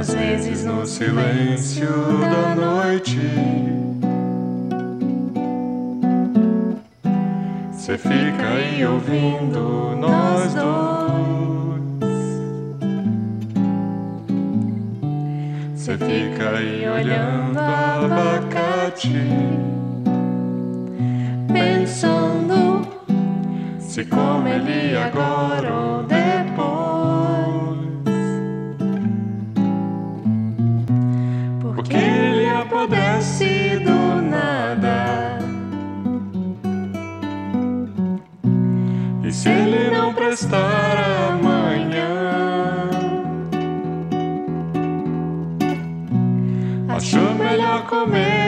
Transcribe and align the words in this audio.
às 0.00 0.14
vezes 0.14 0.64
no 0.64 0.86
silêncio 0.86 1.86
da 2.20 2.54
noite. 2.54 3.20
Você 7.70 7.98
fica 7.98 8.48
aí 8.48 8.86
ouvindo 8.86 9.94
nós 9.96 10.54
dois. 10.54 11.82
Você 15.74 15.98
fica 15.98 16.48
aí 16.56 16.88
olhando 16.88 17.58
abacate, 17.58 19.12
pensando 21.52 22.88
se 23.78 24.06
come 24.06 24.50
ele 24.50 24.96
agora 24.96 25.74
ou 25.74 26.02
depois. 26.04 26.49
Prestar 40.30 40.96
amanhã, 41.32 42.06
achou 46.88 47.34
melhor 47.34 47.84
comer 47.88 48.39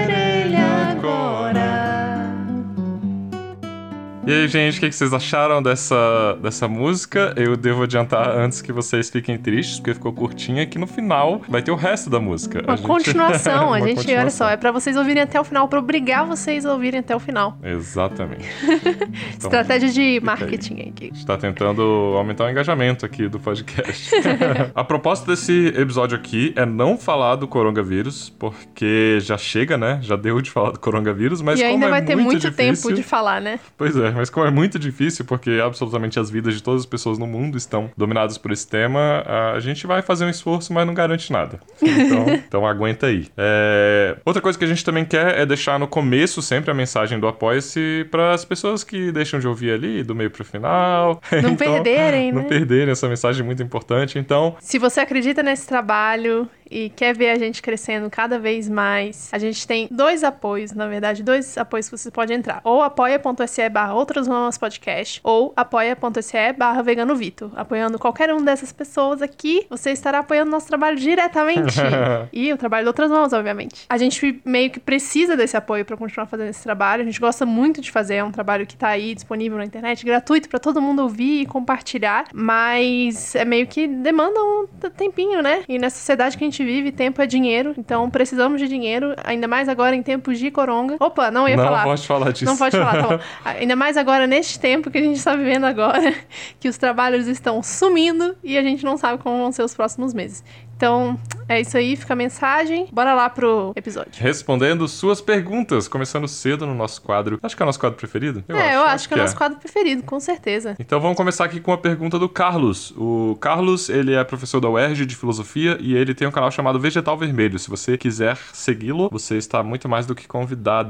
E 4.24 4.30
aí, 4.30 4.46
gente, 4.46 4.78
o 4.78 4.80
que 4.80 4.92
vocês 4.92 5.12
acharam 5.12 5.60
dessa, 5.60 6.38
dessa 6.40 6.68
música? 6.68 7.34
Eu 7.36 7.56
devo 7.56 7.82
adiantar 7.82 8.28
antes 8.28 8.62
que 8.62 8.70
vocês 8.72 9.10
fiquem 9.10 9.36
tristes, 9.36 9.80
porque 9.80 9.94
ficou 9.94 10.12
curtinha, 10.12 10.64
que 10.64 10.78
no 10.78 10.86
final 10.86 11.42
vai 11.48 11.60
ter 11.60 11.72
o 11.72 11.74
resto 11.74 12.08
da 12.08 12.20
música. 12.20 12.62
Uma 12.62 12.74
A 12.74 12.76
gente- 12.76 12.86
continuação, 12.86 13.66
Uma 13.70 13.76
a 13.76 13.80
gente, 13.80 13.88
olha 13.88 13.96
continuação. 13.96 14.46
só, 14.46 14.52
é 14.52 14.56
pra 14.56 14.70
vocês 14.70 14.96
ouvirem 14.96 15.24
até 15.24 15.40
o 15.40 15.44
final, 15.44 15.66
pra 15.66 15.80
obrigar 15.80 16.24
vocês 16.24 16.64
a 16.64 16.72
ouvirem 16.72 17.00
até 17.00 17.16
o 17.16 17.18
final. 17.18 17.58
Exatamente. 17.64 18.48
Então, 19.42 19.50
Estratégia 19.50 19.88
de 19.88 20.00
aí. 20.00 20.20
marketing 20.20 20.74
aqui. 20.88 21.10
A 21.12 21.14
gente 21.14 21.26
tá 21.26 21.36
tentando 21.36 21.82
aumentar 22.16 22.44
o 22.44 22.50
engajamento 22.50 23.04
aqui 23.04 23.28
do 23.28 23.40
podcast. 23.40 24.10
a 24.74 24.84
proposta 24.84 25.26
desse 25.26 25.66
episódio 25.76 26.16
aqui 26.16 26.52
é 26.56 26.64
não 26.64 26.96
falar 26.96 27.36
do 27.36 27.48
coronavírus, 27.48 28.30
porque 28.30 29.18
já 29.20 29.36
chega, 29.36 29.76
né? 29.76 29.98
Já 30.02 30.14
deu 30.14 30.40
de 30.40 30.50
falar 30.50 30.70
do 30.70 30.78
coronavírus, 30.78 31.42
mas 31.42 31.58
e 31.58 31.62
como 31.62 31.74
ainda 31.74 31.86
é 31.86 31.90
vai 31.90 32.02
ter 32.02 32.14
muito 32.16 32.38
difícil, 32.48 32.52
tempo 32.82 32.92
de 32.94 33.02
falar, 33.02 33.40
né? 33.40 33.58
Pois 33.76 33.96
é, 33.96 34.11
mas 34.14 34.30
como 34.30 34.46
é 34.46 34.50
muito 34.50 34.78
difícil, 34.78 35.24
porque 35.24 35.60
absolutamente 35.64 36.18
as 36.18 36.30
vidas 36.30 36.54
de 36.54 36.62
todas 36.62 36.82
as 36.82 36.86
pessoas 36.86 37.18
no 37.18 37.26
mundo 37.26 37.56
estão 37.56 37.90
dominadas 37.96 38.38
por 38.38 38.50
esse 38.52 38.66
tema, 38.66 39.24
a 39.54 39.60
gente 39.60 39.86
vai 39.86 40.02
fazer 40.02 40.24
um 40.24 40.30
esforço, 40.30 40.72
mas 40.72 40.86
não 40.86 40.94
garante 40.94 41.32
nada. 41.32 41.60
Então, 41.82 42.26
então 42.48 42.66
aguenta 42.66 43.06
aí. 43.06 43.26
É, 43.36 44.16
Outra 44.24 44.40
coisa 44.42 44.58
que 44.58 44.64
a 44.64 44.68
gente 44.68 44.84
também 44.84 45.04
quer 45.04 45.38
é 45.38 45.46
deixar 45.46 45.78
no 45.78 45.86
começo 45.86 46.40
sempre 46.42 46.70
a 46.70 46.74
mensagem 46.74 47.18
do 47.18 47.26
Apoia-se 47.26 48.06
para 48.10 48.32
as 48.32 48.44
pessoas 48.44 48.82
que 48.84 49.10
deixam 49.12 49.38
de 49.40 49.46
ouvir 49.48 49.72
ali, 49.72 50.02
do 50.02 50.14
meio 50.14 50.30
pro 50.30 50.44
final. 50.44 51.20
Não 51.42 51.52
Então, 51.52 51.56
perderem, 51.56 52.32
Não 52.32 52.42
né? 52.42 52.48
perderem 52.48 52.90
essa 52.92 53.08
mensagem 53.08 53.44
muito 53.44 53.62
importante. 53.62 54.18
Então, 54.18 54.56
Se 54.60 54.78
você 54.78 55.00
acredita 55.00 55.42
nesse 55.42 55.66
trabalho 55.66 56.48
e 56.70 56.88
quer 56.90 57.14
ver 57.14 57.30
a 57.30 57.38
gente 57.38 57.60
crescendo 57.60 58.08
cada 58.08 58.38
vez 58.38 58.68
mais, 58.68 59.28
a 59.32 59.38
gente 59.38 59.66
tem 59.66 59.86
dois 59.90 60.24
apoios, 60.24 60.72
na 60.72 60.86
verdade, 60.86 61.22
dois 61.22 61.58
apoios 61.58 61.88
que 61.88 61.96
você 61.96 62.10
pode 62.10 62.32
entrar. 62.32 62.60
Ou 62.64 62.80
apoia.se 62.82 63.68
barra 63.68 63.94
outras 64.02 64.26
mamas 64.26 64.58
podcast, 64.58 65.20
ou 65.22 65.52
apoia.se 65.56 66.52
barra 66.56 66.82
vegano 66.82 67.14
Vitor. 67.14 67.50
Apoiando 67.54 67.98
qualquer 67.98 68.32
um 68.34 68.44
dessas 68.44 68.72
pessoas 68.72 69.22
aqui, 69.22 69.64
você 69.70 69.92
estará 69.92 70.18
apoiando 70.18 70.50
nosso 70.50 70.66
trabalho 70.66 70.96
diretamente. 70.96 71.78
e 72.32 72.52
o 72.52 72.56
trabalho 72.56 72.84
de 72.84 72.88
outras 72.88 73.10
mãos, 73.10 73.32
obviamente. 73.32 73.86
A 73.88 73.96
gente 73.96 74.40
meio 74.44 74.70
que 74.70 74.80
precisa 74.80 75.36
desse 75.36 75.56
apoio 75.56 75.84
para 75.84 75.96
continuar 75.96 76.26
fazendo 76.26 76.48
esse 76.48 76.62
trabalho. 76.62 77.02
A 77.02 77.04
gente 77.04 77.20
gosta 77.20 77.46
muito 77.46 77.80
de 77.80 77.90
fazer, 77.90 78.16
é 78.16 78.24
um 78.24 78.32
trabalho 78.32 78.66
que 78.66 78.76
tá 78.76 78.88
aí 78.88 79.14
disponível 79.14 79.56
na 79.56 79.64
internet, 79.64 80.04
gratuito 80.04 80.48
para 80.48 80.58
todo 80.58 80.82
mundo 80.82 81.02
ouvir 81.02 81.42
e 81.42 81.46
compartilhar, 81.46 82.26
mas 82.34 83.34
é 83.36 83.44
meio 83.44 83.66
que 83.66 83.86
demanda 83.86 84.38
um 84.42 84.66
tempinho, 84.96 85.40
né? 85.40 85.62
E 85.68 85.78
nessa 85.78 85.98
sociedade 85.98 86.36
que 86.36 86.42
a 86.42 86.46
gente 86.46 86.64
vive, 86.64 86.90
tempo 86.90 87.22
é 87.22 87.26
dinheiro, 87.26 87.74
então 87.78 88.10
precisamos 88.10 88.60
de 88.60 88.66
dinheiro, 88.66 89.14
ainda 89.22 89.46
mais 89.46 89.68
agora 89.68 89.94
em 89.94 90.02
tempos 90.02 90.38
de 90.38 90.50
coronga. 90.50 90.96
Opa, 90.98 91.30
não 91.30 91.48
ia 91.48 91.56
não 91.56 91.64
falar. 91.64 91.84
pode 91.84 92.06
falar 92.06 92.32
disso. 92.32 92.44
Não 92.44 92.56
pode 92.56 92.76
falar, 92.76 93.06
tá. 93.06 93.20
Ainda 93.44 93.76
mais 93.76 93.91
agora 93.96 94.26
neste 94.26 94.58
tempo 94.58 94.90
que 94.90 94.98
a 94.98 95.02
gente 95.02 95.16
está 95.16 95.34
vivendo 95.36 95.64
agora, 95.64 96.14
que 96.58 96.68
os 96.68 96.76
trabalhos 96.76 97.26
estão 97.26 97.62
sumindo 97.62 98.36
e 98.42 98.56
a 98.56 98.62
gente 98.62 98.84
não 98.84 98.96
sabe 98.96 99.22
como 99.22 99.38
vão 99.38 99.52
ser 99.52 99.62
os 99.62 99.74
próximos 99.74 100.14
meses. 100.14 100.42
Então, 100.76 101.16
é 101.48 101.60
isso 101.60 101.76
aí, 101.76 101.94
fica 101.94 102.12
a 102.12 102.16
mensagem. 102.16 102.88
Bora 102.90 103.14
lá 103.14 103.30
pro 103.30 103.72
episódio. 103.76 104.12
Respondendo 104.16 104.88
suas 104.88 105.20
perguntas, 105.20 105.86
começando 105.86 106.26
cedo 106.26 106.66
no 106.66 106.74
nosso 106.74 107.00
quadro. 107.00 107.38
Acho 107.40 107.56
que 107.56 107.62
é 107.62 107.64
o 107.64 107.66
nosso 107.66 107.78
quadro 107.78 107.96
preferido? 107.96 108.42
é, 108.48 108.74
eu 108.74 108.82
acho, 108.82 109.06
que 109.06 109.14
é 109.14 109.16
o 109.16 109.20
nosso 109.20 109.36
quadro 109.36 109.58
preferido, 109.60 110.02
com 110.02 110.18
certeza. 110.18 110.74
Então 110.80 111.00
vamos 111.00 111.16
começar 111.16 111.44
aqui 111.44 111.60
com 111.60 111.72
a 111.72 111.78
pergunta 111.78 112.18
do 112.18 112.28
Carlos. 112.28 112.92
O 112.96 113.38
Carlos, 113.40 113.88
ele 113.88 114.14
é 114.14 114.24
professor 114.24 114.60
da 114.60 114.68
UERJ 114.68 115.06
de 115.06 115.14
filosofia 115.14 115.78
e 115.80 115.94
ele 115.94 116.14
tem 116.14 116.26
um 116.26 116.32
canal 116.32 116.50
chamado 116.50 116.80
Vegetal 116.80 117.16
Vermelho. 117.16 117.60
Se 117.60 117.70
você 117.70 117.96
quiser 117.96 118.36
segui-lo, 118.52 119.08
você 119.08 119.36
está 119.36 119.62
muito 119.62 119.88
mais 119.88 120.04
do 120.04 120.16
que 120.16 120.26
convidado. 120.26 120.82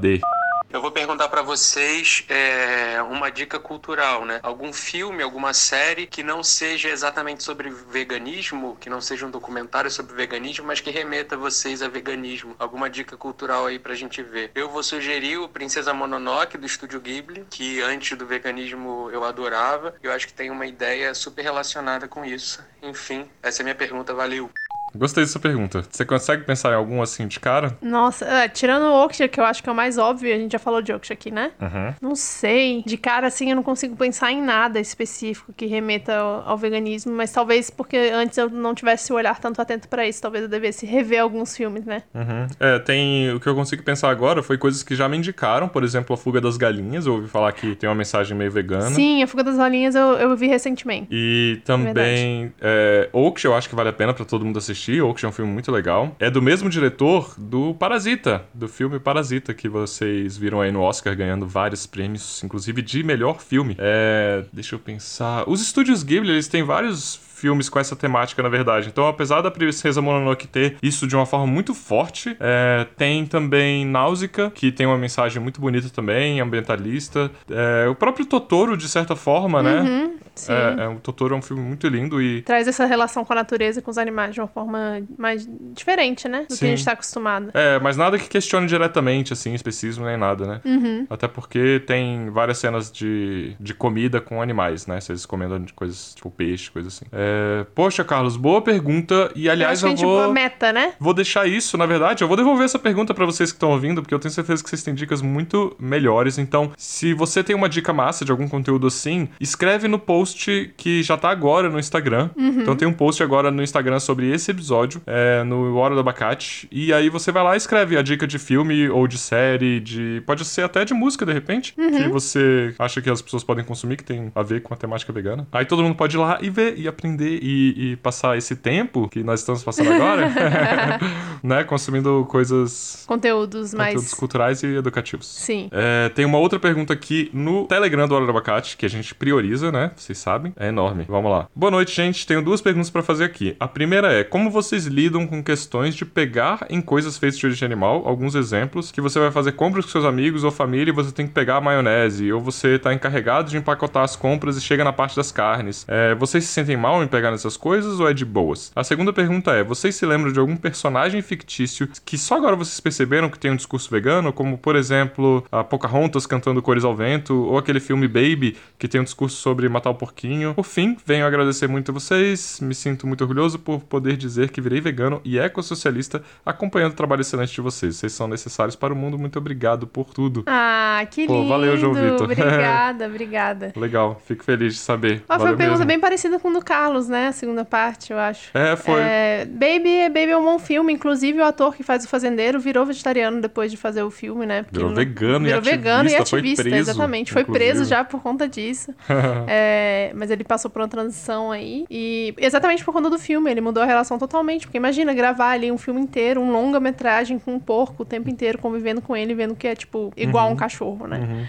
Eu 0.72 0.80
vou 0.80 0.90
perguntar 0.90 1.28
pra 1.28 1.42
vocês 1.42 2.24
é, 2.30 3.02
uma 3.02 3.30
dica 3.30 3.60
cultural, 3.60 4.24
né? 4.24 4.40
Algum 4.42 4.72
filme, 4.72 5.22
alguma 5.22 5.52
série 5.52 6.06
que 6.06 6.22
não 6.22 6.42
seja 6.42 6.88
exatamente 6.88 7.42
sobre 7.42 7.68
veganismo, 7.68 8.78
que 8.80 8.88
não 8.88 8.98
seja 8.98 9.26
um 9.26 9.30
documentário 9.30 9.90
sobre 9.90 10.14
veganismo, 10.14 10.66
mas 10.66 10.80
que 10.80 10.90
remeta 10.90 11.36
vocês 11.36 11.82
a 11.82 11.88
veganismo. 11.88 12.56
Alguma 12.58 12.88
dica 12.88 13.18
cultural 13.18 13.66
aí 13.66 13.78
pra 13.78 13.94
gente 13.94 14.22
ver. 14.22 14.50
Eu 14.54 14.70
vou 14.70 14.82
sugerir 14.82 15.36
o 15.36 15.46
Princesa 15.46 15.92
Mononoke 15.92 16.56
do 16.56 16.64
Estúdio 16.64 17.00
Ghibli, 17.00 17.46
que 17.50 17.82
antes 17.82 18.16
do 18.16 18.26
veganismo 18.26 19.10
eu 19.12 19.24
adorava. 19.24 19.94
Eu 20.02 20.10
acho 20.10 20.26
que 20.26 20.32
tem 20.32 20.50
uma 20.50 20.64
ideia 20.64 21.12
super 21.12 21.42
relacionada 21.42 22.08
com 22.08 22.24
isso. 22.24 22.64
Enfim, 22.82 23.28
essa 23.42 23.60
é 23.60 23.62
a 23.62 23.64
minha 23.64 23.74
pergunta. 23.74 24.14
Valeu! 24.14 24.50
Gostei 24.94 25.24
dessa 25.24 25.38
pergunta. 25.38 25.82
Você 25.90 26.04
consegue 26.04 26.44
pensar 26.44 26.72
em 26.72 26.76
algum 26.76 27.00
assim 27.02 27.26
de 27.26 27.40
cara? 27.40 27.76
Nossa, 27.80 28.24
é, 28.24 28.48
tirando 28.48 28.84
o 28.84 29.04
Oksha, 29.04 29.28
que 29.28 29.40
eu 29.40 29.44
acho 29.44 29.62
que 29.62 29.68
é 29.68 29.72
o 29.72 29.74
mais 29.74 29.98
óbvio, 29.98 30.34
a 30.34 30.38
gente 30.38 30.52
já 30.52 30.58
falou 30.58 30.82
de 30.82 30.92
Oksha 30.92 31.14
aqui, 31.14 31.30
né? 31.30 31.52
Uhum. 31.60 31.94
Não 32.00 32.14
sei. 32.14 32.82
De 32.86 32.96
cara, 32.96 33.26
assim, 33.26 33.50
eu 33.50 33.56
não 33.56 33.62
consigo 33.62 33.96
pensar 33.96 34.32
em 34.32 34.42
nada 34.42 34.78
específico 34.80 35.52
que 35.56 35.66
remeta 35.66 36.16
ao, 36.16 36.50
ao 36.50 36.58
veganismo, 36.58 37.12
mas 37.12 37.32
talvez 37.32 37.70
porque 37.70 37.96
antes 37.96 38.36
eu 38.36 38.48
não 38.50 38.74
tivesse 38.74 39.12
o 39.12 39.16
olhar 39.16 39.38
tanto 39.38 39.60
atento 39.60 39.88
pra 39.88 40.06
isso. 40.06 40.20
Talvez 40.20 40.44
eu 40.44 40.48
devesse 40.48 40.84
rever 40.86 41.20
alguns 41.20 41.56
filmes, 41.56 41.84
né? 41.84 42.02
Uhum. 42.14 42.46
É, 42.60 42.78
tem. 42.78 43.32
O 43.32 43.40
que 43.40 43.48
eu 43.48 43.54
consigo 43.54 43.82
pensar 43.82 44.10
agora 44.10 44.42
foi 44.42 44.58
coisas 44.58 44.82
que 44.82 44.94
já 44.94 45.08
me 45.08 45.16
indicaram, 45.16 45.68
por 45.68 45.84
exemplo, 45.84 46.14
a 46.14 46.16
Fuga 46.16 46.40
das 46.40 46.56
Galinhas. 46.56 47.06
Eu 47.06 47.14
ouvi 47.14 47.28
falar 47.28 47.52
que 47.52 47.74
tem 47.74 47.88
uma 47.88 47.96
mensagem 47.96 48.36
meio 48.36 48.50
vegana. 48.50 48.90
Sim, 48.90 49.22
A 49.22 49.26
Fuga 49.26 49.44
das 49.44 49.56
Galinhas 49.56 49.94
eu, 49.94 50.12
eu 50.14 50.36
vi 50.36 50.46
recentemente. 50.46 51.08
E 51.10 51.60
também 51.64 52.52
é, 52.60 53.08
Oaks, 53.12 53.44
eu 53.44 53.54
acho 53.54 53.68
que 53.68 53.74
vale 53.74 53.88
a 53.88 53.92
pena 53.92 54.12
pra 54.12 54.24
todo 54.24 54.44
mundo 54.44 54.58
assistir. 54.58 54.81
Oaks 54.90 55.22
é 55.22 55.28
um 55.28 55.32
filme 55.32 55.52
muito 55.52 55.70
legal. 55.70 56.16
É 56.18 56.30
do 56.30 56.42
mesmo 56.42 56.68
diretor 56.68 57.34
do 57.38 57.74
Parasita, 57.74 58.44
do 58.52 58.68
filme 58.68 58.98
Parasita, 58.98 59.54
que 59.54 59.68
vocês 59.68 60.36
viram 60.36 60.60
aí 60.60 60.72
no 60.72 60.80
Oscar 60.80 61.16
ganhando 61.16 61.46
vários 61.46 61.86
prêmios, 61.86 62.42
inclusive 62.42 62.82
de 62.82 63.02
melhor 63.02 63.40
filme. 63.40 63.76
É, 63.78 64.44
deixa 64.52 64.74
eu 64.74 64.78
pensar. 64.78 65.48
Os 65.48 65.60
estúdios 65.60 66.02
Ghibli, 66.02 66.30
eles 66.30 66.48
têm 66.48 66.62
vários 66.62 67.20
filmes 67.42 67.68
com 67.68 67.80
essa 67.80 67.96
temática, 67.96 68.40
na 68.40 68.48
verdade. 68.48 68.86
Então, 68.86 69.08
apesar 69.08 69.40
da 69.40 69.50
Princesa 69.50 70.00
Mononoke 70.00 70.46
ter 70.46 70.76
isso 70.80 71.08
de 71.08 71.16
uma 71.16 71.26
forma 71.26 71.44
muito 71.44 71.74
forte, 71.74 72.36
é, 72.38 72.86
tem 72.96 73.26
também 73.26 73.84
Náusea, 73.84 74.28
que 74.54 74.70
tem 74.70 74.86
uma 74.86 74.96
mensagem 74.96 75.42
muito 75.42 75.60
bonita 75.60 75.90
também, 75.90 76.40
ambientalista. 76.40 77.28
É, 77.50 77.88
o 77.88 77.96
próprio 77.96 78.24
Totoro, 78.24 78.76
de 78.76 78.88
certa 78.88 79.16
forma, 79.16 79.60
né? 79.60 79.80
Uhum, 79.80 80.14
sim. 80.36 80.52
É, 80.52 80.86
o 80.86 81.00
Totoro 81.00 81.34
é 81.34 81.38
um 81.38 81.42
filme 81.42 81.64
muito 81.64 81.88
lindo 81.88 82.22
e 82.22 82.42
Traz 82.42 82.68
essa 82.68 82.86
relação 82.86 83.24
com 83.24 83.32
a 83.32 83.36
natureza 83.36 83.80
e 83.80 83.82
com 83.82 83.90
os 83.90 83.98
animais 83.98 84.34
de 84.34 84.40
uma 84.40 84.46
forma 84.46 85.02
mais 85.18 85.48
diferente, 85.74 86.28
né? 86.28 86.46
Do 86.48 86.54
Sim. 86.54 86.58
que 86.60 86.64
a 86.66 86.68
gente 86.68 86.84
tá 86.84 86.92
acostumado. 86.92 87.50
É, 87.54 87.80
mas 87.80 87.96
nada 87.96 88.18
que 88.20 88.28
questione 88.28 88.68
diretamente, 88.68 89.32
assim, 89.32 89.52
especismo 89.52 90.04
nem 90.04 90.16
nada, 90.16 90.46
né? 90.46 90.60
Uhum. 90.64 91.06
Até 91.10 91.26
porque 91.26 91.82
tem 91.84 92.30
várias 92.30 92.58
cenas 92.58 92.92
de, 92.92 93.56
de 93.58 93.74
comida 93.74 94.20
com 94.20 94.40
animais, 94.40 94.86
né? 94.86 95.00
Vocês 95.00 95.26
comendo 95.26 95.60
coisas 95.74 96.14
tipo 96.14 96.30
peixe, 96.30 96.70
coisa 96.70 96.86
assim. 96.86 97.06
É, 97.10 97.31
poxa, 97.74 98.04
Carlos, 98.04 98.36
boa 98.36 98.60
pergunta. 98.62 99.30
E 99.34 99.46
Eu 99.46 99.52
aliás, 99.52 99.78
acho 99.78 99.86
eu, 99.86 99.88
a 99.88 99.90
gente 99.96 100.04
vou. 100.04 100.32
meta, 100.32 100.72
né? 100.72 100.92
Vou 100.98 101.14
deixar 101.14 101.46
isso, 101.46 101.76
na 101.76 101.86
verdade, 101.86 102.22
eu 102.22 102.28
vou 102.28 102.36
devolver 102.36 102.64
essa 102.64 102.78
pergunta 102.78 103.12
pra 103.14 103.24
vocês 103.26 103.50
que 103.50 103.56
estão 103.56 103.70
ouvindo, 103.70 104.02
porque 104.02 104.14
eu 104.14 104.18
tenho 104.18 104.32
certeza 104.32 104.62
que 104.62 104.68
vocês 104.68 104.82
têm 104.82 104.94
dicas 104.94 105.20
muito 105.22 105.74
melhores. 105.78 106.38
Então, 106.38 106.72
se 106.76 107.14
você 107.14 107.42
tem 107.42 107.54
uma 107.54 107.68
dica 107.68 107.92
massa 107.92 108.24
de 108.24 108.30
algum 108.30 108.48
conteúdo 108.48 108.86
assim, 108.86 109.28
escreve 109.40 109.88
no 109.88 109.98
post 109.98 110.72
que 110.76 111.02
já 111.02 111.16
tá 111.16 111.30
agora 111.30 111.68
no 111.68 111.78
Instagram. 111.78 112.30
Então 112.36 112.76
tem 112.76 112.86
um 112.86 112.92
post 112.92 113.22
agora 113.22 113.50
no 113.50 113.62
Instagram 113.62 113.98
sobre 114.00 114.30
esse 114.30 114.50
episódio, 114.50 115.00
é, 115.06 115.42
no 115.44 115.76
Hora 115.76 115.94
do 115.94 116.00
Abacate. 116.00 116.68
E 116.70 116.92
aí 116.92 117.08
você 117.08 117.30
vai 117.32 117.42
lá 117.42 117.54
e 117.54 117.56
escreve 117.56 117.96
a 117.96 118.02
dica 118.02 118.26
de 118.26 118.38
filme 118.38 118.88
ou 118.88 119.06
de 119.06 119.18
série, 119.18 119.80
de. 119.80 120.22
Pode 120.26 120.44
ser 120.44 120.62
até 120.62 120.84
de 120.84 120.94
música, 120.94 121.24
de 121.26 121.32
repente, 121.32 121.74
que 121.74 122.08
você 122.08 122.74
acha 122.78 123.00
que 123.00 123.10
as 123.10 123.20
pessoas 123.22 123.42
podem 123.44 123.64
consumir, 123.64 123.96
que 123.96 124.04
tem 124.04 124.30
a 124.34 124.42
ver 124.42 124.62
com 124.62 124.72
a 124.74 124.76
temática 124.76 125.12
vegana. 125.12 125.46
Aí 125.52 125.64
todo 125.64 125.82
mundo 125.82 125.94
pode 125.94 126.16
ir 126.16 126.18
lá 126.20 126.38
e 126.40 126.50
ver 126.50 126.74
e 126.78 126.86
aprender 126.88 127.21
aprender 127.22 127.38
e, 127.42 127.92
e 127.92 127.96
passar 127.96 128.36
esse 128.36 128.56
tempo 128.56 129.08
que 129.08 129.22
nós 129.22 129.40
estamos 129.40 129.62
passando 129.62 129.92
agora, 129.92 130.30
né? 131.42 131.64
Consumindo 131.64 132.26
coisas. 132.28 133.04
Conteúdos 133.06 133.72
mais. 133.72 133.94
Conteúdos 133.94 134.14
culturais 134.14 134.62
e 134.62 134.66
educativos. 134.66 135.26
Sim. 135.26 135.68
É, 135.72 136.08
tem 136.10 136.24
uma 136.24 136.38
outra 136.38 136.58
pergunta 136.58 136.92
aqui 136.92 137.30
no 137.32 137.66
Telegram 137.66 138.08
do 138.08 138.14
Hora 138.14 138.24
do 138.24 138.30
Abacate, 138.30 138.76
que 138.76 138.84
a 138.84 138.88
gente 138.88 139.14
prioriza, 139.14 139.70
né? 139.70 139.92
Vocês 139.96 140.18
sabem. 140.18 140.52
É 140.56 140.68
enorme. 140.68 141.04
Vamos 141.08 141.30
lá. 141.30 141.48
Boa 141.54 141.70
noite, 141.70 141.94
gente. 141.94 142.26
Tenho 142.26 142.42
duas 142.42 142.60
perguntas 142.60 142.90
para 142.90 143.02
fazer 143.02 143.24
aqui. 143.24 143.56
A 143.60 143.68
primeira 143.68 144.12
é: 144.12 144.24
como 144.24 144.50
vocês 144.50 144.86
lidam 144.86 145.26
com 145.26 145.42
questões 145.42 145.94
de 145.94 146.04
pegar 146.04 146.66
em 146.68 146.80
coisas 146.80 147.16
feitas 147.16 147.38
de 147.38 147.46
origem 147.46 147.66
animal? 147.66 148.02
Alguns 148.06 148.34
exemplos. 148.34 148.90
Que 148.90 149.00
você 149.00 149.18
vai 149.18 149.30
fazer 149.30 149.52
compras 149.52 149.84
com 149.84 149.90
seus 149.90 150.04
amigos 150.04 150.44
ou 150.44 150.50
família 150.50 150.90
e 150.90 150.94
você 150.94 151.12
tem 151.12 151.26
que 151.26 151.32
pegar 151.32 151.56
a 151.56 151.60
maionese. 151.60 152.32
Ou 152.32 152.40
você 152.40 152.78
tá 152.78 152.92
encarregado 152.92 153.50
de 153.50 153.56
empacotar 153.56 154.02
as 154.02 154.16
compras 154.16 154.56
e 154.56 154.60
chega 154.60 154.84
na 154.84 154.92
parte 154.92 155.16
das 155.16 155.30
carnes. 155.30 155.84
É, 155.88 156.14
vocês 156.14 156.44
se 156.44 156.52
sentem 156.52 156.76
mal 156.76 157.01
em 157.02 157.08
pegar 157.08 157.30
nessas 157.30 157.56
coisas 157.56 158.00
ou 158.00 158.08
é 158.08 158.14
de 158.14 158.24
boas? 158.24 158.72
A 158.74 158.84
segunda 158.84 159.12
pergunta 159.12 159.52
é: 159.52 159.62
vocês 159.62 159.94
se 159.94 160.06
lembram 160.06 160.32
de 160.32 160.38
algum 160.38 160.56
personagem 160.56 161.20
fictício 161.22 161.88
que 162.04 162.16
só 162.18 162.36
agora 162.36 162.56
vocês 162.56 162.80
perceberam 162.80 163.28
que 163.28 163.38
tem 163.38 163.50
um 163.50 163.56
discurso 163.56 163.90
vegano? 163.90 164.32
Como, 164.32 164.58
por 164.58 164.76
exemplo, 164.76 165.44
a 165.50 165.62
Pocahontas 165.64 166.26
cantando 166.26 166.62
Cores 166.62 166.84
ao 166.84 166.94
Vento, 166.94 167.34
ou 167.34 167.58
aquele 167.58 167.80
filme 167.80 168.06
Baby, 168.06 168.56
que 168.78 168.88
tem 168.88 169.00
um 169.00 169.04
discurso 169.04 169.36
sobre 169.36 169.68
matar 169.68 169.90
o 169.90 169.94
porquinho. 169.94 170.54
Por 170.54 170.64
fim, 170.64 170.96
venho 171.04 171.26
agradecer 171.26 171.66
muito 171.66 171.90
a 171.90 171.94
vocês. 171.94 172.60
Me 172.60 172.74
sinto 172.74 173.06
muito 173.06 173.22
orgulhoso 173.22 173.58
por 173.58 173.80
poder 173.80 174.16
dizer 174.16 174.50
que 174.50 174.60
virei 174.60 174.80
vegano 174.80 175.20
e 175.24 175.38
ecossocialista 175.38 176.22
acompanhando 176.44 176.92
o 176.92 176.96
trabalho 176.96 177.20
excelente 177.20 177.54
de 177.54 177.60
vocês. 177.60 177.96
Vocês 177.96 178.12
são 178.12 178.28
necessários 178.28 178.76
para 178.76 178.92
o 178.92 178.96
mundo. 178.96 179.18
Muito 179.18 179.38
obrigado 179.38 179.86
por 179.86 180.12
tudo. 180.12 180.44
Ah, 180.46 181.06
que 181.10 181.26
Pô, 181.26 181.34
lindo. 181.34 181.48
valeu, 181.48 181.76
João 181.76 181.94
Vitor. 181.94 182.22
Obrigada, 182.42 183.06
obrigada. 183.06 183.72
Legal, 183.76 184.20
fico 184.26 184.44
feliz 184.44 184.74
de 184.74 184.80
saber. 184.80 185.22
Ó, 185.28 185.38
foi 185.38 185.50
uma 185.50 185.56
pergunta 185.56 185.78
mesmo. 185.78 185.86
bem 185.86 186.00
parecida 186.00 186.38
com 186.38 186.48
o 186.48 186.52
do 186.52 186.62
Carlos, 186.62 186.91
né? 187.08 187.28
A 187.28 187.32
segunda 187.32 187.64
parte, 187.64 188.12
eu 188.12 188.18
acho. 188.18 188.50
É, 188.56 188.76
foi. 188.76 189.00
É, 189.00 189.44
Baby, 189.46 190.08
Baby 190.08 190.30
é 190.32 190.36
um 190.36 190.44
bom 190.44 190.58
filme. 190.58 190.92
Inclusive, 190.92 191.38
o 191.38 191.44
ator 191.44 191.74
que 191.74 191.82
faz 191.82 192.04
o 192.04 192.08
fazendeiro 192.08 192.58
virou 192.60 192.84
vegetariano 192.86 193.40
depois 193.40 193.70
de 193.70 193.76
fazer 193.76 194.02
o 194.02 194.10
filme, 194.10 194.46
né? 194.46 194.62
Porque 194.62 194.78
Virou 194.78 194.94
vegano 194.94 195.46
e 195.46 195.48
virou 195.48 195.62
vegano 195.62 196.08
e 196.08 196.14
ativista, 196.14 196.26
foi 196.30 196.38
ativista, 196.40 196.62
preso, 196.62 196.90
exatamente. 196.90 197.32
Foi 197.32 197.42
inclusive. 197.42 197.64
preso 197.64 197.84
já 197.84 198.04
por 198.04 198.22
conta 198.22 198.48
disso. 198.48 198.94
É, 199.48 200.12
mas 200.14 200.30
ele 200.30 200.44
passou 200.44 200.70
por 200.70 200.80
uma 200.82 200.88
transição 200.88 201.50
aí. 201.50 201.84
E 201.90 202.34
exatamente 202.38 202.84
por 202.84 202.92
conta 202.92 203.08
do 203.10 203.18
filme, 203.18 203.50
ele 203.50 203.60
mudou 203.60 203.82
a 203.82 203.86
relação 203.86 204.18
totalmente. 204.18 204.66
Porque 204.66 204.76
imagina 204.78 205.12
gravar 205.14 205.50
ali 205.50 205.70
um 205.70 205.78
filme 205.78 206.00
inteiro, 206.00 206.40
um 206.40 206.50
longa-metragem 206.50 207.38
com 207.38 207.54
um 207.54 207.60
porco 207.60 208.02
o 208.02 208.06
tempo 208.06 208.28
inteiro, 208.30 208.58
convivendo 208.58 209.00
com 209.00 209.16
ele, 209.16 209.34
vendo 209.34 209.54
que 209.54 209.66
é, 209.66 209.74
tipo, 209.74 210.12
igual 210.16 210.46
Uhum. 210.46 210.52
um 210.52 210.56
cachorro, 210.56 211.06
né? 211.06 211.48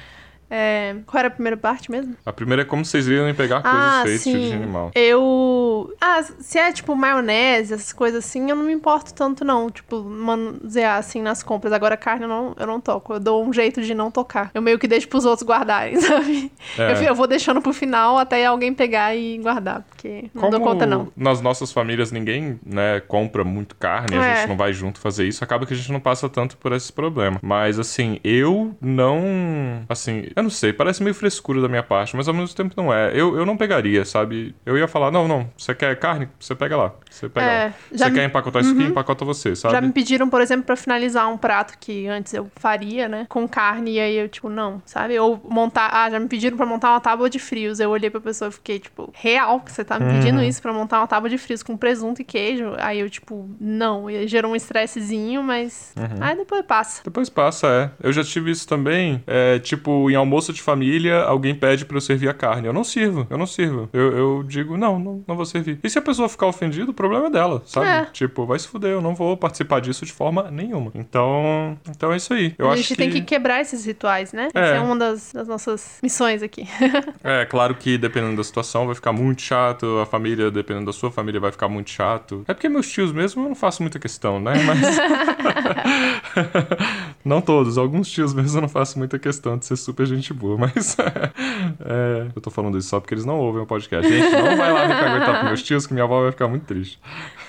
É, 0.55 0.95
qual 1.07 1.17
era 1.19 1.29
a 1.29 1.31
primeira 1.31 1.57
parte 1.57 1.89
mesmo? 1.89 2.15
A 2.23 2.31
primeira 2.31 2.61
é 2.61 2.65
como 2.65 2.85
vocês 2.85 3.07
lidam 3.07 3.27
em 3.27 3.33
pegar 3.33 3.61
Ah, 3.63 4.01
coisas 4.03 4.03
feitas 4.03 4.23
de 4.23 4.23
sim. 4.23 4.35
origem 4.35 4.57
animal. 4.63 4.91
Eu. 4.93 5.95
Ah, 5.99 6.21
se 6.39 6.59
é 6.59 6.71
tipo 6.71 6.95
maionese, 6.95 7.73
essas 7.73 7.91
coisas 7.91 8.23
assim, 8.23 8.49
eu 8.49 8.55
não 8.55 8.63
me 8.65 8.73
importo 8.73 9.13
tanto, 9.13 9.43
não. 9.43 9.69
Tipo, 9.71 10.03
manusear 10.03 10.97
assim 10.99 11.21
nas 11.21 11.41
compras. 11.41 11.73
Agora, 11.73 11.97
carne 11.97 12.23
eu 12.23 12.29
não, 12.29 12.55
eu 12.59 12.67
não 12.67 12.79
toco. 12.79 13.13
Eu 13.13 13.19
dou 13.19 13.43
um 13.43 13.51
jeito 13.51 13.81
de 13.81 13.93
não 13.95 14.11
tocar. 14.11 14.51
Eu 14.53 14.61
meio 14.61 14.77
que 14.77 14.87
deixo 14.87 15.07
pros 15.07 15.25
outros 15.25 15.47
guardarem, 15.47 15.95
sabe? 16.01 16.51
É. 16.77 16.91
Eu, 16.91 17.03
eu 17.09 17.15
vou 17.15 17.25
deixando 17.25 17.61
pro 17.61 17.73
final 17.73 18.17
até 18.17 18.45
alguém 18.45 18.73
pegar 18.73 19.15
e 19.15 19.37
guardar. 19.39 19.83
Porque 19.89 20.29
não 20.35 20.49
dou 20.49 20.59
conta, 20.59 20.85
não. 20.85 21.11
nas 21.15 21.41
nossas 21.41 21.71
famílias 21.71 22.11
ninguém, 22.11 22.59
né, 22.65 22.99
compra 23.07 23.43
muito 23.43 23.75
carne, 23.75 24.15
a 24.17 24.23
É. 24.23 24.35
gente 24.35 24.49
não 24.49 24.57
vai 24.57 24.71
junto 24.73 24.99
fazer 24.99 25.27
isso, 25.27 25.43
acaba 25.43 25.65
que 25.65 25.73
a 25.73 25.77
gente 25.77 25.91
não 25.91 25.99
passa 25.99 26.29
tanto 26.29 26.57
por 26.57 26.73
esse 26.73 26.91
problema. 26.93 27.39
Mas, 27.41 27.79
assim, 27.79 28.19
eu 28.23 28.75
não... 28.81 29.83
Assim, 29.89 30.27
eu 30.35 30.42
não 30.43 30.49
sei, 30.49 30.71
parece 30.73 31.01
meio 31.03 31.13
frescura 31.15 31.61
da 31.61 31.67
minha 31.67 31.81
parte, 31.83 32.15
mas 32.15 32.27
ao 32.27 32.33
mesmo 32.33 32.55
tempo 32.55 32.73
não 32.77 32.93
é. 32.93 33.11
Eu, 33.13 33.35
eu 33.37 33.45
não 33.45 33.57
pegaria, 33.57 34.05
sabe? 34.05 34.53
Eu 34.65 34.77
ia 34.77 34.87
falar, 34.87 35.09
não, 35.11 35.27
não, 35.27 35.49
você 35.57 35.73
quer 35.73 35.97
carne? 35.97 36.27
Você 36.39 36.53
pega 36.53 36.75
lá. 36.77 36.93
Você 37.09 37.29
pega 37.29 37.45
É, 37.45 37.65
lá. 37.67 37.73
Você 37.91 38.09
me- 38.09 38.15
quer 38.15 38.25
empacotar 38.25 38.61
isso 38.61 38.71
aqui? 38.71 38.83
Empacota 38.83 39.25
você, 39.25 39.55
sabe? 39.55 39.73
Já 39.73 39.81
me 39.81 39.91
pediram, 39.91 40.29
por 40.29 40.41
exemplo, 40.41 40.65
pra 40.65 40.75
finalizar 40.75 41.29
um 41.29 41.37
prato 41.37 41.77
que 41.79 42.07
antes 42.07 42.33
eu 42.33 42.49
faria, 42.57 43.07
né? 43.07 43.25
Com 43.29 43.47
carne, 43.47 43.93
e 43.93 43.99
aí 43.99 44.15
eu, 44.17 44.27
tipo, 44.29 44.49
não, 44.49 44.81
sabe? 44.85 45.17
Ou 45.19 45.39
montar. 45.49 45.89
Ah, 45.93 46.09
já 46.09 46.19
me 46.19 46.27
pediram 46.27 46.57
pra 46.57 46.65
montar 46.65 46.91
uma 46.91 46.99
tábua 46.99 47.29
de 47.29 47.39
frios. 47.39 47.79
Eu 47.79 47.89
olhei 47.91 48.09
pra 48.09 48.19
pessoa 48.19 48.49
e 48.49 48.51
fiquei, 48.51 48.79
tipo, 48.79 49.11
real 49.15 49.59
que 49.61 49.71
você 49.71 49.83
tá 49.83 49.99
me 49.99 50.11
pedindo 50.11 50.37
Uhum. 50.39 50.43
isso 50.43 50.61
pra 50.61 50.73
montar 50.73 50.99
uma 50.99 51.07
tábua 51.07 51.29
de 51.29 51.37
frios 51.37 51.61
com 51.63 51.77
presunto 51.77 52.21
e 52.21 52.25
queijo. 52.25 52.73
Aí 52.79 52.99
eu, 52.99 53.09
tipo, 53.09 53.49
não. 53.59 54.09
E 54.09 54.27
gerou 54.27 54.51
um 54.51 54.55
estressezinho, 54.55 55.41
mas. 55.43 55.93
Uhum. 55.97 56.17
Aí 56.19 56.35
depois 56.35 56.65
passa. 56.65 57.01
Depois 57.03 57.29
passa, 57.29 57.67
é. 57.67 58.05
Eu 58.07 58.11
já 58.11 58.23
tive 58.23 58.51
isso 58.51 58.67
também. 58.67 59.23
É, 59.27 59.59
tipo, 59.59 60.09
em 60.09 60.15
almoço 60.15 60.32
de 60.53 60.61
família, 60.61 61.21
alguém 61.23 61.53
pede 61.53 61.85
pra 61.85 61.97
eu 61.97 62.01
servir 62.01 62.29
a 62.29 62.33
carne. 62.33 62.67
Eu 62.67 62.73
não 62.73 62.83
sirvo, 62.83 63.27
eu 63.29 63.37
não 63.37 63.45
sirvo. 63.45 63.89
Eu, 63.93 64.17
eu 64.17 64.43
digo, 64.43 64.77
não, 64.77 64.97
não, 64.97 65.23
não 65.27 65.35
vou 65.35 65.45
servir. 65.45 65.79
E 65.83 65.89
se 65.89 65.99
a 65.99 66.01
pessoa 66.01 66.27
ficar 66.29 66.47
ofendida, 66.47 66.89
o 66.89 66.93
problema 66.93 67.27
é 67.27 67.29
dela, 67.29 67.61
sabe? 67.65 67.87
É. 67.87 68.05
Tipo, 68.11 68.45
vai 68.45 68.59
se 68.59 68.67
fuder, 68.67 68.91
eu 68.91 69.01
não 69.01 69.15
vou 69.15 69.37
participar 69.37 69.79
disso 69.79 70.05
de 70.05 70.11
forma 70.11 70.49
nenhuma. 70.51 70.91
Então, 70.95 71.77
então 71.89 72.11
é 72.11 72.17
isso 72.17 72.33
aí. 72.33 72.53
Eu 72.57 72.69
a 72.69 72.75
gente 72.75 72.89
que... 72.89 72.95
tem 72.95 73.09
que 73.09 73.21
quebrar 73.21 73.61
esses 73.61 73.85
rituais, 73.85 74.33
né? 74.33 74.49
É. 74.53 74.59
Essa 74.59 74.75
é 74.75 74.79
uma 74.79 74.97
das, 74.97 75.31
das 75.33 75.47
nossas 75.47 75.99
missões 76.01 76.41
aqui. 76.41 76.67
É, 77.23 77.45
claro 77.45 77.75
que 77.75 77.97
dependendo 77.97 78.35
da 78.35 78.43
situação 78.43 78.85
vai 78.85 78.95
ficar 78.95 79.13
muito 79.13 79.41
chato, 79.41 79.99
a 79.99 80.05
família, 80.05 80.51
dependendo 80.51 80.87
da 80.87 80.93
sua 80.93 81.11
família, 81.11 81.39
vai 81.39 81.51
ficar 81.51 81.69
muito 81.69 81.89
chato. 81.89 82.43
É 82.47 82.53
porque 82.53 82.67
meus 82.67 82.89
tios 82.89 83.11
mesmo 83.11 83.43
eu 83.43 83.49
não 83.49 83.55
faço 83.55 83.81
muita 83.81 83.97
questão, 83.97 84.39
né? 84.39 84.53
Mas. 84.63 84.79
não 87.23 87.41
todos, 87.41 87.77
alguns 87.77 88.09
tios 88.09 88.33
mesmo 88.33 88.57
eu 88.57 88.61
não 88.61 88.69
faço 88.69 88.97
muita 88.97 89.17
questão 89.19 89.57
de 89.57 89.65
ser 89.65 89.75
super 89.75 90.05
gente 90.23 90.33
boa, 90.33 90.57
mas. 90.73 90.97
é, 90.99 92.27
eu 92.33 92.41
tô 92.41 92.49
falando 92.49 92.77
isso 92.77 92.87
só 92.87 92.99
porque 92.99 93.13
eles 93.13 93.25
não 93.25 93.37
ouvem 93.37 93.61
o 93.61 93.65
podcast. 93.65 94.09
Gente, 94.09 94.31
não 94.31 94.57
vai 94.57 94.71
lá 94.71 94.87
me 94.87 94.93
caguetar 94.95 95.33
pros 95.35 95.43
meus 95.43 95.63
tios 95.63 95.85
que 95.85 95.93
minha 95.93 96.05
avó 96.05 96.21
vai 96.21 96.31
ficar 96.31 96.47
muito 96.47 96.65
triste. 96.65 96.99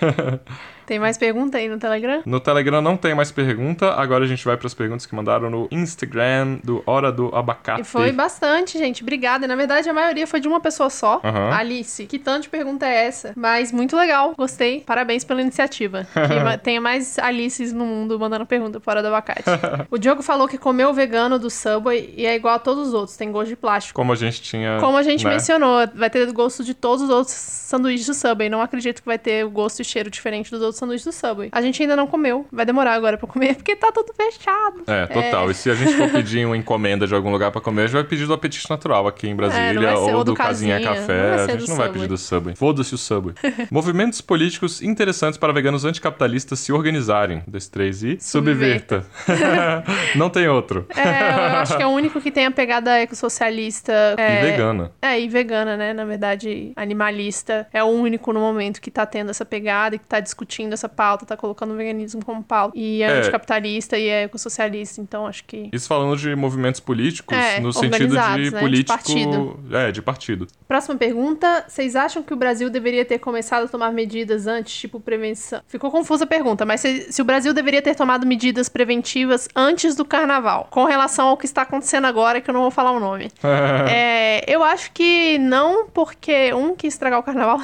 tem 0.86 0.98
mais 0.98 1.16
pergunta 1.16 1.58
aí 1.58 1.68
no 1.68 1.78
Telegram? 1.78 2.22
No 2.24 2.40
Telegram 2.40 2.80
não 2.80 2.96
tem 2.96 3.14
mais 3.14 3.30
pergunta, 3.30 3.92
agora 3.92 4.24
a 4.24 4.26
gente 4.26 4.44
vai 4.44 4.56
pras 4.56 4.74
perguntas 4.74 5.06
que 5.06 5.14
mandaram 5.14 5.50
no 5.50 5.68
Instagram 5.70 6.58
do 6.62 6.82
Hora 6.86 7.10
do 7.10 7.34
Abacate. 7.34 7.80
E 7.80 7.84
foi 7.84 8.12
bastante, 8.12 8.78
gente. 8.78 9.02
Obrigada. 9.02 9.46
Na 9.46 9.56
verdade, 9.56 9.88
a 9.88 9.92
maioria 9.92 10.26
foi 10.26 10.40
de 10.40 10.48
uma 10.48 10.60
pessoa 10.60 10.90
só. 10.90 11.20
Aham. 11.24 11.50
Alice. 11.52 12.06
Que 12.06 12.18
tanto 12.18 12.44
de 12.44 12.48
pergunta 12.48 12.86
é 12.86 13.06
essa? 13.06 13.32
Mas 13.36 13.72
muito 13.72 13.96
legal. 13.96 14.34
Gostei. 14.36 14.80
Parabéns 14.80 15.24
pela 15.24 15.40
iniciativa. 15.40 16.06
Que 16.12 16.58
tenha 16.62 16.80
mais 16.80 17.18
Alices 17.18 17.72
no 17.72 17.84
mundo 17.84 18.18
mandando 18.18 18.46
pergunta 18.46 18.80
fora 18.80 19.02
do 19.02 19.08
abacate. 19.08 19.44
o 19.90 19.98
Diogo 19.98 20.22
falou 20.22 20.48
que 20.48 20.58
comeu 20.58 20.90
o 20.90 20.94
vegano 20.94 21.38
do 21.38 21.50
Subway 21.50 22.14
e 22.16 22.26
é 22.26 22.34
igual 22.34 22.54
a 22.54 22.58
todos 22.58 22.88
os 22.88 22.94
outros. 22.94 23.16
Tem 23.16 23.30
gosto 23.30 23.48
de 23.48 23.56
plástico. 23.56 23.96
Como 23.96 24.12
a 24.12 24.16
gente 24.16 24.42
tinha. 24.42 24.78
Como 24.80 24.96
a 24.96 25.02
gente 25.02 25.24
né? 25.24 25.30
mencionou, 25.32 25.86
vai 25.94 26.10
ter 26.10 26.30
gosto 26.32 26.64
de 26.64 26.74
todos 26.74 27.02
os 27.04 27.10
outros 27.10 27.34
sanduíches 27.34 28.06
do 28.06 28.14
Subway. 28.14 28.48
Não 28.48 28.60
acredito 28.60 29.00
que 29.00 29.06
vai 29.06 29.18
ter 29.18 29.44
o 29.44 29.50
gosto 29.50 29.80
e 29.80 29.84
cheiro 29.84 30.10
diferente 30.10 30.50
dos 30.50 30.60
outros 30.60 30.73
sanduíches 30.76 31.04
do 31.06 31.12
Subway. 31.12 31.48
A 31.52 31.60
gente 31.62 31.82
ainda 31.82 31.96
não 31.96 32.06
comeu. 32.06 32.46
Vai 32.52 32.64
demorar 32.66 32.94
agora 32.94 33.16
pra 33.16 33.26
comer, 33.26 33.54
porque 33.56 33.76
tá 33.76 33.90
tudo 33.92 34.12
fechado. 34.14 34.82
É, 34.86 35.06
total. 35.06 35.50
E 35.50 35.54
se 35.54 35.70
a 35.70 35.74
gente 35.74 35.94
for 35.94 36.10
pedir 36.10 36.44
uma 36.46 36.56
encomenda 36.56 37.06
de 37.06 37.14
algum 37.14 37.30
lugar 37.30 37.50
pra 37.50 37.60
comer, 37.60 37.82
a 37.82 37.86
gente 37.86 37.94
vai 37.94 38.04
pedir 38.04 38.26
do 38.26 38.32
Apetite 38.34 38.68
Natural 38.68 39.06
aqui 39.06 39.28
em 39.28 39.34
Brasília, 39.34 39.70
É, 39.70 39.74
vai 39.74 39.96
ser 39.96 40.14
ou 40.14 40.20
o 40.20 40.24
do, 40.24 40.32
do 40.32 40.34
Casinha, 40.34 40.80
Casinha, 40.80 41.00
Café. 41.00 41.34
a 41.34 41.46
gente 41.48 41.64
do 41.64 41.68
não 41.68 41.76
vai 41.76 41.90
pedir 41.90 42.06
do 42.08 42.18
Subway. 42.18 42.54
Foda-se 42.56 42.94
o 42.94 42.98
Subway. 42.98 43.34
Movimentos 43.70 44.20
políticos 44.20 44.82
interessantes 44.82 45.38
para 45.38 45.52
veganos 45.52 45.84
anticapitalistas 45.84 46.58
se 46.58 46.72
organizarem. 46.72 47.42
Desse 47.46 47.70
três 47.70 48.02
e 48.02 48.18
subverta. 48.20 49.04
não 50.16 50.30
tem 50.30 50.48
outro. 50.48 50.86
É, 50.94 51.54
eu 51.54 51.56
acho 51.58 51.76
que 51.76 51.82
é 51.82 51.86
o 51.86 51.90
único 51.90 52.20
que 52.20 52.30
tem 52.30 52.46
a 52.46 52.50
pegada 52.50 52.98
ecossocialista. 52.98 53.92
É, 54.16 54.40
E 54.40 54.50
vegana. 54.50 54.92
É, 55.00 55.20
e 55.20 55.28
vegana, 55.28 55.76
né? 55.76 55.92
Na 55.92 56.04
verdade, 56.04 56.72
animalista. 56.76 57.66
É 57.72 57.82
o 57.82 57.86
único 57.86 58.32
no 58.32 58.40
momento 58.40 58.80
que 58.80 58.90
tá 58.90 59.04
tendo 59.06 59.30
essa 59.30 59.44
pegada, 59.44 59.96
e 59.96 59.98
que 59.98 60.06
tá 60.06 60.20
discutindo 60.20 60.63
essa 60.72 60.88
pauta, 60.88 61.26
tá 61.26 61.36
colocando 61.36 61.74
o 61.74 61.76
veganismo 61.76 62.24
como 62.24 62.42
pauta. 62.42 62.72
E 62.78 63.02
é, 63.02 63.06
É. 63.06 63.18
anticapitalista 63.18 63.98
e 63.98 64.08
é 64.08 64.22
ecossocialista, 64.22 65.00
então 65.02 65.26
acho 65.26 65.44
que. 65.44 65.68
Isso 65.72 65.86
falando 65.86 66.16
de 66.16 66.34
movimentos 66.34 66.80
políticos, 66.80 67.36
É, 67.36 67.60
no 67.60 67.72
sentido 67.72 68.08
de 68.08 68.14
né? 68.14 68.36
De 68.38 68.50
político. 68.52 68.96
partido. 68.96 69.60
É, 69.72 69.92
de 69.92 70.00
partido. 70.02 70.46
Próxima 70.66 70.96
pergunta. 70.96 71.64
Vocês 71.68 71.94
acham 71.96 72.22
que 72.22 72.32
o 72.32 72.36
Brasil 72.36 72.70
deveria 72.70 73.04
ter 73.04 73.18
começado 73.18 73.64
a 73.64 73.68
tomar 73.68 73.92
medidas 73.92 74.46
antes, 74.46 74.74
tipo 74.74 74.98
prevenção? 75.00 75.60
Ficou 75.68 75.90
confusa 75.90 76.24
a 76.24 76.26
pergunta, 76.26 76.64
mas 76.64 76.80
se, 76.80 77.12
se 77.12 77.20
o 77.20 77.24
Brasil 77.24 77.52
deveria 77.52 77.82
ter 77.82 77.94
tomado 77.94 78.26
medidas 78.26 78.68
preventivas 78.68 79.48
antes 79.54 79.94
do 79.94 80.04
carnaval, 80.04 80.68
com 80.70 80.84
relação 80.84 81.28
ao 81.28 81.36
que 81.36 81.44
está 81.46 81.62
acontecendo 81.62 82.06
agora, 82.06 82.40
que 82.40 82.48
eu 82.48 82.54
não 82.54 82.62
vou 82.62 82.70
falar 82.70 82.92
o 82.92 83.00
nome. 83.00 83.30
É, 83.90 84.44
eu 84.52 84.62
acho 84.64 84.90
que 84.92 85.38
não 85.38 85.86
porque 85.88 86.52
um 86.54 86.74
quis 86.74 86.94
estragar 86.94 87.18
o 87.18 87.22
carnaval. 87.22 87.58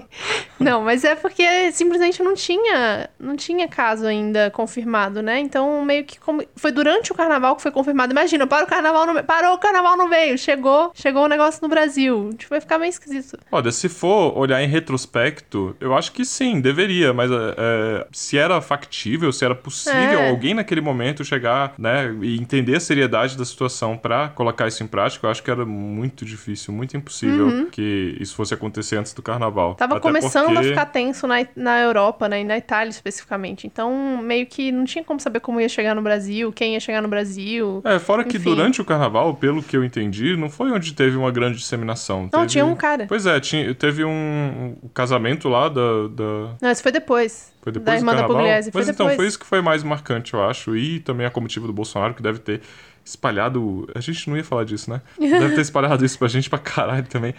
não, 0.58 0.82
mas 0.82 1.04
é 1.04 1.14
porque 1.14 1.72
simplesmente 1.72 2.22
não 2.22 2.34
tinha, 2.36 3.10
não 3.18 3.36
tinha 3.36 3.68
caso 3.68 4.06
ainda 4.06 4.50
confirmado, 4.50 5.22
né? 5.22 5.38
Então, 5.38 5.84
meio 5.84 6.04
que 6.04 6.18
como... 6.20 6.42
foi 6.54 6.70
durante 6.70 7.12
o 7.12 7.14
carnaval 7.14 7.56
que 7.56 7.62
foi 7.62 7.70
confirmado. 7.70 8.12
Imagina, 8.12 8.46
para 8.46 8.64
o 8.64 8.68
carnaval 8.68 9.06
não... 9.06 9.22
parou 9.24 9.54
o 9.54 9.58
carnaval 9.58 9.96
não 9.96 10.08
veio, 10.08 10.38
chegou, 10.38 10.90
chegou 10.94 11.22
o 11.22 11.24
um 11.26 11.28
negócio 11.28 11.60
no 11.62 11.68
Brasil. 11.68 12.30
Tipo, 12.36 12.50
vai 12.50 12.60
ficar 12.60 12.78
meio 12.78 12.90
esquisito. 12.90 13.38
Olha, 13.50 13.70
se 13.72 13.88
for 13.88 14.36
olhar 14.38 14.62
em 14.62 14.68
retrospecto, 14.68 15.76
eu 15.80 15.94
acho 15.94 16.12
que 16.12 16.24
sim, 16.24 16.60
deveria, 16.60 17.12
mas 17.12 17.30
é, 17.32 18.06
se 18.12 18.38
era 18.38 18.60
factível, 18.60 19.32
se 19.32 19.44
era 19.44 19.54
possível 19.54 20.20
é. 20.20 20.30
alguém 20.30 20.54
naquele 20.54 20.80
momento 20.80 21.24
chegar, 21.24 21.74
né, 21.78 22.14
e 22.22 22.38
entender 22.38 22.76
a 22.76 22.80
seriedade 22.80 23.36
da 23.36 23.44
situação 23.44 23.96
para 23.96 24.28
colocar 24.28 24.68
isso 24.68 24.82
em 24.82 24.86
prática, 24.86 25.26
eu 25.26 25.30
acho 25.30 25.42
que 25.42 25.50
era 25.50 25.64
muito 25.64 26.24
difícil, 26.24 26.72
muito 26.72 26.96
impossível 26.96 27.46
uhum. 27.46 27.66
que 27.66 28.16
isso 28.20 28.34
fosse 28.34 28.54
acontecer 28.54 28.96
antes 28.96 29.12
do 29.12 29.22
carnaval. 29.22 29.74
Tava 29.74 29.94
Até 29.94 30.02
começando 30.02 30.46
porque... 30.46 30.58
a 30.58 30.62
ficar 30.62 30.86
tenso 30.86 31.26
na, 31.26 31.46
na 31.54 31.80
Europa, 31.80 32.25
né, 32.28 32.40
e 32.40 32.44
na 32.44 32.56
Itália 32.56 32.90
especificamente. 32.90 33.66
Então, 33.66 34.18
meio 34.22 34.46
que 34.46 34.70
não 34.72 34.84
tinha 34.84 35.04
como 35.04 35.20
saber 35.20 35.40
como 35.40 35.60
ia 35.60 35.68
chegar 35.68 35.94
no 35.94 36.02
Brasil, 36.02 36.52
quem 36.52 36.74
ia 36.74 36.80
chegar 36.80 37.02
no 37.02 37.08
Brasil. 37.08 37.80
É, 37.84 37.98
fora 37.98 38.22
Enfim. 38.22 38.30
que 38.30 38.38
durante 38.38 38.80
o 38.80 38.84
carnaval, 38.84 39.34
pelo 39.34 39.62
que 39.62 39.76
eu 39.76 39.84
entendi, 39.84 40.36
não 40.36 40.50
foi 40.50 40.70
onde 40.70 40.92
teve 40.92 41.16
uma 41.16 41.30
grande 41.30 41.58
disseminação. 41.58 42.22
Não, 42.32 42.40
teve... 42.40 42.46
tinha 42.46 42.66
um 42.66 42.74
cara. 42.74 43.06
Pois 43.06 43.26
é, 43.26 43.38
tinha, 43.40 43.74
teve 43.74 44.04
um, 44.04 44.76
um 44.82 44.88
casamento 44.88 45.48
lá 45.48 45.68
da, 45.68 46.08
da... 46.08 46.56
Não, 46.60 46.70
isso 46.70 46.82
foi 46.82 46.92
depois. 46.92 47.52
Foi 47.62 47.72
depois 47.72 47.86
da 47.86 47.96
irmã 47.96 48.14
da 48.14 48.26
Pugliese. 48.26 48.70
Mas 48.72 48.88
então, 48.88 49.08
foi 49.10 49.26
isso 49.26 49.38
que 49.38 49.46
foi 49.46 49.60
mais 49.60 49.82
marcante, 49.82 50.34
eu 50.34 50.42
acho. 50.42 50.76
E 50.76 51.00
também 51.00 51.26
a 51.26 51.30
comitiva 51.30 51.66
do 51.66 51.72
Bolsonaro, 51.72 52.14
que 52.14 52.22
deve 52.22 52.38
ter 52.38 52.60
espalhado. 53.04 53.88
A 53.94 54.00
gente 54.00 54.28
não 54.28 54.36
ia 54.36 54.44
falar 54.44 54.64
disso, 54.64 54.90
né? 54.90 55.00
Deve 55.18 55.54
ter 55.54 55.60
espalhado 55.60 56.04
isso 56.04 56.18
pra 56.18 56.28
gente 56.28 56.50
pra 56.50 56.58
caralho 56.58 57.06
também. 57.06 57.34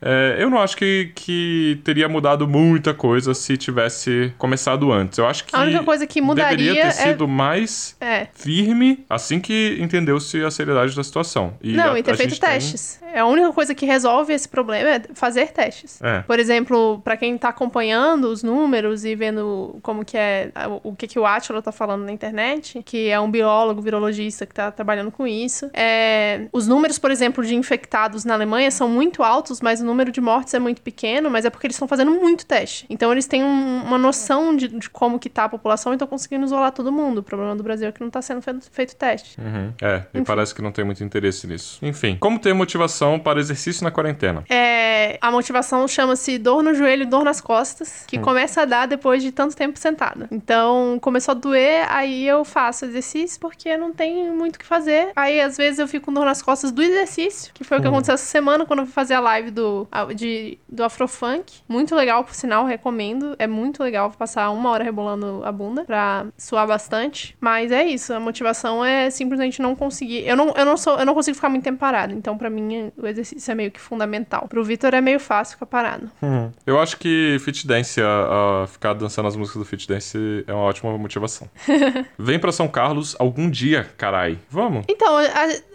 É, 0.00 0.36
eu 0.38 0.48
não 0.50 0.58
acho 0.58 0.76
que, 0.76 1.10
que 1.14 1.80
teria 1.84 2.08
mudado 2.08 2.46
muita 2.46 2.94
coisa 2.94 3.34
se 3.34 3.56
tivesse 3.56 4.32
começado 4.38 4.92
antes. 4.92 5.18
Eu 5.18 5.26
acho 5.26 5.44
que 5.44 5.54
a 5.54 5.60
única 5.60 5.82
coisa 5.82 6.06
que 6.06 6.20
mudaria 6.20 6.56
deveria 6.56 6.82
ter 6.82 6.88
é... 6.88 6.90
sido 6.90 7.26
mais 7.26 7.96
é. 8.00 8.28
firme 8.32 9.04
assim 9.08 9.40
que 9.40 9.76
entendeu-se 9.80 10.42
a 10.44 10.50
seriedade 10.50 10.94
da 10.94 11.02
situação. 11.02 11.54
E 11.60 11.72
não, 11.72 11.92
a, 11.92 11.98
e 11.98 12.02
ter 12.02 12.16
feito 12.16 12.38
testes. 12.38 12.98
Tem... 13.00 13.08
É 13.14 13.20
a 13.20 13.26
única 13.26 13.52
coisa 13.52 13.74
que 13.74 13.86
resolve 13.86 14.32
esse 14.32 14.48
problema 14.48 14.90
é 14.90 15.02
fazer 15.14 15.48
testes. 15.48 16.00
É. 16.02 16.20
Por 16.20 16.38
exemplo, 16.38 17.00
para 17.02 17.16
quem 17.16 17.36
tá 17.36 17.48
acompanhando 17.48 18.24
os 18.24 18.42
números 18.42 19.04
e 19.04 19.14
vendo 19.14 19.78
como 19.82 20.04
que 20.04 20.16
é 20.16 20.50
o 20.84 20.94
que 20.94 21.06
que 21.06 21.18
o 21.18 21.26
Atila 21.26 21.62
tá 21.62 21.72
falando 21.72 22.04
na 22.04 22.12
internet, 22.12 22.82
que 22.84 23.08
é 23.08 23.18
um 23.18 23.30
biólogo, 23.30 23.80
virologista 23.80 24.46
que 24.46 24.54
tá 24.54 24.70
trabalhando 24.70 25.10
com 25.10 25.26
isso, 25.26 25.70
é... 25.72 26.42
os 26.52 26.68
números, 26.68 26.98
por 26.98 27.10
exemplo, 27.10 27.44
de 27.44 27.54
infectados 27.54 28.24
na 28.24 28.34
Alemanha 28.34 28.70
são 28.70 28.88
muito 28.88 29.22
altos, 29.22 29.60
mas 29.60 29.80
número 29.88 30.12
de 30.12 30.20
mortes 30.20 30.54
é 30.54 30.58
muito 30.58 30.80
pequeno, 30.80 31.30
mas 31.30 31.44
é 31.44 31.50
porque 31.50 31.66
eles 31.66 31.74
estão 31.74 31.88
fazendo 31.88 32.12
muito 32.12 32.46
teste. 32.46 32.86
Então 32.88 33.10
eles 33.10 33.26
têm 33.26 33.42
um, 33.42 33.82
uma 33.84 33.98
noção 33.98 34.56
de, 34.56 34.68
de, 34.68 34.88
como 34.90 35.18
que 35.18 35.28
tá 35.28 35.44
a 35.44 35.48
população 35.48 35.92
e 35.92 35.96
estão 35.96 36.06
conseguindo 36.06 36.44
isolar 36.44 36.72
todo 36.72 36.92
mundo. 36.92 37.18
O 37.18 37.22
problema 37.22 37.56
do 37.56 37.62
Brasil 37.62 37.88
é 37.88 37.92
que 37.92 38.00
não 38.00 38.10
tá 38.10 38.22
sendo 38.22 38.42
feito, 38.42 38.70
feito 38.70 38.96
teste. 38.96 39.40
Uhum. 39.40 39.72
É, 39.80 39.96
Enfim. 39.96 40.08
e 40.14 40.22
parece 40.22 40.54
que 40.54 40.62
não 40.62 40.70
tem 40.70 40.84
muito 40.84 41.02
interesse 41.02 41.46
nisso. 41.46 41.78
Enfim, 41.82 42.16
como 42.20 42.38
ter 42.38 42.52
motivação 42.52 43.18
para 43.18 43.40
exercício 43.40 43.82
na 43.82 43.90
quarentena? 43.90 44.44
É, 44.48 45.18
a 45.20 45.30
motivação 45.30 45.86
chama-se 45.88 46.38
dor 46.38 46.62
no 46.62 46.74
joelho 46.74 47.02
e 47.02 47.06
dor 47.06 47.24
nas 47.24 47.40
costas, 47.40 48.04
que 48.06 48.18
hum. 48.18 48.22
começa 48.22 48.62
a 48.62 48.64
dar 48.64 48.86
depois 48.86 49.22
de 49.22 49.32
tanto 49.32 49.56
tempo 49.56 49.78
sentada. 49.78 50.28
Então, 50.30 50.98
começou 51.00 51.32
a 51.32 51.34
doer, 51.34 51.86
aí 51.88 52.26
eu 52.26 52.44
faço 52.44 52.84
exercício 52.84 53.40
porque 53.40 53.76
não 53.76 53.92
tem 53.92 54.30
muito 54.30 54.56
o 54.56 54.58
que 54.58 54.66
fazer. 54.66 55.10
Aí, 55.14 55.40
às 55.40 55.56
vezes, 55.56 55.78
eu 55.78 55.88
fico 55.88 56.06
com 56.06 56.12
dor 56.12 56.24
nas 56.24 56.42
costas 56.42 56.72
do 56.72 56.82
exercício, 56.82 57.52
que 57.52 57.64
foi 57.64 57.78
o 57.78 57.80
que 57.80 57.86
hum. 57.86 57.90
aconteceu 57.90 58.14
essa 58.14 58.24
semana 58.24 58.64
quando 58.64 58.80
eu 58.80 58.86
fui 58.86 58.94
fazer 58.94 59.14
a 59.14 59.20
live 59.20 59.50
do 59.50 59.77
de, 60.14 60.58
do 60.68 60.84
Afrofunk. 60.84 61.60
Muito 61.68 61.94
legal, 61.94 62.24
por 62.24 62.34
sinal, 62.34 62.64
recomendo. 62.64 63.36
É 63.38 63.46
muito 63.46 63.82
legal 63.82 64.10
passar 64.10 64.50
uma 64.50 64.70
hora 64.70 64.82
rebolando 64.82 65.42
a 65.44 65.52
bunda 65.52 65.84
pra 65.84 66.26
suar 66.36 66.66
bastante. 66.66 67.36
Mas 67.40 67.70
é 67.70 67.84
isso, 67.84 68.12
a 68.12 68.20
motivação 68.20 68.84
é 68.84 69.10
simplesmente 69.10 69.60
não 69.60 69.76
conseguir. 69.76 70.26
Eu 70.26 70.36
não, 70.36 70.54
eu 70.56 70.64
não 70.64 70.76
sou, 70.76 70.98
eu 70.98 71.06
não 71.06 71.14
consigo 71.14 71.34
ficar 71.34 71.48
muito 71.48 71.64
tempo 71.64 71.78
parado. 71.78 72.14
Então, 72.14 72.36
para 72.36 72.48
mim, 72.48 72.90
o 72.96 73.06
exercício 73.06 73.50
é 73.50 73.54
meio 73.54 73.70
que 73.70 73.80
fundamental. 73.80 74.46
Pro 74.48 74.64
Vitor 74.64 74.94
é 74.94 75.00
meio 75.00 75.20
fácil 75.20 75.54
ficar 75.54 75.66
parado. 75.66 76.10
Uhum. 76.22 76.50
Eu 76.66 76.80
acho 76.80 76.96
que 76.96 77.36
fit 77.40 77.66
dance, 77.66 78.00
a, 78.00 78.62
a, 78.62 78.66
ficar 78.66 78.94
dançando 78.94 79.28
as 79.28 79.36
músicas 79.36 79.62
do 79.62 79.64
fit 79.64 79.86
dance 79.86 80.44
é 80.46 80.52
uma 80.52 80.62
ótima 80.62 80.96
motivação. 80.96 81.48
Vem 82.18 82.38
para 82.38 82.52
São 82.52 82.68
Carlos 82.68 83.16
algum 83.18 83.50
dia, 83.50 83.88
carai. 83.96 84.38
Vamos? 84.50 84.84
Então, 84.88 85.16
a, 85.18 85.24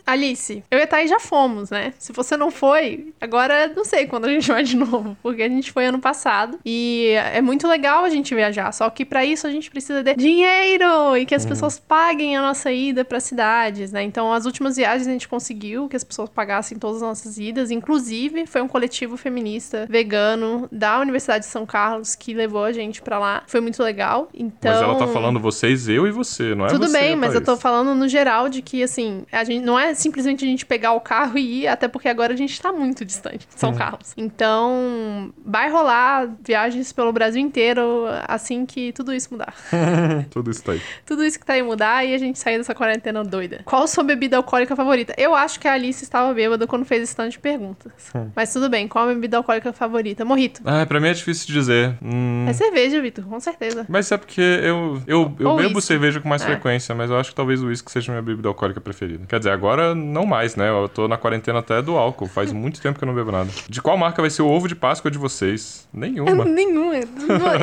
Alice, 0.06 0.64
eu 0.70 0.80
e 0.80 0.82
a 0.82 0.88
Thaís 0.88 1.10
já 1.10 1.20
fomos, 1.20 1.70
né? 1.70 1.94
Se 1.98 2.12
você 2.12 2.36
não 2.36 2.52
foi, 2.52 3.14
agora 3.20 3.72
não 3.76 3.86
sei 3.86 4.06
quando 4.06 4.26
a 4.26 4.30
gente 4.30 4.48
vai 4.48 4.64
de 4.64 4.76
novo, 4.76 5.18
porque 5.24 5.42
a 5.42 5.50
gente 5.50 5.72
foi 5.72 5.86
ano 5.86 6.00
passado 6.00 6.60
e 6.66 7.10
é 7.34 7.42
muito 7.42 7.68
legal 7.68 8.04
a 8.04 8.10
gente 8.10 8.36
viajar, 8.36 8.72
só 8.74 8.90
que 8.90 9.06
para 9.06 9.24
isso 9.24 9.48
a 9.48 9.52
gente 9.52 9.72
precisa 9.72 10.04
de 10.04 10.14
dinheiro 10.16 11.16
e 11.18 11.26
que 11.26 11.34
as 11.34 11.44
uhum. 11.44 11.50
pessoas 11.50 11.80
paguem 11.80 12.36
a 12.36 12.42
nossa 12.42 12.72
ida 12.72 13.06
para 13.06 13.20
cidades, 13.20 13.92
né? 13.92 14.04
Então, 14.04 14.34
as 14.34 14.46
últimas 14.46 14.76
viagens 14.76 15.08
a 15.08 15.12
gente 15.12 15.28
conseguiu 15.28 15.88
que 15.88 15.96
as 15.96 16.04
pessoas 16.04 16.30
pagassem 16.30 16.78
todas 16.78 16.98
as 16.98 17.08
nossas 17.08 17.38
idas, 17.38 17.72
inclusive 17.72 18.46
foi 18.46 18.62
um 18.62 18.68
coletivo 18.68 19.16
feminista 19.16 19.88
vegano 19.90 20.68
da 20.72 21.00
Universidade 21.00 21.46
de 21.46 21.52
São 21.52 21.66
Carlos 21.66 22.16
que 22.16 22.34
levou 22.34 22.64
a 22.64 22.72
gente 22.72 23.02
para 23.02 23.18
lá. 23.18 23.44
Foi 23.48 23.62
muito 23.62 23.82
legal. 23.82 24.30
Então, 24.34 24.72
Mas 24.72 24.82
ela 24.82 24.96
tá 24.96 25.08
falando 25.08 25.40
vocês, 25.40 25.88
eu 25.88 26.06
e 26.08 26.12
você, 26.12 26.54
não 26.56 26.66
é 26.66 26.70
Tudo 26.70 26.88
você, 26.88 27.00
bem, 27.00 27.16
mas 27.16 27.34
eu 27.34 27.42
tô 27.42 27.56
falando 27.56 27.96
no 27.96 28.08
geral 28.08 28.50
de 28.50 28.62
que 28.62 28.84
assim, 28.84 29.24
a 29.32 29.44
gente 29.44 29.64
não 29.64 29.80
é 29.80 29.93
simplesmente 29.96 30.44
a 30.44 30.48
gente 30.48 30.66
pegar 30.66 30.94
o 30.94 31.02
carro 31.02 31.38
e 31.38 31.64
ir, 31.64 31.68
até 31.68 31.88
porque 31.88 32.08
agora 32.08 32.34
a 32.34 32.38
gente 32.38 32.60
tá 32.62 32.72
muito 32.72 33.04
distante 33.06 33.48
de 33.48 33.60
São 33.60 33.72
uhum. 33.72 33.78
Carlos. 33.78 34.14
Então, 34.18 35.34
vai 35.46 35.70
rolar 35.70 36.30
viagens 36.44 36.92
pelo 36.92 37.12
Brasil 37.12 37.42
inteiro 37.42 38.06
assim 38.28 38.66
que 38.66 38.92
tudo 38.94 39.14
isso 39.14 39.30
mudar. 39.32 39.54
tudo 40.30 40.52
isso 40.52 40.64
tá 40.64 40.74
aí. 40.74 40.82
Tudo 41.06 41.24
isso 41.24 41.40
que 41.40 41.46
tá 41.46 41.54
aí 41.54 41.64
mudar 41.64 42.06
e 42.06 42.14
a 42.14 42.18
gente 42.18 42.40
sair 42.40 42.58
dessa 42.58 42.76
quarentena 42.76 43.24
doida. 43.24 43.62
Qual 43.66 43.88
sua 43.88 44.04
bebida 44.04 44.38
alcoólica 44.38 44.76
favorita? 44.76 45.14
Eu 45.18 45.36
acho 45.36 45.60
que 45.60 45.68
a 45.68 45.74
Alice 45.74 46.04
estava 46.04 46.34
bêbada 46.34 46.68
quando 46.68 46.86
fez 46.86 47.04
esse 47.04 47.16
tanto 47.16 47.32
de 47.32 47.40
perguntas. 47.40 47.92
Hum. 48.16 48.30
Mas 48.36 48.52
tudo 48.52 48.70
bem, 48.70 48.88
qual 48.88 49.10
a 49.10 49.14
bebida 49.14 49.38
alcoólica 49.38 49.74
favorita? 49.74 50.26
Morrito. 50.26 50.62
Ah, 50.66 50.86
pra 50.86 51.00
mim 51.00 51.08
é 51.08 51.14
difícil 51.14 51.48
de 51.48 51.54
dizer. 51.54 51.98
Hum... 52.02 52.46
É 52.48 52.54
cerveja, 52.54 53.02
Vitor, 53.02 53.26
com 53.26 53.40
certeza. 53.40 53.86
Mas 53.90 54.12
é 54.12 54.18
porque 54.18 54.42
eu, 54.42 55.02
eu, 55.08 55.36
eu 55.40 55.56
bebo 55.56 55.76
whisky. 55.76 55.82
cerveja 55.82 56.20
com 56.20 56.30
mais 56.30 56.42
é. 56.42 56.46
frequência, 56.46 56.94
mas 56.96 57.10
eu 57.10 57.18
acho 57.18 57.30
que 57.30 57.36
talvez 57.36 57.62
o 57.62 57.68
uísque 57.68 57.92
seja 57.92 58.12
minha 58.12 58.22
bebida 58.22 58.48
alcoólica 58.48 58.82
preferida. 58.82 59.26
Quer 59.28 59.40
dizer, 59.40 59.52
agora 59.52 59.83
agora 59.84 59.96
não 59.96 60.26
mais, 60.26 60.56
né? 60.56 60.70
Eu 60.70 60.88
tô 60.88 61.08
na 61.08 61.18
quarentena 61.18 61.60
até 61.60 61.82
do 61.82 61.98
álcool. 61.98 62.28
Faz 62.28 62.52
muito 62.52 62.82
tempo 62.82 62.98
que 62.98 63.04
eu 63.04 63.08
não 63.08 63.14
bebo 63.14 63.32
nada. 63.32 63.50
De 63.68 63.82
qual 63.82 63.98
marca 63.98 64.22
vai 64.22 64.30
ser 64.30 64.42
o 64.42 64.48
ovo 64.48 64.68
de 64.68 64.76
Páscoa 64.76 65.12
de 65.12 65.18
vocês? 65.18 65.88
Nenhuma. 65.94 66.46
Nenhuma. 66.46 66.96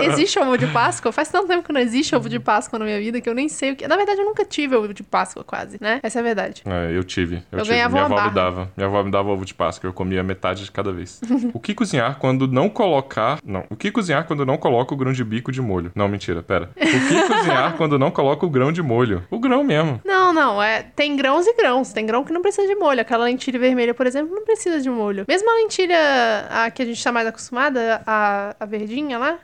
existe 0.05 0.39
ovo 0.39 0.57
de 0.59 0.67
Páscoa? 0.67 1.11
Faz 1.13 1.29
tanto 1.29 1.49
tempo 1.49 1.63
que 1.63 1.73
não 1.73 1.81
existe 1.81 2.15
ovo 2.15 2.29
de 2.29 2.39
Páscoa 2.39 2.79
na 2.79 2.85
minha 2.85 2.99
vida 2.99 3.21
que 3.21 3.29
eu 3.29 3.35
nem 3.35 3.49
sei 3.49 3.73
o 3.73 3.77
que. 3.77 3.89
Na 3.89 3.97
verdade, 3.97 4.21
eu 4.21 4.25
nunca 4.25 4.45
tive 4.45 4.77
ovo 4.77 4.93
de 4.93 5.03
Páscoa, 5.03 5.43
quase, 5.43 5.79
né? 5.81 6.01
Essa 6.03 6.19
é 6.19 6.21
a 6.21 6.23
verdade. 6.23 6.63
É, 6.65 6.97
eu 6.97 7.05
tive. 7.05 7.37
Eu, 7.51 7.59
eu 7.59 7.65
tive. 7.65 7.75
ganhava 7.75 7.93
Minha 7.95 8.05
avó 8.05 8.15
barra. 8.15 8.29
me 8.29 8.35
dava. 8.35 8.71
Minha 8.77 8.89
avó 8.89 9.03
me 9.03 9.11
dava 9.11 9.29
ovo 9.31 9.45
de 9.45 9.55
Páscoa. 9.55 9.89
Eu 9.89 9.93
comia 9.93 10.23
metade 10.23 10.65
de 10.65 10.71
cada 10.71 10.93
vez. 10.93 11.21
o 11.53 11.61
que 11.61 11.75
cozinhar 11.75 12.19
quando 12.19 12.47
não 12.47 12.69
colocar. 12.69 13.39
Não. 13.45 13.65
O 13.71 13.77
que 13.77 13.91
cozinhar 13.91 14.27
quando 14.27 14.45
não 14.45 14.57
coloca 14.57 14.95
o 14.95 14.97
grão 14.97 15.13
de 15.13 15.25
bico 15.25 15.51
de 15.53 15.61
molho? 15.61 15.91
Não, 15.95 16.09
mentira, 16.09 16.43
pera. 16.43 16.71
O 16.77 17.09
que 17.09 17.29
cozinhar 17.29 17.77
quando 17.77 17.99
não 17.99 18.11
coloca 18.11 18.45
o 18.45 18.51
grão 18.51 18.73
de 18.73 18.83
molho? 18.83 19.23
O 19.31 19.39
grão 19.39 19.65
mesmo. 19.65 20.01
Não, 20.05 20.33
não. 20.33 20.63
É, 20.63 20.83
tem 20.83 21.17
grãos 21.17 21.47
e 21.47 21.55
grãos. 21.55 21.93
Tem 21.93 22.07
grão 22.11 22.25
que 22.25 22.33
não 22.33 22.43
precisa 22.43 22.67
de 22.67 22.75
molho. 22.75 23.01
Aquela 23.01 23.25
lentilha 23.25 23.59
vermelha, 23.59 23.95
por 23.95 24.07
exemplo, 24.07 24.35
não 24.35 24.45
precisa 24.45 24.81
de 24.81 24.91
molho. 24.91 25.25
Mesmo 25.29 25.49
a 25.51 25.55
lentilha 25.55 25.97
a 26.51 26.71
que 26.71 26.83
a 26.83 26.85
gente 26.85 27.03
tá 27.03 27.13
mais 27.13 27.27
acostumada, 27.27 28.03
a, 28.07 28.57
a 28.59 28.67
verdinha 28.67 29.17
lá, 29.17 29.39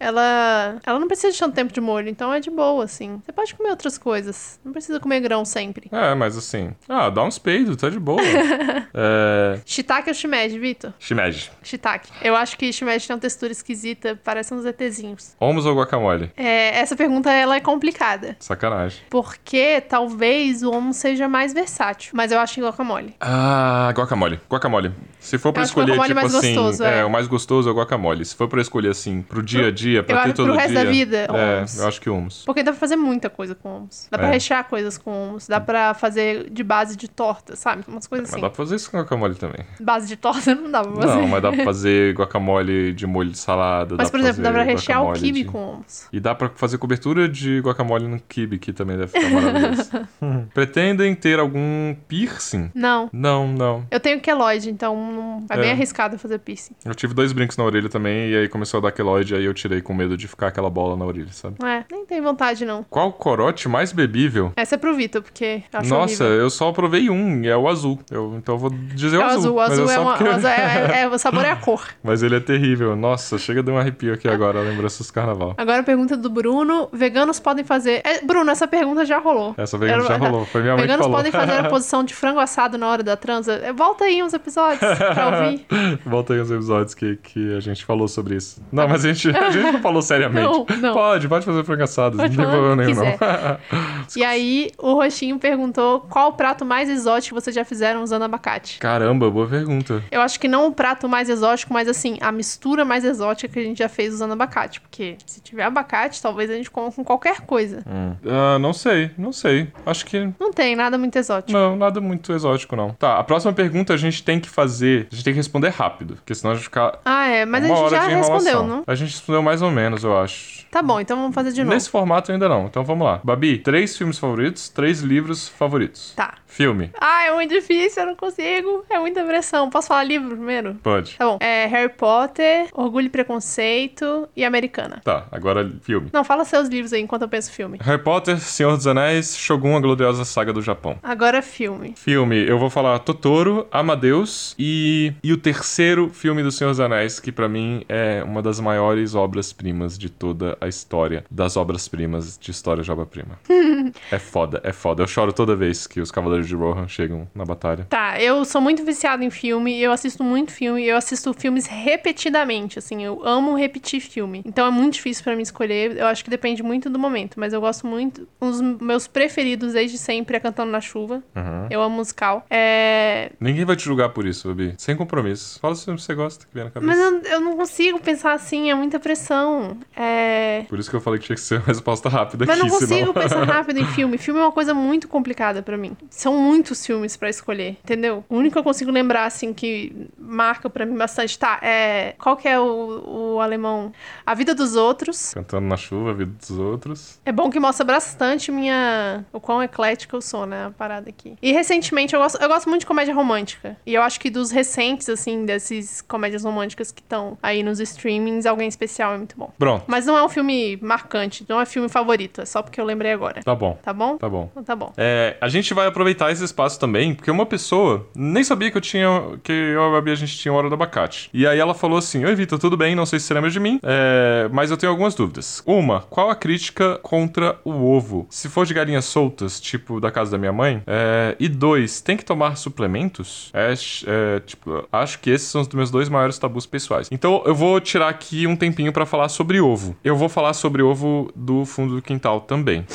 ela, 0.00 0.78
ela 0.84 0.98
não 0.98 1.06
precisa 1.06 1.30
de 1.30 1.38
tanto 1.38 1.54
tempo 1.54 1.72
de 1.72 1.80
molho, 1.80 2.08
então 2.08 2.32
é 2.32 2.40
de 2.40 2.50
boa, 2.50 2.84
assim. 2.84 3.20
Você 3.22 3.32
pode 3.32 3.54
comer 3.54 3.68
outras 3.68 3.98
coisas. 3.98 4.58
Não 4.64 4.72
precisa 4.72 4.98
comer 4.98 5.20
grão 5.20 5.44
sempre. 5.44 5.88
É, 5.92 6.14
mas 6.14 6.38
assim. 6.38 6.72
Ah, 6.88 7.10
dá 7.10 7.22
uns 7.22 7.38
peidos, 7.38 7.76
tá 7.76 7.90
de 7.90 8.00
boa. 8.00 8.20
é... 8.94 9.60
Shiitake 9.66 10.08
ou 10.08 10.14
shimeji, 10.14 10.58
Vitor? 10.58 10.94
Shimeji. 10.98 11.50
Shiitake. 11.62 12.10
Eu 12.22 12.34
acho 12.34 12.56
que 12.56 12.72
shimeji 12.72 13.06
tem 13.06 13.14
uma 13.14 13.20
textura 13.20 13.52
esquisita, 13.52 14.18
parece 14.24 14.54
uns 14.54 14.64
ETzinhos. 14.64 15.36
Hummus 15.38 15.66
ou 15.66 15.76
guacamole? 15.76 16.32
É, 16.34 16.78
essa 16.78 16.96
pergunta, 16.96 17.30
ela 17.30 17.56
é 17.56 17.60
complicada. 17.60 18.36
Sacanagem. 18.40 19.02
Porque 19.10 19.82
talvez 19.82 20.62
o 20.62 20.70
hummus 20.70 20.96
seja 20.96 21.28
mais 21.28 21.52
versátil, 21.52 22.12
mas 22.14 22.32
eu 22.32 22.38
acho 22.40 22.54
que 22.54 22.62
guacamole. 22.62 23.14
Ah, 23.20 23.92
guacamole. 23.94 24.40
Guacamole. 24.50 24.92
Se 25.18 25.36
for 25.36 25.52
pra 25.52 25.62
escolher, 25.62 25.92
tipo 26.00 26.14
mais 26.14 26.34
assim... 26.34 26.54
Gostoso, 26.54 26.84
é. 26.84 27.00
é, 27.00 27.04
o 27.04 27.10
mais 27.10 27.26
gostoso 27.26 27.68
é 27.68 27.72
o 27.72 27.74
guacamole. 27.74 28.24
Se 28.24 28.34
for 28.34 28.48
pra 28.48 28.62
escolher, 28.62 28.88
assim, 28.88 29.20
pro 29.20 29.42
dia 29.42 29.68
a 29.68 29.70
dia, 29.70 29.89
dia, 29.90 30.02
pra 30.02 30.16
eu 30.16 30.24
ter 30.24 30.32
todo 30.34 30.46
pro 30.46 30.54
resto 30.54 30.72
dia. 30.72 30.84
da 30.84 30.90
vida, 30.90 31.16
é, 31.16 31.64
eu 31.78 31.88
acho 31.88 32.00
que 32.00 32.10
hummus. 32.10 32.42
Porque 32.44 32.62
dá 32.62 32.72
pra 32.72 32.80
fazer 32.80 32.96
muita 32.96 33.28
coisa 33.28 33.54
com 33.54 33.78
hummus. 33.78 34.08
Dá 34.10 34.18
pra 34.18 34.28
é. 34.28 34.32
rechear 34.32 34.64
coisas 34.64 34.96
com 34.96 35.10
hummus. 35.10 35.48
Dá 35.48 35.60
pra 35.60 35.94
fazer 35.94 36.50
de 36.50 36.62
base 36.62 36.96
de 36.96 37.08
torta, 37.08 37.56
sabe? 37.56 37.84
Umas 37.86 38.06
coisas 38.06 38.28
assim. 38.28 38.36
Mas 38.36 38.42
dá 38.42 38.50
pra 38.50 38.56
fazer 38.56 38.76
isso 38.76 38.90
com 38.90 38.98
guacamole 38.98 39.34
também. 39.34 39.64
Base 39.80 40.08
de 40.08 40.16
torta 40.16 40.54
não 40.54 40.70
dá 40.70 40.82
pra 40.82 40.92
fazer. 40.92 41.06
Não, 41.06 41.28
mas 41.28 41.42
dá 41.42 41.52
pra 41.52 41.64
fazer 41.64 42.14
guacamole 42.14 42.92
de 42.92 43.06
molho 43.06 43.30
de 43.30 43.38
salada. 43.38 43.96
Mas, 43.96 44.10
por 44.10 44.20
exemplo, 44.20 44.42
dá 44.42 44.52
pra 44.52 44.62
rechear 44.62 45.04
o 45.04 45.12
kibe 45.12 45.42
de... 45.42 45.48
com 45.48 45.74
hummus. 45.74 46.06
E 46.12 46.20
dá 46.20 46.34
pra 46.34 46.50
fazer 46.54 46.78
cobertura 46.78 47.28
de 47.28 47.60
guacamole 47.60 48.06
no 48.06 48.20
kibe, 48.20 48.58
que 48.58 48.72
também 48.72 48.96
deve 48.96 49.08
ficar 49.08 49.30
maravilhoso. 49.30 49.90
Pretendem 50.54 51.14
ter 51.14 51.38
algum 51.38 51.94
piercing? 52.08 52.70
Não. 52.74 53.08
Não, 53.12 53.48
não. 53.48 53.86
Eu 53.90 54.00
tenho 54.00 54.20
queloide, 54.20 54.70
então 54.70 55.44
é, 55.50 55.54
é 55.54 55.60
bem 55.60 55.70
arriscado 55.72 56.18
fazer 56.18 56.38
piercing. 56.38 56.74
Eu 56.84 56.94
tive 56.94 57.14
dois 57.14 57.32
brincos 57.32 57.56
na 57.56 57.64
orelha 57.64 57.88
também, 57.88 58.30
e 58.30 58.36
aí 58.36 58.48
começou 58.48 58.78
a 58.78 58.80
dar 58.82 58.92
queloide, 58.92 59.34
aí 59.34 59.44
eu 59.44 59.54
tirei 59.54 59.79
com 59.82 59.94
medo 59.94 60.16
de 60.16 60.26
ficar 60.28 60.48
aquela 60.48 60.70
bola 60.70 60.96
na 60.96 61.04
orelha, 61.04 61.32
sabe? 61.32 61.56
É, 61.64 61.84
nem 61.90 62.04
tem 62.06 62.20
vontade, 62.20 62.64
não. 62.64 62.84
Qual 62.88 63.12
corote 63.12 63.68
mais 63.68 63.92
bebível? 63.92 64.52
Essa 64.56 64.74
é 64.74 64.78
pro 64.78 64.94
Vitor, 64.94 65.22
porque 65.22 65.62
eu 65.72 65.82
Nossa, 65.88 66.24
horrível. 66.24 66.40
eu 66.40 66.50
só 66.50 66.72
provei 66.72 67.10
um, 67.10 67.42
e 67.42 67.48
é 67.48 67.56
o 67.56 67.68
azul. 67.68 67.98
Eu, 68.10 68.34
então 68.36 68.54
eu 68.54 68.58
vou 68.58 68.70
dizer 68.70 69.16
o 69.18 69.20
É 69.22 69.24
o 69.24 69.28
azul. 69.28 69.38
azul, 69.38 69.52
o 69.52 69.56
mas 69.56 69.72
azul, 69.72 69.90
é, 69.90 69.98
uma, 69.98 70.12
porque- 70.16 70.24
o 70.30 70.32
azul 70.34 70.48
é, 70.50 70.54
é- 70.54 71.00
é- 71.02 71.08
o 71.08 71.18
sabor 71.18 71.44
é 71.44 71.50
a 71.50 71.56
cor. 71.56 71.86
Mas 72.02 72.22
ele 72.22 72.36
é 72.36 72.40
terrível. 72.40 72.94
Nossa, 72.96 73.38
chega 73.38 73.62
de 73.62 73.70
um 73.70 73.78
arrepio 73.78 74.12
aqui 74.14 74.28
agora, 74.28 74.60
lembranças 74.60 75.06
do 75.06 75.12
carnaval. 75.12 75.54
Agora 75.56 75.80
a 75.80 75.82
pergunta 75.82 76.16
do 76.16 76.30
Bruno: 76.30 76.88
veganos 76.92 77.38
podem 77.40 77.64
fazer. 77.64 78.00
É, 78.04 78.20
Bruno, 78.24 78.50
essa 78.50 78.66
pergunta 78.66 79.04
já 79.04 79.18
rolou. 79.18 79.54
Essa 79.56 79.78
pergunta 79.78 80.08
já 80.08 80.16
rolou, 80.16 80.44
foi 80.46 80.62
minha 80.62 80.74
mãe 80.74 80.82
que 80.82 80.86
Veganos 80.88 81.06
falou. 81.06 81.16
podem 81.18 81.32
fazer 81.32 81.52
a 81.66 81.68
posição 81.68 82.04
de 82.04 82.14
frango 82.14 82.38
assado 82.40 82.76
na 82.78 82.86
hora 82.88 83.02
da 83.02 83.16
transa. 83.16 83.54
É, 83.54 83.72
Volta 83.72 84.04
aí 84.04 84.22
uns 84.22 84.32
episódios 84.34 84.80
pra 84.80 85.26
ouvir. 85.44 85.66
Volta 86.04 86.34
aí 86.34 86.40
os 86.40 86.50
episódios 86.50 86.94
que, 86.94 87.16
que 87.16 87.54
a 87.56 87.60
gente 87.60 87.84
falou 87.84 88.08
sobre 88.08 88.36
isso. 88.36 88.60
Não, 88.72 88.86
mas 88.88 89.04
a 89.04 89.12
gente, 89.12 89.30
a 89.36 89.50
gente 89.50 89.69
não 89.72 89.80
falou 89.80 90.02
seriamente. 90.02 90.46
Não, 90.46 90.66
não. 90.80 90.92
Pode, 90.94 91.28
pode 91.28 91.44
fazer 91.44 91.64
frango 91.64 91.82
assado, 91.82 92.16
não 92.16 92.28
tem 92.28 92.36
problema 92.36 92.76
nenhum, 92.76 92.94
não. 92.94 93.58
E 94.16 94.24
aí, 94.24 94.70
o 94.76 94.94
Roxinho 94.94 95.38
perguntou 95.38 96.00
qual 96.00 96.30
o 96.30 96.32
prato 96.32 96.64
mais 96.64 96.88
exótico 96.88 97.40
vocês 97.40 97.54
já 97.54 97.64
fizeram 97.64 98.02
usando 98.02 98.22
abacate. 98.22 98.78
Caramba, 98.78 99.30
boa 99.30 99.46
pergunta. 99.46 100.02
Eu 100.10 100.20
acho 100.20 100.38
que 100.40 100.48
não 100.48 100.66
o 100.66 100.72
prato 100.72 101.08
mais 101.08 101.28
exótico, 101.28 101.72
mas 101.72 101.88
assim, 101.88 102.18
a 102.20 102.32
mistura 102.32 102.84
mais 102.84 103.04
exótica 103.04 103.52
que 103.52 103.58
a 103.58 103.62
gente 103.62 103.78
já 103.78 103.88
fez 103.88 104.14
usando 104.14 104.32
abacate. 104.32 104.80
Porque 104.80 105.16
se 105.26 105.40
tiver 105.40 105.64
abacate, 105.64 106.20
talvez 106.20 106.50
a 106.50 106.54
gente 106.54 106.70
coma 106.70 106.90
com 106.90 107.04
qualquer 107.04 107.42
coisa. 107.42 107.82
Hum. 107.86 108.14
Ah, 108.26 108.58
não 108.58 108.72
sei, 108.72 109.10
não 109.16 109.32
sei. 109.32 109.68
Acho 109.86 110.04
que 110.06 110.32
Não 110.38 110.52
tem 110.52 110.74
nada 110.74 110.98
muito 110.98 111.16
exótico. 111.16 111.52
Não, 111.52 111.76
nada 111.76 112.00
muito 112.00 112.32
exótico, 112.32 112.74
não. 112.76 112.90
Tá, 112.94 113.18
a 113.18 113.24
próxima 113.24 113.52
pergunta 113.52 113.94
a 113.94 113.96
gente 113.96 114.22
tem 114.22 114.40
que 114.40 114.48
fazer. 114.48 115.08
A 115.10 115.14
gente 115.14 115.24
tem 115.24 115.32
que 115.32 115.38
responder 115.38 115.68
rápido, 115.68 116.14
porque 116.16 116.34
senão 116.34 116.52
a 116.52 116.54
gente 116.54 116.64
ficar. 116.64 116.98
Ah, 117.04 117.26
é, 117.26 117.44
mas 117.44 117.64
a 117.64 117.68
gente 117.68 117.90
já 117.90 118.08
de 118.08 118.14
respondeu, 118.14 118.66
não? 118.66 118.84
A 118.86 118.94
gente 118.94 119.10
respondeu 119.10 119.42
mais 119.42 119.49
ou 119.62 119.70
menos, 119.70 120.04
eu 120.04 120.18
acho. 120.18 120.60
Tá 120.70 120.80
bom, 120.82 121.00
então 121.00 121.16
vamos 121.16 121.34
fazer 121.34 121.50
de 121.52 121.62
novo. 121.64 121.74
Nesse 121.74 121.90
formato 121.90 122.30
ainda 122.30 122.48
não. 122.48 122.66
Então 122.66 122.84
vamos 122.84 123.04
lá. 123.04 123.20
Babi, 123.24 123.58
três 123.58 123.96
filmes 123.96 124.18
favoritos, 124.18 124.68
três 124.68 125.00
livros 125.00 125.48
favoritos. 125.48 126.12
Tá. 126.14 126.34
Filme. 126.50 126.90
Ah, 127.00 127.26
é 127.26 127.32
muito 127.32 127.54
difícil, 127.54 128.02
eu 128.02 128.08
não 128.08 128.16
consigo. 128.16 128.84
É 128.90 128.98
muita 128.98 129.24
pressão. 129.24 129.70
Posso 129.70 129.88
falar 129.88 130.04
livro 130.04 130.30
primeiro? 130.30 130.74
Pode. 130.82 131.16
Tá 131.16 131.24
bom. 131.24 131.38
É 131.40 131.66
Harry 131.66 131.92
Potter, 131.92 132.68
Orgulho 132.74 133.06
e 133.06 133.10
Preconceito 133.10 134.28
e 134.36 134.44
Americana. 134.44 135.00
Tá, 135.04 135.26
agora 135.30 135.70
filme. 135.82 136.10
Não, 136.12 136.24
fala 136.24 136.44
seus 136.44 136.68
livros 136.68 136.92
aí 136.92 137.00
enquanto 137.00 137.22
eu 137.22 137.28
penso 137.28 137.52
filme. 137.52 137.78
Harry 137.80 138.02
Potter, 138.02 138.38
Senhor 138.40 138.76
dos 138.76 138.86
Anéis, 138.86 139.36
Shogun, 139.36 139.76
a 139.76 139.80
gloriosa 139.80 140.24
saga 140.24 140.52
do 140.52 140.60
Japão. 140.60 140.98
Agora 141.02 141.40
filme. 141.40 141.94
Filme, 141.96 142.36
eu 142.36 142.58
vou 142.58 142.68
falar 142.68 142.98
Totoro, 142.98 143.66
Amadeus 143.70 144.54
e, 144.58 145.12
e 145.22 145.32
o 145.32 145.36
terceiro 145.36 146.10
filme 146.10 146.42
do 146.42 146.50
Senhor 146.50 146.70
dos 146.70 146.80
Anéis, 146.80 147.20
que 147.20 147.30
pra 147.30 147.48
mim 147.48 147.84
é 147.88 148.22
uma 148.24 148.42
das 148.42 148.58
maiores 148.58 149.14
obras-primas 149.14 149.96
de 149.96 150.10
toda 150.10 150.58
a 150.60 150.66
história 150.66 151.24
das 151.30 151.56
obras-primas 151.56 152.36
de 152.38 152.50
história 152.50 152.82
de 152.82 152.90
obra-prima. 152.90 153.38
é 154.10 154.18
foda, 154.18 154.60
é 154.64 154.72
foda. 154.72 155.02
Eu 155.02 155.06
choro 155.06 155.32
toda 155.32 155.54
vez 155.54 155.86
que 155.86 156.00
os 156.00 156.10
Cavaleiros 156.10 156.39
de 156.46 156.54
Rohan 156.54 156.88
chegam 156.88 157.28
na 157.34 157.44
batalha. 157.44 157.86
Tá, 157.88 158.20
eu 158.20 158.44
sou 158.44 158.60
muito 158.60 158.84
viciada 158.84 159.24
em 159.24 159.30
filme, 159.30 159.80
eu 159.80 159.92
assisto 159.92 160.22
muito 160.22 160.52
filme, 160.52 160.84
eu 160.84 160.96
assisto 160.96 161.32
filmes 161.32 161.66
repetidamente, 161.66 162.78
assim, 162.78 163.04
eu 163.04 163.24
amo 163.24 163.56
repetir 163.56 164.00
filme. 164.00 164.42
Então 164.44 164.66
é 164.66 164.70
muito 164.70 164.94
difícil 164.94 165.24
pra 165.24 165.36
mim 165.36 165.42
escolher, 165.42 165.96
eu 165.96 166.06
acho 166.06 166.24
que 166.24 166.30
depende 166.30 166.62
muito 166.62 166.88
do 166.90 166.98
momento, 166.98 167.38
mas 167.38 167.52
eu 167.52 167.60
gosto 167.60 167.86
muito, 167.86 168.28
um 168.40 168.50
dos 168.50 168.60
meus 168.60 169.06
preferidos 169.06 169.72
desde 169.72 169.98
sempre 169.98 170.36
é 170.36 170.40
Cantando 170.40 170.72
na 170.72 170.80
Chuva. 170.80 171.22
Uhum. 171.36 171.66
Eu 171.70 171.82
amo 171.82 171.96
musical. 171.96 172.44
É... 172.50 173.32
Ninguém 173.38 173.64
vai 173.64 173.76
te 173.76 173.84
julgar 173.84 174.10
por 174.10 174.26
isso, 174.26 174.48
Babi. 174.48 174.74
Sem 174.78 174.96
compromisso. 174.96 175.58
Fala 175.60 175.74
se 175.74 175.90
você 175.90 176.14
gosta, 176.14 176.46
que 176.46 176.54
vem 176.54 176.64
na 176.64 176.70
cabeça. 176.70 176.92
Mas 176.92 176.98
eu, 176.98 177.32
eu 177.32 177.40
não 177.40 177.56
consigo 177.56 178.00
pensar 178.00 178.32
assim, 178.32 178.70
é 178.70 178.74
muita 178.74 178.98
pressão. 178.98 179.76
É... 179.96 180.64
Por 180.68 180.78
isso 180.78 180.90
que 180.90 180.96
eu 180.96 181.00
falei 181.00 181.20
que 181.20 181.26
tinha 181.26 181.36
que 181.36 181.42
ser 181.42 181.56
uma 181.56 181.66
resposta 181.66 182.08
rápida 182.08 182.44
Mas 182.46 182.58
aqui, 182.58 182.68
não 182.68 182.78
consigo 182.78 182.94
senão... 182.94 183.12
pensar 183.12 183.44
rápido 183.46 183.78
em 183.78 183.86
filme. 183.86 184.18
Filme 184.18 184.40
é 184.40 184.42
uma 184.44 184.52
coisa 184.52 184.74
muito 184.74 185.08
complicada 185.08 185.62
pra 185.62 185.76
mim. 185.76 185.96
São 186.08 186.29
muitos 186.38 186.84
filmes 186.84 187.16
pra 187.16 187.28
escolher, 187.28 187.76
entendeu? 187.84 188.24
O 188.28 188.36
único 188.36 188.54
que 188.54 188.58
eu 188.58 188.64
consigo 188.64 188.90
lembrar, 188.90 189.24
assim, 189.24 189.52
que 189.52 190.08
marca 190.18 190.68
pra 190.68 190.86
mim 190.86 190.96
bastante, 190.96 191.38
tá? 191.38 191.58
É. 191.62 192.14
Qual 192.18 192.36
que 192.36 192.48
é 192.48 192.58
o, 192.58 193.34
o 193.34 193.40
alemão? 193.40 193.92
A 194.24 194.34
Vida 194.34 194.54
dos 194.54 194.76
Outros. 194.76 195.32
Cantando 195.34 195.66
na 195.66 195.76
chuva, 195.76 196.10
a 196.10 196.14
vida 196.14 196.32
dos 196.38 196.58
outros. 196.58 197.20
É 197.24 197.32
bom 197.32 197.50
que 197.50 197.58
mostra 197.60 197.84
bastante 197.84 198.50
minha. 198.50 199.24
o 199.32 199.40
quão 199.40 199.62
eclética 199.62 200.16
eu 200.16 200.20
sou, 200.20 200.46
né? 200.46 200.66
A 200.66 200.70
parada 200.70 201.08
aqui. 201.08 201.36
E 201.40 201.52
recentemente 201.52 202.14
eu 202.14 202.20
gosto, 202.20 202.40
eu 202.40 202.48
gosto 202.48 202.68
muito 202.68 202.80
de 202.80 202.86
comédia 202.86 203.14
romântica. 203.14 203.76
E 203.86 203.94
eu 203.94 204.02
acho 204.02 204.18
que 204.20 204.30
dos 204.30 204.50
recentes, 204.50 205.08
assim, 205.08 205.44
desses 205.44 206.00
comédias 206.00 206.44
românticas 206.44 206.92
que 206.92 207.00
estão 207.00 207.38
aí 207.42 207.62
nos 207.62 207.80
streamings, 207.80 208.46
alguém 208.46 208.68
especial 208.68 209.14
é 209.14 209.18
muito 209.18 209.36
bom. 209.36 209.52
Pronto. 209.58 209.84
Mas 209.86 210.06
não 210.06 210.16
é 210.16 210.24
um 210.24 210.28
filme 210.28 210.78
marcante, 210.82 211.44
não 211.48 211.60
é 211.60 211.66
filme 211.66 211.88
favorito, 211.88 212.40
é 212.40 212.44
só 212.44 212.62
porque 212.62 212.80
eu 212.80 212.84
lembrei 212.84 213.12
agora. 213.12 213.42
Tá 213.42 213.54
bom. 213.54 213.78
Tá 213.82 213.92
bom? 213.92 214.16
Tá 214.16 214.28
bom. 214.28 214.48
Então 214.50 214.64
tá 214.64 214.76
bom. 214.76 214.92
É, 214.96 215.36
a 215.40 215.48
gente 215.48 215.72
vai 215.74 215.86
aproveitar 215.86 216.19
esse 216.28 216.44
espaço 216.44 216.78
também, 216.80 217.14
porque 217.14 217.30
uma 217.30 217.46
pessoa 217.46 218.06
nem 218.14 218.42
sabia 218.42 218.70
que 218.70 218.76
eu 218.76 218.80
tinha. 218.80 219.38
que 219.42 219.52
eu 219.52 219.82
e 219.82 219.88
a 219.88 219.90
Babi 219.92 220.10
a 220.10 220.14
gente 220.16 220.36
tinha 220.36 220.52
hora 220.52 220.68
do 220.68 220.74
abacate. 220.74 221.30
E 221.32 221.46
aí 221.46 221.58
ela 221.58 221.74
falou 221.74 221.98
assim: 221.98 222.24
Oi, 222.24 222.34
Vitor, 222.34 222.58
tudo 222.58 222.76
bem? 222.76 222.94
Não 222.94 223.06
sei 223.06 223.20
se 223.20 223.26
você 223.26 223.34
lembra 223.34 223.50
de 223.50 223.60
mim, 223.60 223.78
é, 223.82 224.48
mas 224.52 224.70
eu 224.70 224.76
tenho 224.76 224.90
algumas 224.90 225.14
dúvidas. 225.14 225.62
Uma, 225.64 226.00
qual 226.02 226.30
a 226.30 226.34
crítica 226.34 226.98
contra 227.02 227.58
o 227.64 227.70
ovo? 227.70 228.26
Se 228.28 228.48
for 228.48 228.66
de 228.66 228.74
galinhas 228.74 229.04
soltas, 229.04 229.60
tipo 229.60 230.00
da 230.00 230.10
casa 230.10 230.32
da 230.32 230.38
minha 230.38 230.52
mãe. 230.52 230.82
É, 230.86 231.36
e 231.38 231.48
dois, 231.48 232.00
tem 232.00 232.16
que 232.16 232.24
tomar 232.24 232.56
suplementos? 232.56 233.50
É, 233.54 233.72
é, 234.06 234.40
tipo, 234.40 234.86
acho 234.90 235.20
que 235.20 235.30
esses 235.30 235.48
são 235.48 235.60
os 235.60 235.68
meus 235.68 235.90
dois 235.90 236.08
maiores 236.08 236.38
tabus 236.38 236.66
pessoais. 236.66 237.08
Então 237.10 237.42
eu 237.46 237.54
vou 237.54 237.80
tirar 237.80 238.08
aqui 238.08 238.46
um 238.46 238.56
tempinho 238.56 238.92
pra 238.92 239.06
falar 239.06 239.28
sobre 239.28 239.60
ovo. 239.60 239.96
Eu 240.02 240.16
vou 240.16 240.28
falar 240.28 240.54
sobre 240.54 240.82
ovo 240.82 241.30
do 241.34 241.64
fundo 241.64 241.96
do 241.96 242.02
quintal 242.02 242.40
também. 242.40 242.86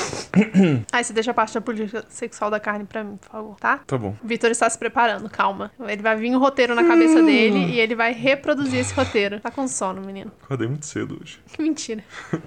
Aí 0.91 1.03
você 1.03 1.13
deixa 1.13 1.31
a 1.31 1.33
parte 1.33 1.53
da 1.53 1.61
política 1.61 2.03
sexual 2.09 2.49
da 2.49 2.59
carne 2.59 2.85
pra 2.85 3.03
mim, 3.03 3.14
por 3.17 3.29
favor, 3.29 3.55
tá? 3.59 3.79
Tá 3.85 3.97
bom. 3.97 4.15
O 4.23 4.27
Vitor 4.27 4.49
está 4.51 4.69
se 4.69 4.77
preparando, 4.77 5.29
calma. 5.29 5.71
Ele 5.79 6.01
vai 6.01 6.15
vir 6.15 6.35
um 6.35 6.39
roteiro 6.39 6.73
na 6.75 6.83
cabeça 6.85 7.19
Hum. 7.19 7.25
dele 7.25 7.59
e 7.73 7.79
ele 7.79 7.95
vai 7.95 8.11
reproduzir 8.13 8.79
esse 8.79 8.93
roteiro. 8.93 9.39
Tá 9.39 9.49
com 9.51 9.67
sono, 9.67 10.01
menino. 10.01 10.31
Acordei 10.43 10.67
muito 10.67 10.85
cedo 10.85 11.17
hoje. 11.21 11.39
Que 11.53 11.61
mentira. 11.63 12.03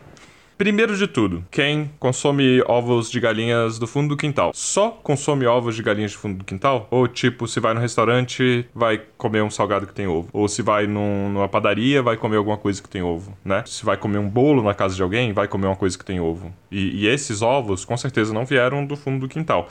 Primeiro 0.59 0.97
de 0.97 1.07
tudo, 1.07 1.45
quem 1.53 1.89
consome 2.01 2.61
ovos 2.67 3.09
de 3.09 3.21
galinhas 3.21 3.79
do 3.79 3.87
fundo 3.87 4.09
do 4.09 4.17
quintal, 4.17 4.51
só 4.53 4.91
consome 4.91 5.47
ovos 5.47 5.77
de 5.77 5.85
galinhas 5.85 6.11
do 6.15 6.19
fundo 6.19 6.39
do 6.39 6.45
quintal? 6.45 6.89
Ou 6.91 7.07
tipo, 7.07 7.47
se 7.47 7.61
vai 7.61 7.75
no 7.75 7.81
restaurante, 7.81 8.67
vai 8.75 9.01
comer 9.17 9.41
um 9.45 9.51
salgado 9.51 9.87
que 9.87 9.95
tem 9.95 10.09
ovo? 10.09 10.29
Ou 10.33 10.49
se 10.49 10.61
vai 10.61 10.89
num- 10.89 11.29
numa 11.31 11.47
padaria, 11.49 12.03
vai 12.03 12.17
comer 12.17 12.39
alguma 12.39 12.57
coisa 12.57 12.83
que 12.83 12.89
tem 12.89 13.03
ovo, 13.03 13.39
né? 13.45 13.63
Se 13.67 13.85
vai 13.85 13.97
comer 13.97 14.19
um 14.19 14.29
bolo 14.29 14.61
na 14.61 14.75
casa 14.75 14.97
de 14.97 15.03
alguém, 15.03 15.33
vai 15.33 15.47
comer 15.47 15.69
uma 15.69 15.77
coisa 15.77 15.97
que 15.97 16.05
tem 16.05 16.19
ovo. 16.19 16.53
E, 16.73 17.05
e 17.05 17.07
esses 17.07 17.41
ovos, 17.41 17.85
com 17.85 17.97
certeza, 17.97 18.35
não 18.35 18.45
vieram 18.45 18.85
do 18.85 18.97
fundo 18.97 19.21
do 19.21 19.29
quintal. 19.29 19.69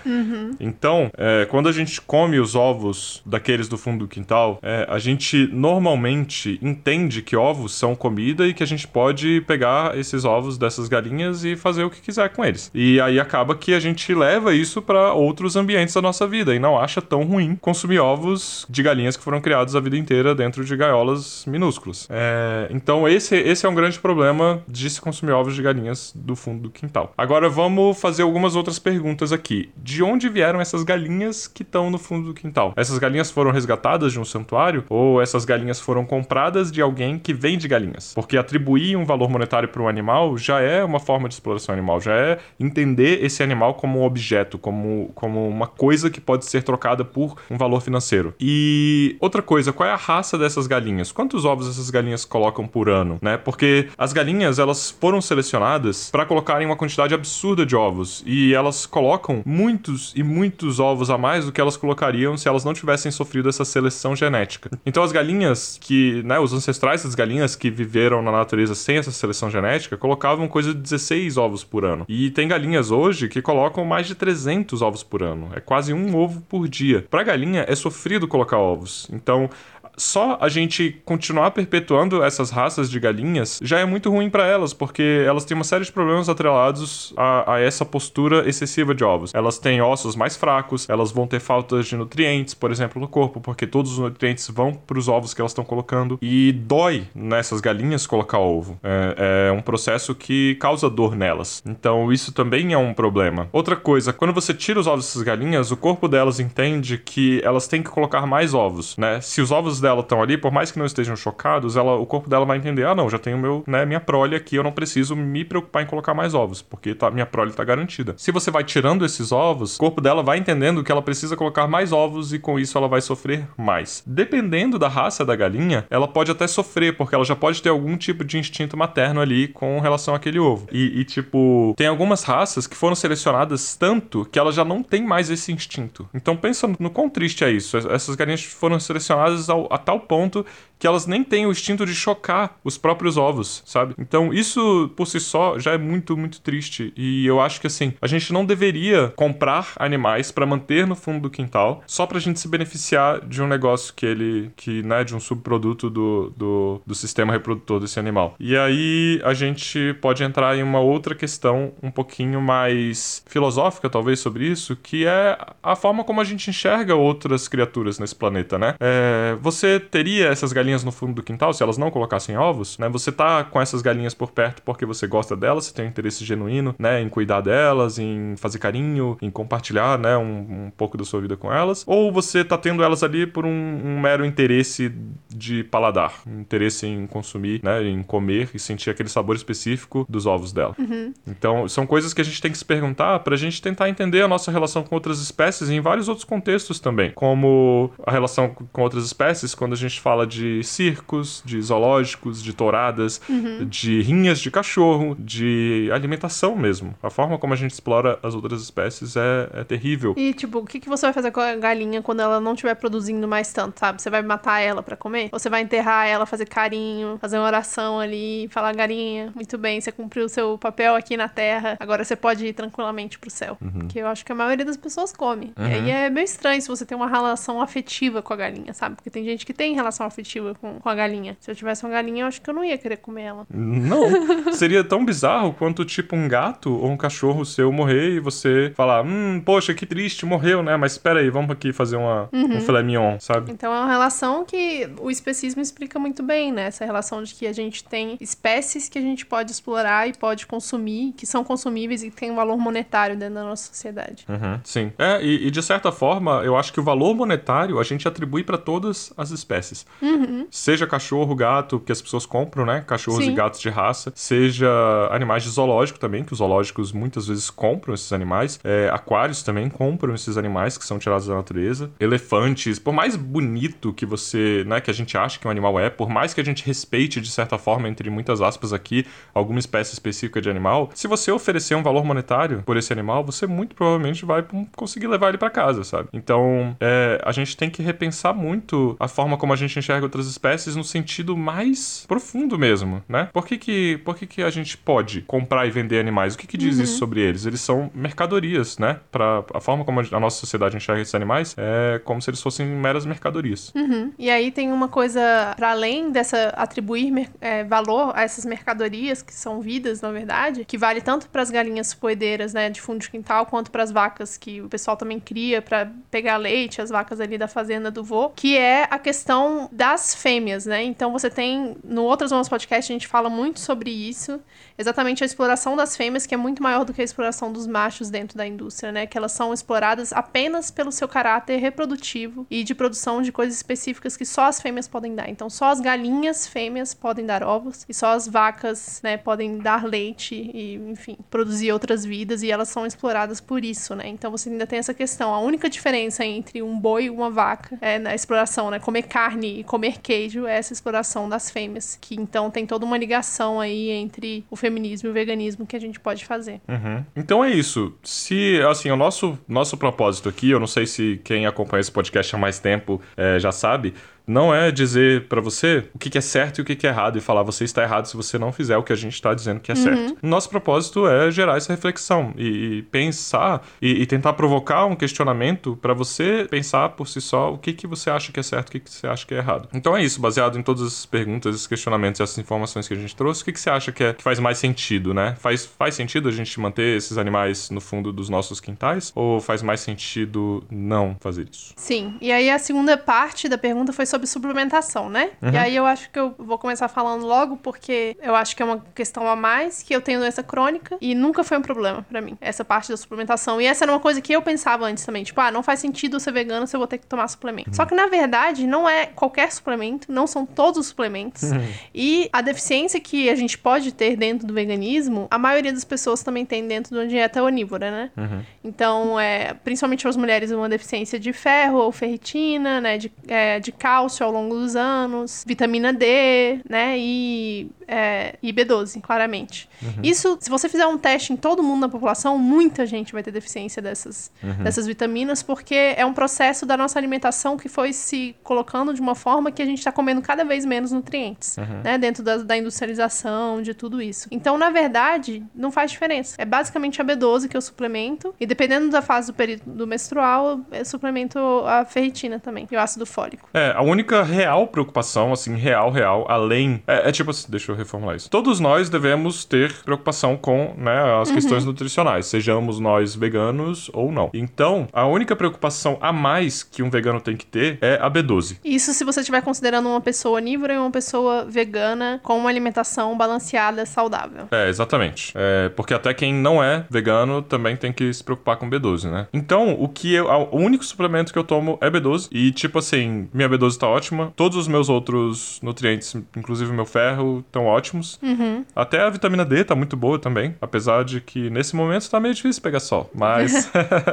Então, 0.58 1.12
é, 1.18 1.46
quando 1.52 1.68
a 1.68 1.74
gente 1.74 2.00
come 2.00 2.40
os 2.40 2.56
ovos 2.56 3.22
daqueles 3.26 3.68
do 3.68 3.78
fundo 3.78 4.06
do 4.06 4.08
quintal, 4.08 4.58
é, 4.62 4.88
a 4.90 4.98
gente 5.00 5.50
normalmente 5.52 6.58
entende 6.62 7.22
que 7.22 7.36
ovos 7.36 7.74
são 7.76 7.94
comida 7.94 8.48
e 8.48 8.54
que 8.54 8.64
a 8.64 8.66
gente 8.66 8.88
pode 8.88 9.42
pegar 9.42 9.98
esses 9.98 10.24
ovos 10.24 10.58
dessas 10.78 10.88
galinhas 10.88 11.44
e 11.44 11.56
fazer 11.56 11.84
o 11.84 11.90
que 11.90 12.00
quiser 12.00 12.30
com 12.30 12.46
eles. 12.46 12.72
E 12.74 13.02
aí 13.02 13.20
acaba 13.20 13.56
que 13.56 13.74
a 13.74 13.80
gente 13.80 14.14
leva 14.14 14.54
isso 14.54 14.82
para 14.82 15.14
outros 15.14 15.56
ambientes 15.56 15.94
da 15.96 16.02
nossa 16.02 16.28
vida 16.28 16.56
e 16.56 16.60
não 16.60 16.78
acha 16.78 17.02
tão 17.02 17.24
ruim 17.24 17.56
consumir 17.56 18.00
ovos 18.00 18.66
de 18.70 18.84
galinhas 18.84 19.18
que 19.18 19.24
foram 19.24 19.42
criados 19.42 19.76
a 19.76 19.80
vida 19.80 19.98
inteira 19.98 20.36
dentro 20.36 20.64
de 20.64 20.76
gaiolas 20.76 21.44
minúsculas. 21.48 22.08
É, 22.10 22.68
então 22.70 23.08
esse, 23.08 23.36
esse 23.36 23.66
é 23.66 23.70
um 23.70 23.76
grande 23.76 24.00
problema 24.00 24.62
de 24.68 24.90
se 24.90 25.02
consumir 25.02 25.32
ovos 25.32 25.56
de 25.56 25.62
galinhas 25.62 26.14
do 26.16 26.36
fundo 26.36 26.64
do 26.64 26.70
quintal. 26.70 27.14
Agora 27.18 27.50
vamos 27.50 28.00
fazer 28.00 28.24
algumas 28.24 28.56
outras 28.56 28.78
perguntas 28.78 29.34
aqui. 29.34 29.70
De 29.78 30.04
onde 30.04 30.30
vieram 30.30 30.62
essas 30.62 30.84
galinhas 30.84 31.48
que 31.48 31.64
estão 31.64 31.90
no 31.90 31.98
fundo 31.98 32.28
do 32.28 32.34
quintal? 32.34 32.74
Essas 32.76 32.98
galinhas 33.00 33.32
foram 33.32 33.52
resgatadas 33.52 34.14
de 34.14 34.20
um 34.20 34.26
santuário 34.26 34.84
ou 34.90 35.22
essas 35.22 35.46
galinhas 35.46 35.80
foram 35.80 36.06
compradas 36.06 36.72
de 36.72 36.82
alguém 36.82 37.18
que 37.18 37.34
vende 37.34 37.68
galinhas? 37.68 38.14
Porque 38.14 38.38
atribuir 38.38 38.96
um 38.96 39.06
valor 39.06 39.30
monetário 39.30 39.70
para 39.70 39.82
um 39.82 39.88
animal 39.88 40.38
já 40.38 40.62
é 40.62 40.67
uma 40.84 41.00
forma 41.00 41.28
de 41.28 41.36
exploração 41.36 41.74
animal, 41.74 42.00
já 42.02 42.14
é 42.14 42.40
entender 42.60 43.24
esse 43.24 43.44
animal 43.44 43.76
como 43.76 44.00
um 44.00 44.04
objeto, 44.04 44.58
como, 44.58 45.12
como 45.16 45.48
uma 45.48 45.68
coisa 45.68 46.10
que 46.10 46.22
pode 46.22 46.46
ser 46.46 46.64
trocada 46.64 47.04
por 47.04 47.36
um 47.50 47.58
valor 47.58 47.82
financeiro. 47.82 48.34
E 48.40 49.16
outra 49.20 49.42
coisa, 49.42 49.74
qual 49.74 49.88
é 49.88 49.92
a 49.92 49.96
raça 49.96 50.38
dessas 50.38 50.68
galinhas? 50.68 51.12
Quantos 51.12 51.46
ovos 51.46 51.70
essas 51.70 51.90
galinhas 51.90 52.26
colocam 52.26 52.68
por 52.68 52.90
ano, 52.90 53.18
né? 53.22 53.38
Porque 53.38 53.88
as 53.98 54.14
galinhas, 54.14 54.60
elas 54.60 54.92
foram 54.92 55.22
selecionadas 55.22 56.10
para 56.12 56.26
colocarem 56.26 56.66
uma 56.66 56.76
quantidade 56.76 57.14
absurda 57.14 57.66
de 57.66 57.76
ovos 57.76 58.24
e 58.26 58.54
elas 58.54 58.86
colocam 58.86 59.42
muitos 59.46 60.14
e 60.16 60.24
muitos 60.24 60.80
ovos 60.80 61.10
a 61.10 61.18
mais 61.18 61.46
do 61.46 61.52
que 61.52 61.62
elas 61.62 61.78
colocariam 61.78 62.38
se 62.38 62.48
elas 62.48 62.64
não 62.64 62.74
tivessem 62.74 63.12
sofrido 63.12 63.50
essa 63.50 63.66
seleção 63.66 64.16
genética. 64.16 64.70
Então 64.86 65.04
as 65.04 65.12
galinhas 65.12 65.78
que, 65.80 66.22
né, 66.24 66.40
os 66.40 66.54
ancestrais 66.54 67.04
das 67.04 67.16
galinhas 67.16 67.56
que 67.56 67.70
viveram 67.70 68.22
na 68.22 68.32
natureza 68.32 68.76
sem 68.76 68.98
essa 68.98 69.12
seleção 69.12 69.50
genética 69.50 69.98
colocavam 69.98 70.48
coisa 70.58 70.74
de 70.74 70.82
16 70.82 71.38
ovos 71.38 71.64
por 71.64 71.86
ano. 71.86 72.04
E 72.10 72.32
tem 72.32 72.48
galinhas 72.48 72.90
hoje 72.90 73.28
que 73.28 73.44
colocam 73.44 73.86
mais 73.86 74.08
de 74.08 74.16
300 74.16 74.82
ovos 74.82 75.04
por 75.04 75.22
ano. 75.22 75.52
É 75.54 75.60
quase 75.60 75.94
um 75.94 76.16
ovo 76.16 76.42
por 76.42 76.68
dia. 76.68 77.06
Para 77.12 77.22
galinha 77.22 77.64
é 77.68 77.76
sofrido 77.76 78.28
colocar 78.28 78.58
ovos. 78.58 79.08
Então, 79.14 79.52
só 79.98 80.38
a 80.40 80.48
gente 80.48 81.02
continuar 81.04 81.52
perpetuando 81.52 82.24
essas 82.24 82.52
raças 82.52 82.90
de 82.90 83.00
galinhas 83.00 83.60
já 83.64 83.80
é 83.80 83.86
muito 83.86 84.12
ruim 84.12 84.30
para 84.30 84.46
elas, 84.46 84.74
porque 84.74 85.24
elas 85.26 85.44
têm 85.44 85.56
uma 85.56 85.64
série 85.64 85.84
de 85.84 85.92
problemas 85.92 86.30
atrelados 86.30 87.14
a, 87.18 87.56
a, 87.56 87.60
essa 87.60 87.84
postura 87.84 88.48
excessiva 88.48 88.94
de 88.94 89.04
ovos. 89.04 89.34
Elas 89.34 89.58
têm 89.58 89.82
ossos 89.82 90.16
mais 90.16 90.36
fracos, 90.36 90.88
elas 90.88 91.12
vão 91.12 91.26
ter 91.26 91.40
faltas 91.40 91.88
de 91.88 91.96
nutrientes, 91.96 92.54
por 92.54 92.72
exemplo, 92.72 93.02
no 93.02 93.08
corpo, 93.08 93.42
porque 93.42 93.66
todos 93.66 93.94
os 93.94 93.98
nutrientes 93.98 94.48
vão 94.50 94.74
para 94.74 95.00
os 95.00 95.08
ovos 95.08 95.34
que 95.34 95.42
elas 95.42 95.52
estão 95.52 95.66
colocando. 95.66 96.20
E 96.22 96.52
dói 96.52 97.08
nessas 97.16 97.60
galinhas 97.60 98.06
colocar 98.06 98.40
ovo. 98.40 98.80
É, 98.84 99.48
é 99.50 99.52
um 99.52 99.62
processo 99.62 100.14
que 100.14 100.56
causa 100.56 100.90
dor 100.90 101.16
nelas. 101.16 101.64
Então, 101.66 102.12
isso 102.12 102.32
também 102.32 102.74
é 102.74 102.78
um 102.78 102.94
problema. 102.94 103.50
Outra 103.52 103.76
coisa, 103.76 104.14
quando 104.14 104.34
você 104.34 104.54
tira 104.54 104.80
os 104.80 104.88
ovos 104.88 105.06
dessas 105.06 105.24
galinhas, 105.24 105.72
o 105.72 105.78
corpo 105.78 106.08
delas 106.08 106.40
entende 106.40 106.98
que 106.98 107.42
elas 107.44 107.68
têm 107.68 107.82
que 107.82 107.90
colocar 107.90 108.26
mais 108.26 108.54
ovos, 108.54 108.96
né? 108.98 109.20
Se 109.22 109.42
os 109.42 109.52
ovos 109.52 109.82
dela 109.88 110.02
estão 110.02 110.22
ali, 110.22 110.38
por 110.38 110.52
mais 110.52 110.70
que 110.70 110.78
não 110.78 110.86
estejam 110.86 111.16
chocados, 111.16 111.78
ela, 111.78 111.96
o 111.96 112.06
corpo 112.06 112.30
dela 112.30 112.46
vai 112.46 112.58
entender: 112.58 112.86
ah, 112.86 112.94
não, 112.94 113.10
já 113.10 113.18
tenho 113.18 113.38
meu, 113.38 113.64
né, 113.66 113.86
minha 113.86 114.02
prole 114.02 114.36
aqui, 114.36 114.58
eu 114.58 114.64
não 114.64 114.72
preciso 114.72 115.16
me 115.16 115.46
preocupar 115.46 115.84
em 115.84 115.86
colocar 115.86 116.14
mais 116.14 116.34
ovos, 116.34 116.62
porque 116.62 116.94
tá, 116.94 117.10
minha 117.10 117.26
prole 117.26 117.52
está 117.52 117.64
garantida. 117.64 118.14
Se 118.18 118.32
você 118.32 118.52
vai 118.52 118.64
tirando 118.64 119.06
esses 119.06 119.32
ovos, 119.32 119.76
o 119.76 119.80
corpo 119.80 120.02
dela 120.02 120.22
vai 120.22 120.38
entendendo 120.38 120.84
que 120.84 120.92
ela 120.92 121.02
precisa 121.02 121.38
colocar 121.38 121.68
mais 121.68 121.94
ovos 121.94 122.34
e 122.34 122.40
com 122.40 122.60
isso 122.60 122.78
ela 122.78 122.88
vai 122.88 123.00
sofrer 123.00 123.48
mais. 123.58 124.04
Dependendo 124.06 124.78
da 124.78 124.90
raça 124.90 125.24
da 125.24 125.36
galinha, 125.36 125.86
ela 125.90 126.08
pode 126.08 126.32
até 126.32 126.48
sofrer, 126.48 126.98
porque 126.98 127.16
ela 127.16 127.24
já 127.24 127.36
pode 127.36 127.62
ter 127.62 127.70
algum 127.70 127.96
tipo 127.96 128.26
de 128.26 128.38
instinto 128.38 128.76
materno 128.76 129.22
ali 129.22 129.48
com 129.48 129.80
relação 129.80 130.14
àquele 130.14 130.40
ovo. 130.40 130.68
E, 130.72 131.00
e 131.00 131.06
tipo, 131.06 131.74
tem 131.78 131.88
algumas 131.88 132.24
raças 132.24 132.68
que 132.68 132.76
foram 132.76 132.96
selecionadas 132.96 133.76
tanto 133.76 134.26
que 134.26 134.38
ela 134.38 134.52
já 134.52 134.66
não 134.66 134.84
tem 134.84 135.06
mais 135.06 135.30
esse 135.30 135.52
instinto. 135.52 136.10
Então 136.14 136.36
pensa 136.36 136.68
no 136.80 136.90
quão 136.90 137.10
triste 137.10 137.44
é 137.44 137.50
isso. 137.50 137.78
Essas 137.78 138.16
galinhas 138.16 138.44
foram 138.44 138.80
selecionadas 138.80 139.50
ao, 139.50 139.68
a 139.78 139.80
tal 139.80 140.00
ponto 140.00 140.46
que 140.80 140.86
elas 140.86 141.08
nem 141.08 141.24
têm 141.24 141.46
o 141.46 141.52
instinto 141.52 141.86
de 141.86 141.96
chocar 141.96 142.58
os 142.64 142.78
próprios 142.78 143.18
ovos, 143.18 143.64
sabe? 143.66 143.96
Então 143.98 144.34
isso 144.34 144.92
por 144.96 145.08
si 145.08 145.20
só 145.20 145.58
já 145.58 145.74
é 145.74 145.78
muito, 145.78 146.16
muito 146.16 146.40
triste. 146.42 146.94
E 146.96 147.26
eu 147.26 147.42
acho 147.42 147.60
que 147.60 147.68
assim, 147.68 147.94
a 148.02 148.08
gente 148.08 148.32
não 148.32 148.46
deveria 148.46 149.12
comprar 149.16 149.74
animais 149.78 150.32
para 150.32 150.46
manter 150.46 150.86
no 150.86 150.96
fundo 150.96 151.22
do 151.22 151.30
quintal 151.30 151.84
só 151.88 152.06
pra 152.06 152.20
gente 152.20 152.40
se 152.40 152.48
beneficiar 152.48 153.26
de 153.26 153.42
um 153.42 153.48
negócio 153.48 153.94
que 153.94 154.06
ele, 154.06 154.52
que, 154.56 154.84
né, 154.84 155.04
de 155.04 155.16
um 155.16 155.20
subproduto 155.20 155.90
do, 155.90 156.34
do, 156.36 156.82
do 156.86 156.96
sistema 156.96 157.34
reprodutor 157.34 157.80
desse 157.80 158.00
animal. 158.00 158.36
E 158.40 158.56
aí 158.56 159.20
a 159.24 159.34
gente 159.34 159.96
pode 160.02 160.24
entrar 160.24 160.56
em 160.56 160.64
uma 160.64 160.80
outra 160.80 161.16
questão 161.16 161.74
um 161.82 161.90
pouquinho 161.90 162.42
mais 162.42 163.24
filosófica, 163.28 163.90
talvez, 163.90 164.20
sobre 164.20 164.46
isso, 164.46 164.76
que 164.76 165.06
é 165.06 165.38
a 165.62 165.76
forma 165.76 166.04
como 166.04 166.22
a 166.22 166.24
gente 166.24 166.50
enxerga 166.50 166.96
outras 166.96 167.48
criaturas 167.48 168.00
nesse 168.00 168.16
planeta, 168.16 168.58
né? 168.58 168.76
É, 168.80 169.36
você 169.42 169.67
teria 169.92 170.28
essas 170.28 170.54
galinhas 170.54 170.84
no 170.84 170.92
fundo 170.92 171.14
do 171.14 171.24
quintal, 171.24 171.54
se 171.54 171.64
elas 171.64 171.78
não 171.78 171.92
colocassem 171.92 172.38
ovos, 172.38 172.78
né? 172.78 172.90
Você 172.90 173.12
tá 173.12 173.44
com 173.44 173.60
essas 173.62 173.82
galinhas 173.82 174.14
por 174.14 174.32
perto 174.32 174.62
porque 174.62 174.86
você 174.86 175.08
gosta 175.08 175.36
delas, 175.36 175.66
você 175.66 175.74
tem 175.74 175.86
um 175.86 175.90
interesse 175.90 176.24
genuíno, 176.26 176.76
né? 176.78 177.02
Em 177.02 177.10
cuidar 177.10 177.42
delas, 177.42 178.00
em 178.00 178.36
fazer 178.38 178.60
carinho, 178.60 179.18
em 179.22 179.30
compartilhar, 179.30 179.98
né? 179.98 180.18
Um, 180.18 180.66
um 180.66 180.72
pouco 180.76 180.98
da 180.98 181.04
sua 181.04 181.22
vida 181.22 181.38
com 181.38 181.52
elas. 181.52 181.84
Ou 181.88 182.12
você 182.12 182.44
tá 182.44 182.58
tendo 182.58 182.84
elas 182.84 183.04
ali 183.04 183.26
por 183.26 183.46
um, 183.46 183.50
um 183.50 184.00
mero 184.00 184.26
interesse 184.26 184.94
de 185.30 185.64
paladar, 185.64 186.14
um 186.26 186.42
interesse 186.42 186.86
em 186.88 187.08
consumir, 187.08 187.62
né? 187.64 187.84
Em 187.84 188.04
comer 188.04 188.50
e 188.54 188.60
sentir 188.60 188.90
aquele 188.90 189.10
sabor 189.10 189.36
específico 189.36 190.06
dos 190.10 190.26
ovos 190.26 190.52
dela. 190.52 190.76
Uhum. 190.78 191.14
Então, 191.28 191.68
são 191.68 191.86
coisas 191.86 192.14
que 192.14 192.22
a 192.22 192.26
gente 192.26 192.42
tem 192.42 192.52
que 192.52 192.58
se 192.58 192.66
perguntar 192.66 193.20
pra 193.20 193.36
gente 193.36 193.62
tentar 193.62 193.90
entender 193.90 194.22
a 194.22 194.28
nossa 194.28 194.52
relação 194.52 194.84
com 194.84 194.96
outras 194.96 195.20
espécies 195.20 195.70
em 195.70 195.80
vários 195.80 196.08
outros 196.08 196.26
contextos 196.26 196.80
também. 196.80 197.12
Como 197.12 197.92
a 198.06 198.12
relação 198.12 198.50
com 198.50 198.82
outras 198.82 199.06
espécies, 199.48 199.56
quando 199.56 199.74
a 199.74 199.78
gente 199.78 200.00
fala 200.00 200.28
de 200.28 200.64
circos, 200.64 201.42
de 201.46 201.62
zoológicos, 201.62 202.44
de 202.44 202.54
touradas, 202.54 203.22
uhum. 203.30 203.66
de 203.66 204.02
rinhas 204.02 204.40
de 204.40 204.52
cachorro, 204.52 205.16
de 205.18 205.90
alimentação 205.94 206.56
mesmo. 206.56 206.94
A 207.02 207.10
forma 207.10 207.38
como 207.38 207.54
a 207.54 207.56
gente 207.56 207.72
explora 207.72 208.20
as 208.22 208.36
outras 208.36 208.62
espécies 208.62 209.16
é, 209.16 209.50
é 209.54 209.64
terrível. 209.64 210.14
E, 210.18 210.34
tipo, 210.34 210.60
o 210.60 210.66
que, 210.66 210.80
que 210.80 210.90
você 210.90 211.06
vai 211.06 211.14
fazer 211.14 211.32
com 211.32 211.40
a 211.40 211.56
galinha 211.56 212.02
quando 212.02 212.22
ela 212.22 212.40
não 212.40 212.54
estiver 212.54 212.76
produzindo 212.76 213.28
mais 213.28 213.52
tanto, 213.54 213.80
sabe? 213.80 214.02
Você 214.02 214.10
vai 214.10 214.22
matar 214.22 214.60
ela 214.60 214.84
para 214.84 214.96
comer? 214.96 215.30
Ou 215.32 215.40
você 215.40 215.50
vai 215.50 215.62
enterrar 215.62 216.08
ela, 216.08 216.26
fazer 216.26 216.46
carinho, 216.46 217.18
fazer 217.20 217.38
uma 217.38 217.46
oração 217.46 218.00
ali, 218.00 218.48
falar, 218.52 218.76
galinha, 218.76 219.32
muito 219.34 219.58
bem, 219.58 219.80
você 219.80 219.92
cumpriu 219.92 220.26
o 220.26 220.30
seu 220.30 220.58
papel 220.58 220.96
aqui 220.96 221.16
na 221.16 221.30
Terra, 221.30 221.78
agora 221.80 222.04
você 222.04 222.16
pode 222.16 222.46
ir 222.46 222.54
tranquilamente 222.54 223.18
pro 223.18 223.30
céu. 223.30 223.58
Uhum. 223.62 223.88
Que 223.88 224.00
eu 224.00 224.08
acho 224.08 224.26
que 224.26 224.32
a 224.32 224.36
maioria 224.36 224.66
das 224.66 224.78
pessoas 224.78 225.14
come. 225.14 225.54
Uhum. 225.58 225.68
E 225.68 225.74
aí 225.74 225.90
é 225.92 226.10
meio 226.10 226.26
estranho 226.26 226.62
se 226.62 226.68
você 226.68 226.86
tem 226.86 226.96
uma 226.96 227.08
relação 227.08 227.62
afetiva 227.62 228.22
com 228.22 228.34
a 228.34 228.36
galinha, 228.36 228.74
sabe? 228.74 228.96
Porque 228.96 229.10
tem 229.10 229.24
gente 229.24 229.37
que 229.46 229.54
tem 229.54 229.74
relação 229.76 230.06
afetiva 230.06 230.56
com, 230.56 230.80
com 230.80 230.90
a 230.90 230.96
galinha. 230.96 231.38
Se 231.40 231.52
eu 231.52 231.56
tivesse 231.56 231.84
uma 231.84 231.92
galinha, 231.92 232.24
eu 232.24 232.28
acho 232.28 232.42
que 232.42 232.50
eu 232.50 232.54
não 232.54 232.64
ia 232.64 232.78
querer 232.78 232.98
comer 232.98 233.24
ela. 233.24 233.48
Não. 233.50 234.08
Seria 234.54 234.84
tão 234.84 235.06
bizarro 235.06 235.54
quanto, 235.54 235.86
tipo, 235.86 236.16
um 236.16 236.28
gato 236.28 236.74
ou 236.74 236.90
um 236.90 236.98
cachorro 236.98 237.46
seu 237.46 237.72
morrer 237.72 238.16
e 238.16 238.20
você 238.20 238.72
falar, 238.76 239.04
hum, 239.04 239.42
poxa, 239.44 239.74
que 239.74 239.86
triste, 239.86 240.26
morreu, 240.26 240.64
né? 240.64 240.76
Mas 240.78 240.94
espera 240.94 241.20
aí, 241.20 241.30
vamos 241.30 241.52
aqui 241.52 241.72
fazer 241.72 241.98
uma, 241.98 242.30
uhum. 242.32 242.58
um 242.58 242.62
filé 242.62 242.84
mignon, 242.84 243.20
sabe? 243.20 243.52
Então 243.52 243.74
é 243.74 243.80
uma 243.80 243.88
relação 243.88 244.46
que 244.46 244.90
o 245.00 245.10
especismo 245.10 245.62
explica 245.62 246.00
muito 246.00 246.24
bem, 246.24 246.52
né? 246.52 246.66
Essa 246.68 246.86
relação 246.86 247.24
de 247.24 247.34
que 247.34 247.48
a 247.48 247.54
gente 247.54 247.84
tem 247.84 248.18
espécies 248.20 248.90
que 248.90 248.98
a 248.98 249.02
gente 249.02 249.26
pode 249.26 249.52
explorar 249.52 250.08
e 250.08 250.14
pode 250.14 250.46
consumir, 250.46 251.14
que 251.16 251.26
são 251.26 251.44
consumíveis 251.44 252.04
e 252.04 252.12
tem 252.12 252.32
um 252.32 252.36
valor 252.36 252.58
monetário 252.58 253.16
dentro 253.16 253.36
da 253.36 253.44
nossa 253.44 253.68
sociedade. 253.68 254.26
Uhum, 254.28 254.60
sim. 254.64 254.92
É, 254.98 255.22
e, 255.24 255.48
e, 255.48 255.52
de 255.52 255.62
certa 255.62 255.92
forma, 255.92 256.42
eu 256.44 256.58
acho 256.58 256.74
que 256.74 256.80
o 256.80 256.84
valor 256.84 257.16
monetário 257.16 257.80
a 257.80 257.84
gente 257.84 258.08
atribui 258.08 258.44
para 258.44 258.58
todas 258.58 259.14
as 259.18 259.27
espécies. 259.32 259.86
Uhum. 260.02 260.48
Seja 260.50 260.88
cachorro, 260.88 261.36
gato, 261.36 261.80
que 261.80 261.92
as 261.92 262.02
pessoas 262.02 262.26
compram, 262.26 262.66
né? 262.66 262.84
Cachorros 262.86 263.26
Sim. 263.26 263.32
e 263.32 263.36
gatos 263.36 263.60
de 263.60 263.70
raça. 263.70 264.12
Seja 264.16 264.70
animais 265.12 265.44
de 265.44 265.50
zoológico 265.50 266.00
também, 266.00 266.24
que 266.24 266.34
os 266.34 266.40
zoológicos 266.40 266.92
muitas 266.92 267.28
vezes 267.28 267.50
compram 267.50 267.94
esses 267.94 268.12
animais. 268.14 268.60
É, 268.64 268.90
aquários 268.92 269.44
também 269.44 269.70
compram 269.70 270.14
esses 270.14 270.38
animais 270.38 270.78
que 270.78 270.86
são 270.86 271.00
tirados 271.00 271.28
da 271.28 271.36
natureza. 271.36 271.92
Elefantes, 272.00 272.80
por 272.80 272.94
mais 272.94 273.16
bonito 273.16 273.94
que 273.94 274.06
você, 274.06 274.64
né, 274.66 274.82
que 274.82 274.90
a 274.90 274.94
gente 274.94 275.18
acha 275.18 275.40
que 275.40 275.48
um 275.48 275.52
animal 275.52 275.80
é, 275.80 275.90
por 275.90 276.10
mais 276.10 276.34
que 276.34 276.42
a 276.42 276.46
gente 276.46 276.66
respeite 276.66 277.22
de 277.22 277.30
certa 277.30 277.58
forma, 277.58 277.88
entre 277.88 278.10
muitas 278.10 278.42
aspas 278.42 278.74
aqui, 278.74 279.06
alguma 279.34 279.60
espécie 279.60 279.94
específica 279.94 280.42
de 280.42 280.50
animal, 280.50 280.90
se 280.94 281.08
você 281.08 281.32
oferecer 281.32 281.76
um 281.76 281.84
valor 281.84 282.04
monetário 282.04 282.64
por 282.66 282.78
esse 282.78 282.92
animal, 282.92 283.24
você 283.24 283.48
muito 283.48 283.76
provavelmente 283.76 284.26
vai 284.26 284.46
conseguir 284.76 285.08
levar 285.08 285.30
ele 285.30 285.38
para 285.38 285.50
casa, 285.50 285.84
sabe? 285.84 286.10
Então, 286.14 286.76
é, 286.80 287.22
a 287.24 287.32
gente 287.32 287.56
tem 287.56 287.70
que 287.70 287.82
repensar 287.82 288.34
muito 288.34 288.96
a 289.00 289.08
forma 289.18 289.36
como 289.36 289.52
a 289.52 289.56
gente 289.56 289.78
enxerga 289.80 290.06
outras 290.06 290.28
espécies 290.28 290.76
no 290.76 290.84
sentido 290.84 291.36
mais 291.36 292.06
profundo 292.08 292.58
mesmo, 292.60 293.04
né? 293.10 293.30
Por 293.34 293.48
que 293.48 293.58
que, 293.58 293.98
por 294.06 294.16
que, 294.16 294.28
que 294.28 294.44
a 294.44 294.50
gente 294.52 294.78
pode 294.78 295.22
comprar 295.24 295.66
e 295.66 295.72
vender 295.72 296.00
animais? 296.00 296.36
O 296.36 296.38
que, 296.38 296.46
que 296.46 296.56
diz 296.56 296.78
Uhum. 296.78 296.84
isso 296.84 296.98
sobre 297.00 297.20
eles? 297.22 297.46
Eles 297.48 297.60
são 297.62 297.90
mercadorias, 297.96 298.78
né? 298.78 299.00
Pra, 299.12 299.44
a 299.56 299.60
forma 299.60 299.84
como 299.84 300.00
a 300.02 300.20
nossa 300.20 300.40
sociedade 300.40 300.78
enxerga 300.78 301.02
esses 301.02 301.16
animais 301.16 301.56
é 301.58 302.00
como 302.06 302.22
se 302.22 302.30
eles 302.30 302.42
fossem 302.42 302.68
meras 302.68 303.06
mercadorias. 303.08 303.74
Uhum. 303.76 304.14
E 304.20 304.30
aí 304.30 304.52
tem 304.52 304.72
uma 304.72 304.88
coisa, 304.88 305.54
para 305.56 305.72
além 305.72 306.12
dessa 306.12 306.50
atribuir 306.50 307.30
é, 307.42 307.64
valor 307.64 308.12
a 308.16 308.22
essas 308.22 308.46
mercadorias, 308.46 309.24
que 309.24 309.34
são 309.34 309.62
vidas, 309.62 310.00
na 310.02 310.12
verdade, 310.12 310.64
que 310.64 310.78
vale 310.78 311.02
tanto 311.02 311.28
para 311.30 311.42
as 311.42 311.50
galinhas 311.50 311.94
poedeiras, 311.96 312.54
né, 312.54 312.70
de 312.70 312.80
fundo 312.80 313.00
de 313.00 313.10
quintal, 313.10 313.46
quanto 313.48 313.72
para 313.72 313.82
as 313.82 313.92
vacas 313.92 314.38
que 314.38 314.62
o 314.62 314.70
pessoal 314.70 314.96
também 314.96 315.20
cria 315.20 315.60
para 315.60 315.90
pegar 316.12 316.38
leite, 316.38 316.82
as 316.82 316.92
vacas 316.92 317.20
ali 317.20 317.38
da 317.38 317.48
fazenda 317.48 317.90
do 317.90 318.04
vô, 318.04 318.30
que 318.36 318.56
é 318.58 318.84
a 318.92 319.00
questão 319.08 319.70
das 319.72 320.14
fêmeas, 320.14 320.66
né? 320.66 320.84
Então 320.84 321.14
você 321.14 321.30
tem, 321.30 321.78
no 321.82 322.04
Outras 322.04 322.30
Mãos 322.30 322.50
Podcast, 322.50 322.92
a 322.92 322.94
gente 322.94 323.08
fala 323.08 323.30
muito 323.30 323.58
sobre 323.58 323.90
isso, 323.90 324.38
exatamente 324.78 325.24
a 325.24 325.26
exploração 325.26 325.78
das 325.78 325.96
fêmeas, 325.96 326.26
que 326.26 326.34
é 326.34 326.38
muito 326.38 326.62
maior 326.62 326.84
do 326.84 326.94
que 326.94 327.00
a 327.00 327.04
exploração 327.06 327.54
dos 327.54 327.66
machos 327.66 328.10
dentro 328.10 328.38
da 328.38 328.46
indústria, 328.46 328.92
né? 328.92 329.08
Que 329.08 329.18
elas 329.18 329.32
são 329.32 329.54
exploradas 329.54 330.12
apenas 330.12 330.70
pelo 330.70 330.92
seu 330.92 331.08
caráter 331.08 331.56
reprodutivo 331.56 332.46
e 332.52 332.66
de 332.66 332.76
produção 332.76 333.22
de 333.22 333.32
coisas 333.32 333.56
específicas 333.56 334.18
que 334.18 334.26
só 334.26 334.44
as 334.44 334.60
fêmeas 334.60 334.90
podem 334.90 335.16
dar. 335.16 335.30
Então, 335.30 335.50
só 335.50 335.68
as 335.68 335.80
galinhas 335.80 336.46
fêmeas 336.46 336.94
podem 336.94 337.26
dar 337.26 337.44
ovos 337.44 337.86
e 337.88 337.94
só 337.94 338.08
as 338.08 338.28
vacas, 338.28 339.00
né, 339.02 339.16
podem 339.16 339.58
dar 339.60 339.86
leite 339.86 340.36
e, 340.36 340.76
enfim, 340.76 341.18
produzir 341.30 341.72
outras 341.72 342.04
vidas 342.04 342.44
e 342.44 342.52
elas 342.52 342.68
são 342.68 342.86
exploradas 342.86 343.40
por 343.40 343.64
isso, 343.64 343.96
né? 343.96 344.10
Então, 344.10 344.32
você 344.32 344.50
ainda 344.50 344.68
tem 344.68 344.80
essa 344.80 344.94
questão. 344.94 345.34
A 345.34 345.40
única 345.40 345.70
diferença 345.70 346.26
entre 346.26 346.62
um 346.62 346.78
boi 346.78 347.06
e 347.06 347.10
uma 347.10 347.30
vaca 347.30 347.78
é 347.80 347.98
na 347.98 348.14
exploração, 348.14 348.70
né? 348.70 348.80
Comer 348.98 349.04
carne 349.04 349.60
e 349.60 349.64
comer 349.64 350.00
queijo 350.00 350.48
é 350.48 350.58
essa 350.58 350.74
exploração 350.74 351.30
das 351.30 351.52
fêmeas, 351.52 351.98
que 352.02 352.16
então 352.16 352.50
tem 352.50 352.66
toda 352.66 352.86
uma 352.86 352.98
ligação 352.98 353.60
aí 353.60 353.92
entre 353.92 354.44
o 354.50 354.56
feminismo 354.56 355.08
e 355.08 355.12
o 355.12 355.14
veganismo 355.14 355.68
que 355.68 355.76
a 355.76 355.80
gente 355.80 356.00
pode 356.00 356.26
fazer. 356.26 356.62
Uhum. 356.68 357.04
Então 357.16 357.44
é 357.44 357.52
isso. 357.52 357.94
Se, 358.04 358.60
assim, 358.70 358.90
o 358.90 358.96
nosso, 358.96 359.38
nosso 359.48 359.78
propósito 359.78 360.30
aqui, 360.30 360.50
eu 360.50 360.60
não 360.60 360.68
sei 360.68 360.88
se 360.88 361.22
quem 361.24 361.46
acompanha 361.46 361.82
esse 361.82 361.92
podcast 361.92 362.36
há 362.36 362.40
mais 362.40 362.60
tempo 362.60 363.00
é, 363.16 363.40
já 363.40 363.52
sabe, 363.52 363.94
não 364.28 364.54
é 364.54 364.70
dizer 364.72 365.28
para 365.28 365.40
você 365.40 365.86
o 365.94 365.98
que, 365.98 366.10
que, 366.10 366.18
é 366.18 366.22
certo 366.22 366.58
e 366.58 366.62
o 366.62 366.66
que, 366.66 366.76
que, 366.76 366.86
é 366.86 366.90
errado 366.90 367.18
e 367.18 367.22
falar 367.22 367.44
você 367.44 367.64
está 367.64 367.82
errado 367.82 368.08
se 368.08 368.18
você 368.18 368.38
não 368.38 368.52
fizer 368.52 368.76
o 368.76 368.84
que 368.84 368.92
a 368.92 368.96
gente 368.96 369.14
está 369.14 369.34
dizendo 369.34 369.62
que 369.62 369.72
é 369.72 369.76
uhum. 369.76 369.84
certo. 369.84 370.18
Nosso 370.22 370.50
propósito 370.50 371.08
é 371.08 371.32
gerar 371.32 371.56
essa 371.56 371.72
reflexão 371.72 372.34
e, 372.38 372.48
e 372.78 372.82
pensar 372.84 373.66
e, 373.82 374.02
e, 374.02 374.06
tentar 374.06 374.34
provocar 374.34 374.86
um 374.86 374.96
questionamento 374.96 375.78
para 375.82 375.94
você 375.94 376.46
pensar 376.50 376.90
por 376.90 377.08
si 377.08 377.22
só 377.22 377.54
o 377.54 377.58
que, 377.58 377.72
que 377.72 377.88
você 377.88 378.10
acha 378.10 378.32
que 378.32 378.40
é 378.40 378.44
certo 378.44 378.68
e 378.68 378.70
o 378.70 378.72
que, 378.74 378.80
que 378.82 378.90
você 378.90 379.08
acha 379.08 379.26
que 379.26 379.34
é 379.34 379.38
errado. 379.38 379.70
Então 379.74 379.96
é 379.96 380.04
isso, 380.04 380.20
baseado 380.20 380.60
em 380.60 380.64
todas 380.64 380.84
as 380.84 381.06
perguntas, 381.06 381.56
esses 381.56 381.68
questionamentos 381.68 382.20
e 382.20 382.24
essas 382.24 382.38
informações 382.38 382.88
que 382.88 382.94
a 382.94 382.98
gente 382.98 383.16
trouxe, 383.16 383.42
o 383.42 383.46
que, 383.46 383.54
que 383.54 383.60
você 383.60 383.70
acha 383.70 383.92
que, 383.92 384.04
é, 384.04 384.14
que 384.14 384.24
faz 384.24 384.40
mais 384.40 384.58
sentido, 384.58 385.14
né? 385.14 385.36
Faz, 385.40 385.66
faz 385.66 385.96
sentido 385.96 386.28
a 386.28 386.32
gente 386.32 386.60
manter 386.60 386.98
esses 386.98 387.18
animais 387.18 387.70
no 387.70 387.80
fundo 387.80 388.12
dos 388.12 388.28
nossos 388.28 388.60
quintais 388.60 389.12
ou 389.16 389.40
faz 389.40 389.62
mais 389.62 389.80
sentido 389.80 390.64
não 390.70 391.16
fazer 391.20 391.48
isso? 391.50 391.74
Sim, 391.78 392.18
e 392.20 392.32
aí 392.32 392.50
a 392.50 392.60
segunda 392.60 392.98
parte 392.98 393.48
da 393.48 393.58
pergunta 393.58 393.94
foi 393.94 394.06
sobre 394.06 394.17
suplementação, 394.26 395.10
né? 395.10 395.32
Uhum. 395.42 395.52
E 395.52 395.58
aí 395.58 395.76
eu 395.76 395.86
acho 395.86 396.10
que 396.10 396.18
eu 396.18 396.34
vou 396.38 396.58
começar 396.58 396.88
falando 396.88 397.26
logo 397.26 397.58
porque 397.58 398.18
eu 398.22 398.36
acho 398.36 398.56
que 398.56 398.64
é 398.64 398.66
uma 398.66 398.84
questão 398.96 399.28
a 399.28 399.36
mais, 399.36 399.84
que 399.84 399.94
eu 399.94 400.02
tenho 400.02 400.20
doença 400.20 400.42
crônica 400.42 400.98
e 401.02 401.14
nunca 401.14 401.44
foi 401.44 401.58
um 401.58 401.62
problema 401.62 402.06
para 402.10 402.22
mim, 402.22 402.38
essa 402.42 402.64
parte 402.64 402.90
da 402.90 402.98
suplementação. 402.98 403.62
E 403.62 403.66
essa 403.66 403.84
era 403.86 403.92
uma 403.92 404.00
coisa 404.00 404.22
que 404.22 404.34
eu 404.34 404.42
pensava 404.42 404.86
antes 404.86 405.06
também, 405.06 405.24
tipo, 405.24 405.40
ah, 405.42 405.52
não 405.52 405.62
faz 405.62 405.80
sentido 405.80 406.20
ser 406.20 406.32
vegano 406.32 406.66
se 406.66 406.76
eu 406.76 406.80
vou 406.80 406.88
ter 406.88 406.98
que 406.98 407.06
tomar 407.06 407.28
suplemento. 407.28 407.70
Uhum. 407.70 407.76
Só 407.76 407.86
que 407.86 407.94
na 407.94 408.08
verdade 408.08 408.66
não 408.66 408.88
é 408.88 409.06
qualquer 409.08 409.52
suplemento, 409.52 410.12
não 410.12 410.26
são 410.26 410.46
todos 410.46 410.80
os 410.80 410.88
suplementos. 410.88 411.44
Uhum. 411.44 411.68
E 411.94 412.30
a 412.32 412.42
deficiência 412.42 413.00
que 413.00 413.30
a 413.30 413.36
gente 413.36 413.58
pode 413.58 413.92
ter 413.92 414.16
dentro 414.16 414.48
do 414.48 414.54
veganismo, 414.54 415.28
a 415.30 415.38
maioria 415.38 415.74
das 415.74 415.84
pessoas 415.84 416.24
também 416.24 416.46
tem 416.46 416.68
dentro 416.68 416.94
de 416.94 417.00
uma 417.00 417.08
dieta 417.08 417.44
onívora, 417.44 417.92
né? 417.92 418.12
Uhum. 418.16 418.42
Então, 418.64 419.20
é, 419.20 419.54
principalmente 419.54 420.08
as 420.08 420.16
mulheres, 420.16 420.52
uma 420.52 420.70
deficiência 420.70 421.20
de 421.20 421.34
ferro 421.34 421.80
ou 421.80 421.92
ferritina, 421.92 422.80
né? 422.80 422.98
De, 422.98 423.12
é, 423.28 423.60
de 423.60 423.72
cálcio 423.72 424.07
ao 424.24 424.32
longo 424.32 424.56
dos 424.56 424.76
anos, 424.76 425.44
vitamina 425.46 425.94
D, 425.94 426.60
né? 426.68 426.98
E, 426.98 427.70
é, 427.88 428.36
e 428.42 428.54
B12, 428.54 429.02
claramente. 429.02 429.70
Uhum. 429.82 430.02
Isso, 430.04 430.38
se 430.40 430.50
você 430.50 430.70
fizer 430.70 430.86
um 430.88 430.98
teste 430.98 431.34
em 431.34 431.36
todo 431.36 431.64
mundo 431.64 431.82
na 431.82 431.90
população, 431.90 432.38
muita 432.38 432.86
gente 432.86 433.14
vai 433.14 433.24
ter 433.24 433.32
deficiência 433.32 433.82
dessas, 433.82 434.32
uhum. 434.44 434.64
dessas 434.64 434.88
vitaminas, 434.88 435.42
porque 435.44 435.94
é 435.96 436.06
um 436.06 436.14
processo 436.14 436.66
da 436.66 436.78
nossa 436.78 436.98
alimentação 437.00 437.58
que 437.58 437.70
foi 437.70 437.94
se 437.94 438.36
colocando 438.44 438.94
de 438.94 439.02
uma 439.02 439.16
forma 439.16 439.52
que 439.52 439.62
a 439.62 439.66
gente 439.66 439.80
está 439.80 439.92
comendo 439.92 440.22
cada 440.22 440.44
vez 440.44 440.66
menos 440.66 440.92
nutrientes, 440.92 441.58
uhum. 441.58 441.82
né? 441.84 441.98
Dentro 441.98 442.24
da, 442.24 442.38
da 442.38 442.58
industrialização, 442.58 443.62
de 443.62 443.74
tudo 443.74 444.02
isso. 444.02 444.28
Então, 444.32 444.58
na 444.58 444.70
verdade, 444.70 445.44
não 445.56 445.72
faz 445.72 445.92
diferença. 445.92 446.36
É 446.38 446.46
basicamente 446.46 447.02
a 447.02 447.06
B12 447.06 447.48
que 447.48 447.58
eu 447.58 447.62
suplemento, 447.62 448.34
e 448.40 448.46
dependendo 448.46 448.90
da 448.90 449.02
fase 449.02 449.28
do 449.28 449.34
período 449.34 449.88
menstrual, 449.88 450.62
eu 450.72 450.86
suplemento 450.86 451.40
a 451.66 451.86
ferritina 451.86 452.40
também, 452.40 452.68
e 452.70 452.76
o 452.76 452.80
ácido 452.80 453.06
fólico. 453.06 453.50
É, 453.54 453.74
a 453.76 453.82
única 453.82 453.97
real 454.24 454.68
preocupação, 454.68 455.34
assim, 455.34 455.56
real, 455.56 455.92
real, 455.92 456.26
além. 456.30 456.82
É, 456.88 457.10
é 457.10 457.12
tipo 457.12 457.32
assim, 457.32 457.48
deixa 457.50 457.72
eu 457.72 457.76
reformular 457.76 458.16
isso. 458.16 458.30
Todos 458.30 458.60
nós 458.60 458.90
devemos 458.90 459.46
ter 459.46 459.74
preocupação 459.84 460.38
com 460.38 460.74
né, 460.78 461.20
as 461.22 461.30
uhum. 461.30 461.36
questões 461.36 461.66
nutricionais, 461.66 462.26
sejamos 462.26 462.80
nós 462.80 463.16
veganos 463.16 463.90
ou 463.94 464.12
não. 464.12 464.30
Então, 464.34 464.88
a 464.92 465.06
única 465.06 465.36
preocupação 465.36 465.98
a 466.02 466.12
mais 466.12 466.64
que 466.64 466.84
um 466.84 466.90
vegano 466.90 467.22
tem 467.22 467.36
que 467.36 467.46
ter 467.46 467.78
é 467.82 467.98
a 468.02 468.10
B12. 468.10 468.58
Isso 468.64 468.94
se 468.94 469.04
você 469.04 469.22
estiver 469.22 469.42
considerando 469.42 469.90
uma 469.90 470.02
pessoa 470.02 470.38
onívora 470.38 470.74
e 470.74 470.78
uma 470.78 470.92
pessoa 470.92 471.46
vegana 471.46 472.20
com 472.24 472.38
uma 472.38 472.50
alimentação 472.50 473.18
balanceada, 473.18 473.86
saudável. 473.86 474.48
É, 474.52 474.70
exatamente. 474.70 475.34
É, 475.36 475.70
porque 475.70 475.94
até 475.94 476.14
quem 476.14 476.34
não 476.34 476.64
é 476.64 476.86
vegano 476.90 477.42
também 477.42 477.76
tem 477.76 477.92
que 477.92 478.12
se 478.14 478.24
preocupar 478.24 478.58
com 478.58 478.70
B12, 478.70 479.10
né? 479.10 479.28
Então, 479.34 479.76
o 479.80 479.88
que 479.88 480.14
eu, 480.14 480.28
o 480.52 480.58
único 480.58 480.84
suplemento 480.84 481.32
que 481.32 481.40
eu 481.40 481.44
tomo 481.44 481.78
é 481.82 481.90
B12 481.90 482.28
e 482.32 482.52
tipo 482.52 482.80
assim, 482.80 483.28
minha 483.34 483.50
B12 483.50 483.78
tá 483.78 483.87
ótima, 483.88 484.34
todos 484.36 484.58
os 484.58 484.68
meus 484.68 484.90
outros 484.90 485.60
nutrientes, 485.62 486.16
inclusive 486.36 486.72
meu 486.72 486.86
ferro, 486.86 487.44
estão 487.46 487.66
ótimos. 487.66 488.20
Uhum. 488.22 488.66
Até 488.76 489.02
a 489.02 489.10
vitamina 489.10 489.46
D 489.46 489.64
tá 489.64 489.76
muito 489.76 489.96
boa 489.96 490.20
também, 490.20 490.56
apesar 490.62 491.04
de 491.04 491.22
que 491.22 491.50
nesse 491.50 491.76
momento 491.76 492.10
tá 492.10 492.20
meio 492.20 492.34
difícil 492.34 492.62
pegar 492.62 492.80
sol, 492.80 493.10
mas 493.14 493.72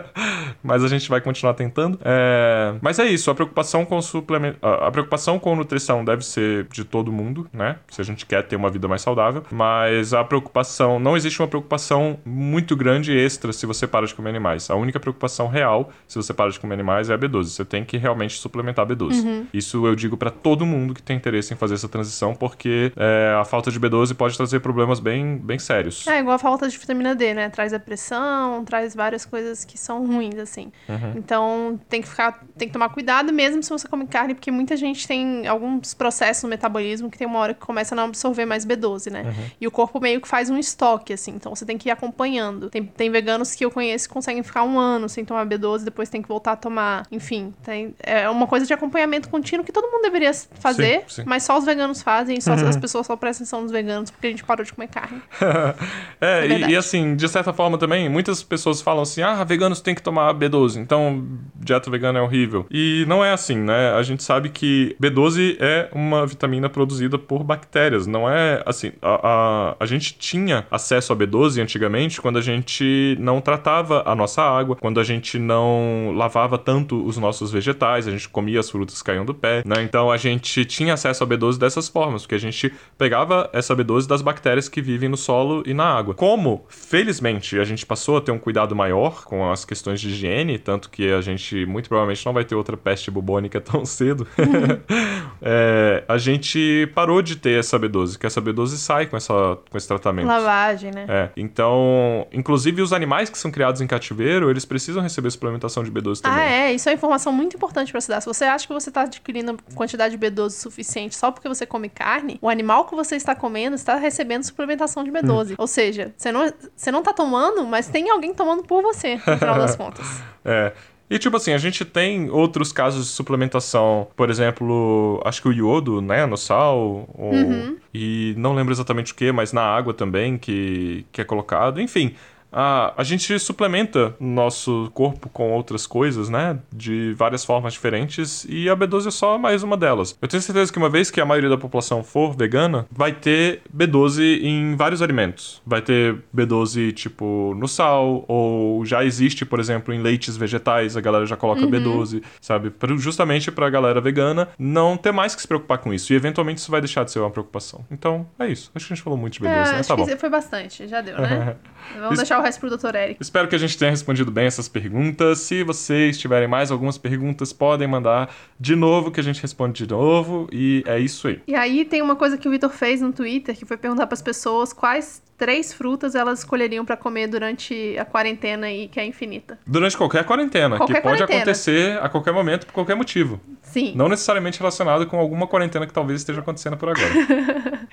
mas 0.63 0.83
a 0.83 0.89
gente 0.89 1.09
vai 1.09 1.21
continuar 1.21 1.55
tentando. 1.55 1.99
É... 2.05 2.75
Mas 2.81 2.99
é 2.99 3.07
isso, 3.07 3.31
a 3.31 3.35
preocupação 3.35 3.85
com 3.85 4.01
suplemento, 4.01 4.59
a 4.63 4.91
preocupação 4.91 5.39
com 5.39 5.55
nutrição 5.57 6.05
deve 6.05 6.25
ser 6.25 6.67
de 6.73 6.85
todo 6.85 7.13
mundo, 7.13 7.49
né? 7.53 7.77
Se 7.89 8.01
a 8.01 8.05
gente 8.05 8.27
quer 8.27 8.43
ter 8.43 8.57
uma 8.57 8.71
vida 8.71 8.89
mais 8.89 9.03
saudável, 9.03 9.43
mas 9.51 10.13
a 10.13 10.25
preocupação, 10.25 10.99
não 10.99 11.17
existe 11.17 11.41
uma 11.41 11.49
preocupação 11.49 12.19
muito 12.25 12.77
grande 12.77 13.17
extra 13.17 13.53
se 13.53 13.67
você 13.67 13.87
para 13.87 14.07
de 14.07 14.15
comer 14.15 14.31
animais. 14.31 14.71
A 14.71 14.75
única 14.75 14.99
preocupação 14.99 15.49
real, 15.49 15.91
se 16.07 16.17
você 16.17 16.33
para 16.33 16.51
de 16.51 16.59
comer 16.59 16.75
animais, 16.75 17.11
é 17.11 17.15
a 17.15 17.19
B12. 17.19 17.45
Você 17.45 17.65
tem 17.65 17.85
que 17.85 17.97
realmente 17.97 18.37
suplementar 18.39 18.85
a 18.85 18.89
B12. 18.89 19.23
Uhum. 19.23 19.47
Isso 19.53 19.64
eu 19.73 19.95
digo 19.95 20.17
para 20.17 20.31
todo 20.31 20.67
mundo 20.67 20.95
que 20.95 21.03
tem 21.03 21.17
interesse 21.17 21.53
em 21.53 21.57
fazer 21.57 21.75
essa 21.75 21.89
transição, 21.89 22.35
porque 22.35 22.93
é, 22.97 23.37
a 23.41 23.45
falta 23.45 23.71
de 23.71 23.79
B12 23.79 24.15
pode 24.15 24.37
trazer 24.37 24.61
problemas 24.61 25.01
bem, 25.01 25.37
bem 25.39 25.59
sérios. 25.59 26.07
É 26.07 26.21
igual 26.21 26.37
a 26.37 26.39
falta 26.39 26.69
de 26.69 26.77
vitamina 26.77 27.15
D, 27.15 27.35
né? 27.35 27.49
Traz 27.49 27.73
depressão, 27.73 28.65
traz 28.65 28.95
várias 28.95 29.25
coisas 29.25 29.65
que 29.65 29.79
são 29.79 30.07
ruins, 30.07 30.39
assim. 30.39 30.73
Uhum. 30.89 31.13
Então 31.17 31.81
tem 31.89 32.03
que 32.03 32.09
ficar, 32.09 32.45
tem 32.57 32.69
que 32.69 32.73
tomar 32.73 32.89
cuidado 32.89 33.33
mesmo 33.33 33.63
se 33.63 33.71
você 33.71 33.89
come 33.89 34.07
carne, 34.07 34.35
porque 34.35 34.51
muita 34.51 34.77
gente 34.77 35.07
tem 35.07 35.47
alguns 35.47 35.95
processos 35.95 36.43
no 36.43 36.49
metabolismo 36.49 37.11
que 37.11 37.19
tem 37.19 37.27
uma 37.27 37.39
hora 37.39 37.55
que 37.55 37.61
começa 37.61 37.95
a 37.95 37.97
não 37.97 38.05
absorver 38.05 38.45
mais 38.45 38.65
B12, 38.67 39.11
né? 39.11 39.23
Uhum. 39.23 39.45
E 39.61 39.67
o 39.67 39.71
corpo 39.71 40.01
meio 40.01 40.21
que 40.21 40.29
faz 40.29 40.51
um 40.51 40.59
estoque, 40.59 41.13
assim. 41.13 41.33
Então 41.33 41.55
você 41.55 41.65
tem 41.65 41.79
que 41.79 41.89
ir 41.89 41.93
acompanhando. 41.93 42.71
Tem, 42.71 42.85
tem 42.85 43.11
veganos 43.11 43.55
que 43.55 43.65
eu 43.65 43.71
conheço 43.71 44.09
que 44.09 44.15
conseguem 44.15 44.43
ficar 44.43 44.65
um 44.65 44.79
ano 44.79 45.09
sem 45.09 45.25
tomar 45.25 45.47
B12, 45.47 45.85
depois 45.85 46.09
tem 46.09 46.23
que 46.23 46.29
voltar 46.29 46.53
a 46.53 46.57
tomar. 46.57 47.07
Enfim, 47.11 47.55
tem, 47.63 47.95
é 48.03 48.29
uma 48.29 48.47
coisa 48.47 48.67
de 48.67 48.73
acompanhamento 48.73 49.29
contínuo 49.45 49.65
que 49.65 49.73
todo 49.73 49.91
mundo 49.91 50.03
deveria 50.03 50.33
fazer, 50.33 51.05
sim, 51.07 51.23
sim. 51.23 51.23
mas 51.27 51.43
só 51.43 51.59
os 51.59 51.65
veganos 51.65 52.03
fazem, 52.03 52.41
só 52.41 52.55
uhum. 52.55 52.67
as 52.67 52.77
pessoas 52.77 53.07
só 53.07 53.15
prestam 53.15 53.45
atenção 53.45 53.61
nos 53.61 53.71
veganos 53.71 54.11
porque 54.11 54.29
a 54.29 54.31
gente 54.31 54.43
parou 54.43 54.65
de 54.65 54.73
comer 54.73 54.89
carne. 54.89 55.21
é, 56.21 56.47
é 56.47 56.47
e, 56.47 56.71
e, 56.71 56.77
assim, 56.77 57.15
de 57.15 57.29
certa 57.29 57.53
forma 57.53 57.77
também, 57.77 58.09
muitas 58.09 58.43
pessoas 58.43 58.81
falam 58.81 59.03
assim: 59.03 59.23
ah, 59.23 59.45
veganos 59.45 59.81
têm 59.81 59.95
que 59.95 60.03
tomar 60.03 60.33
B12, 60.35 60.77
então 60.77 61.27
dieta 61.55 61.91
vegana 61.91 62.19
é 62.19 62.23
horrível. 62.23 62.67
E 62.71 63.05
não 63.07 63.25
é 63.25 63.33
assim, 63.33 63.57
né? 63.57 63.93
A 63.93 64.03
gente 64.03 64.23
sabe 64.23 64.49
que 64.49 64.97
B12 65.01 65.57
é 65.61 65.89
uma 65.93 66.27
vitamina 66.27 66.71
produzida 66.71 67.19
por 67.19 67.45
bactérias, 67.45 68.07
não 68.07 68.29
é 68.29 68.63
assim. 68.65 68.93
A, 69.03 69.21
a, 69.23 69.77
a 69.81 69.87
gente 69.87 70.17
tinha 70.17 70.67
acesso 70.71 71.13
a 71.13 71.17
B12 71.17 71.61
antigamente 71.61 72.21
quando 72.21 72.39
a 72.39 72.43
gente 72.43 73.17
não 73.21 73.41
tratava 73.41 74.03
a 74.07 74.15
nossa 74.15 74.43
água, 74.43 74.77
quando 74.77 75.01
a 75.01 75.05
gente 75.05 75.39
não 75.39 76.13
lavava 76.17 76.57
tanto 76.57 77.05
os 77.05 77.19
nossos 77.19 77.51
vegetais, 77.51 78.09
a 78.09 78.11
gente 78.11 78.29
comia 78.29 78.61
as 78.61 78.71
frutas 78.71 79.03
que 79.03 79.05
caíam 79.05 79.25
do 79.25 79.34
pé, 79.35 79.63
né? 79.65 79.83
Então 79.83 80.11
a 80.11 80.17
gente 80.17 80.65
tinha 80.65 80.95
acesso 80.95 81.25
a 81.25 81.27
B12 81.27 81.59
dessas 81.59 81.89
formas, 81.89 82.23
porque 82.23 82.35
a 82.35 82.39
gente 82.39 82.73
pegava 82.97 83.51
essa 83.53 83.75
B12 83.75 84.07
das 84.07 84.23
bactérias 84.23 84.69
que 84.69 84.81
vivem 84.81 85.09
no 85.09 85.17
solo 85.17 85.63
e 85.67 85.75
na 85.75 85.85
água. 85.85 86.15
Como, 86.15 86.65
felizmente, 86.69 87.59
a 87.59 87.65
gente 87.65 87.85
passou 87.85 88.17
a 88.17 88.21
ter 88.21 88.31
um 88.31 88.39
cuidado 88.39 88.75
maior 88.75 89.25
com 89.25 89.51
as 89.51 89.65
questões 89.65 90.01
de 90.01 90.09
higiene, 90.09 90.59
tanto 90.59 90.91
que 90.91 91.13
a 91.13 91.21
gente 91.21 91.67
muito 91.67 91.89
provavelmente 91.89 92.25
não 92.25 92.33
vai 92.33 92.45
ter 92.45 92.55
outra 92.55 92.77
peste 92.77 93.11
bubônica 93.11 93.61
tão 93.63 93.85
cedo, 93.85 94.27
é, 95.43 96.05
a 96.09 96.19
gente 96.19 96.91
parou 96.95 97.23
de 97.23 97.37
ter 97.37 97.59
essa 97.59 97.79
B12, 97.79 98.19
que 98.19 98.27
essa 98.27 98.41
B12 98.41 98.77
sai 98.77 99.07
com, 99.07 99.17
essa, 99.17 99.59
com 99.71 99.77
esse 99.77 99.89
tratamento. 99.89 100.27
Lavagem, 100.27 100.91
né? 100.91 101.07
É. 101.09 101.31
Então, 101.37 102.27
inclusive 102.33 102.83
os 102.83 102.93
animais 102.93 103.31
que 103.31 103.39
são 103.39 103.51
criados 103.51 103.81
em 103.81 103.87
cativeiro, 103.87 104.51
eles 104.51 104.65
precisam 104.65 105.03
receber 105.03 105.31
suplementação 105.31 105.83
de 105.83 105.91
B12 105.91 106.21
também. 106.21 106.39
Ah, 106.39 106.45
é. 106.45 106.73
Isso 106.73 106.89
é 106.89 106.93
informação 106.93 107.33
muito 107.33 107.57
importante 107.57 107.93
para 107.93 108.01
se 108.01 108.09
dar. 108.09 108.21
Se 108.21 108.27
você 108.27 108.45
acha 108.45 108.67
que 108.67 108.73
você 108.73 108.89
está 108.89 109.07
adquirindo 109.25 109.57
quantidade 109.75 110.17
de 110.17 110.27
B12 110.27 110.51
suficiente 110.51 111.17
só 111.17 111.31
porque 111.31 111.49
você 111.49 111.65
come 111.65 111.89
carne, 111.89 112.39
o 112.43 112.49
animal 112.49 112.85
que 112.85 112.95
você 112.95 113.17
está 113.17 113.35
comendo 113.35 113.75
está 113.75 113.97
recebendo 113.97 114.45
suplementação 114.45 115.03
de 115.03 115.11
B12. 115.11 115.53
Hum. 115.53 115.55
Ou 115.57 115.67
seja, 115.67 116.13
você 116.17 116.31
não, 116.31 116.53
você 116.77 116.93
não 116.93 117.03
tá 117.03 117.13
tomando, 117.13 117.67
mas 117.67 117.89
tem 117.89 118.11
alguém 118.11 118.35
tomando 118.35 118.63
por 118.63 118.83
você, 118.83 119.17
no 119.27 119.39
final 119.39 119.59
das 119.59 119.75
contas. 119.77 120.23
É. 120.45 120.73
E 121.09 121.19
tipo 121.19 121.37
assim, 121.37 121.53
a 121.53 121.59
gente 121.59 121.85
tem 121.85 122.31
outros 122.31 122.73
casos 122.73 123.07
de 123.07 123.13
suplementação, 123.13 124.09
por 124.17 124.31
exemplo, 124.31 125.23
acho 125.25 125.41
que 125.43 125.49
o 125.49 125.53
iodo, 125.53 126.01
né, 126.01 126.25
no 126.25 126.37
sal, 126.37 127.09
ou... 127.15 127.33
uhum. 127.33 127.77
e 127.93 128.35
não 128.39 128.55
lembro 128.55 128.73
exatamente 128.73 129.13
o 129.13 129.15
que, 129.15 129.31
mas 129.31 129.53
na 129.53 129.63
água 129.63 129.93
também 129.93 130.39
que, 130.39 131.07
que 131.13 131.21
é 131.21 131.25
colocado. 131.25 131.81
Enfim, 131.81 132.15
a, 132.55 132.95
a 132.97 133.03
gente 133.03 133.37
suplementa 133.39 134.15
nosso 134.21 134.91
corpo 134.95 135.29
com 135.29 135.53
outras 135.53 135.87
coisas, 135.87 136.29
né? 136.29 136.59
De 136.73 137.13
várias 137.15 137.45
formas 137.45 137.73
diferentes, 137.73 138.47
e 138.49 138.71
a 138.71 138.77
B12 138.77 139.09
é 139.09 139.11
só 139.11 139.37
mais 139.37 139.65
uma 139.65 139.77
delas. 139.77 140.17
Eu 140.23 140.29
tenho 140.29 140.43
certeza 140.43 140.73
que 140.73 140.79
uma 140.79 140.89
vez 140.89 141.11
que 141.11 141.21
a 141.21 141.27
maioria 141.27 141.51
da 141.51 141.59
população 141.59 142.05
for 142.05 142.33
vegana, 142.37 142.87
vai 142.91 143.13
ter 143.13 143.63
B12 143.77 144.41
em 144.43 144.77
vários 144.77 145.03
alimentos. 145.03 145.61
Vai 145.67 145.83
ter 145.83 146.17
B12, 146.35 146.93
tipo, 146.93 147.55
no 147.59 147.67
sal, 147.67 148.25
ou 148.29 148.85
já 148.85 149.05
existe, 149.05 149.45
por 149.45 149.59
exemplo, 149.59 149.93
em 149.93 150.01
leites 150.01 150.37
vegetais, 150.37 150.97
a 150.97 151.01
galera 151.01 151.27
já 151.27 151.37
coloca 151.37 151.63
uhum. 151.63 151.71
B12, 151.71 152.23
sabe? 152.41 152.73
Justamente 152.97 153.51
pra 153.51 153.69
galera 153.69 154.01
vegana 154.01 154.49
não 154.57 154.97
ter 154.97 155.13
mais 155.13 155.35
que 155.35 155.43
se 155.43 155.49
preocupar 155.49 155.79
com 155.79 155.93
isso. 155.93 156.13
E 156.13 156.17
eventualmente 156.17 156.61
isso 156.61 156.71
vai 156.71 156.81
deixar 156.81 157.05
de 157.05 157.11
ser 157.11 157.19
uma 157.19 157.31
preocupação. 157.31 157.85
Então, 157.91 158.27
é 158.39 158.47
isso. 158.47 158.71
Acho 158.75 158.87
que 158.87 158.93
a 158.93 158.97
gente 158.97 159.03
falou 159.03 159.19
muito 159.19 159.35
de 159.35 159.41
B12, 159.41 159.49
é, 159.49 159.55
né? 159.55 159.61
Acho 159.81 159.89
tá 159.89 159.97
que 159.97 160.11
bom. 160.11 160.17
foi 160.17 160.31
bastante, 160.31 160.87
já 160.87 161.01
deu, 161.01 161.19
né? 161.19 161.57
Vamos 161.99 162.17
deixar 162.17 162.39
o 162.39 162.44
resto 162.45 162.61
pro 162.61 162.77
Dr. 162.77 162.95
Eric. 162.95 163.23
Espero 163.23 163.49
que 163.49 163.55
a 163.55 163.59
gente 163.59 163.77
tenha 163.77 163.91
respondido 163.91 164.31
bem 164.31 164.47
essas 164.47 164.69
perguntas. 164.69 165.41
Se 165.41 165.65
vocês 165.65 166.19
tiverem 166.19 166.47
mais 166.47 166.71
algumas 166.71 166.99
perguntas, 166.99 167.53
podem 167.53 167.89
mandar 167.89 168.35
de 168.61 168.77
novo 168.77 169.11
que 169.11 169.19
a 169.19 169.23
gente 169.23 169.41
responde 169.41 169.85
de 169.85 169.91
novo. 169.91 170.47
E 170.53 170.85
é 170.87 170.99
isso 170.99 171.27
aí. 171.29 171.41
E 171.47 171.55
aí 171.55 171.85
tem 171.85 172.03
uma 172.03 172.17
coisa 172.17 172.37
que 172.37 172.47
o 172.47 172.51
Vitor 172.51 172.71
fez 172.71 173.01
no 173.01 173.13
Twitter, 173.13 173.57
que 173.57 173.65
foi 173.65 173.77
perguntar 173.77 174.07
pras 174.07 174.23
pessoas 174.23 174.73
quais 174.73 175.23
três 175.37 175.73
frutas 175.73 176.15
elas 176.15 176.41
escolheriam 176.41 176.85
pra 176.85 176.97
comer 176.97 177.27
durante 177.27 177.97
a 177.99 178.05
quarentena 178.05 178.67
aí, 178.67 178.89
que 178.89 178.99
é 179.01 179.05
infinita. 179.05 179.59
Durante 179.67 179.97
qualquer 179.97 180.25
quarentena, 180.25 180.77
Qualquer 180.77 180.95
que 180.95 181.01
pode 181.01 181.19
quarentena. 181.19 181.39
acontecer 181.43 181.99
a 182.03 182.09
qualquer 182.09 182.33
momento, 182.33 182.67
por 182.67 182.73
qualquer 182.73 182.95
motivo. 182.95 183.41
Sim. 183.63 183.93
Não 183.97 184.09
necessariamente 184.09 184.59
relacionado 184.59 185.07
com 185.07 185.19
alguma 185.19 185.47
quarentena 185.47 185.87
que 185.87 185.93
talvez 185.93 186.21
esteja 186.21 186.41
acontecendo 186.41 186.77
por 186.77 186.89
agora. 186.91 187.09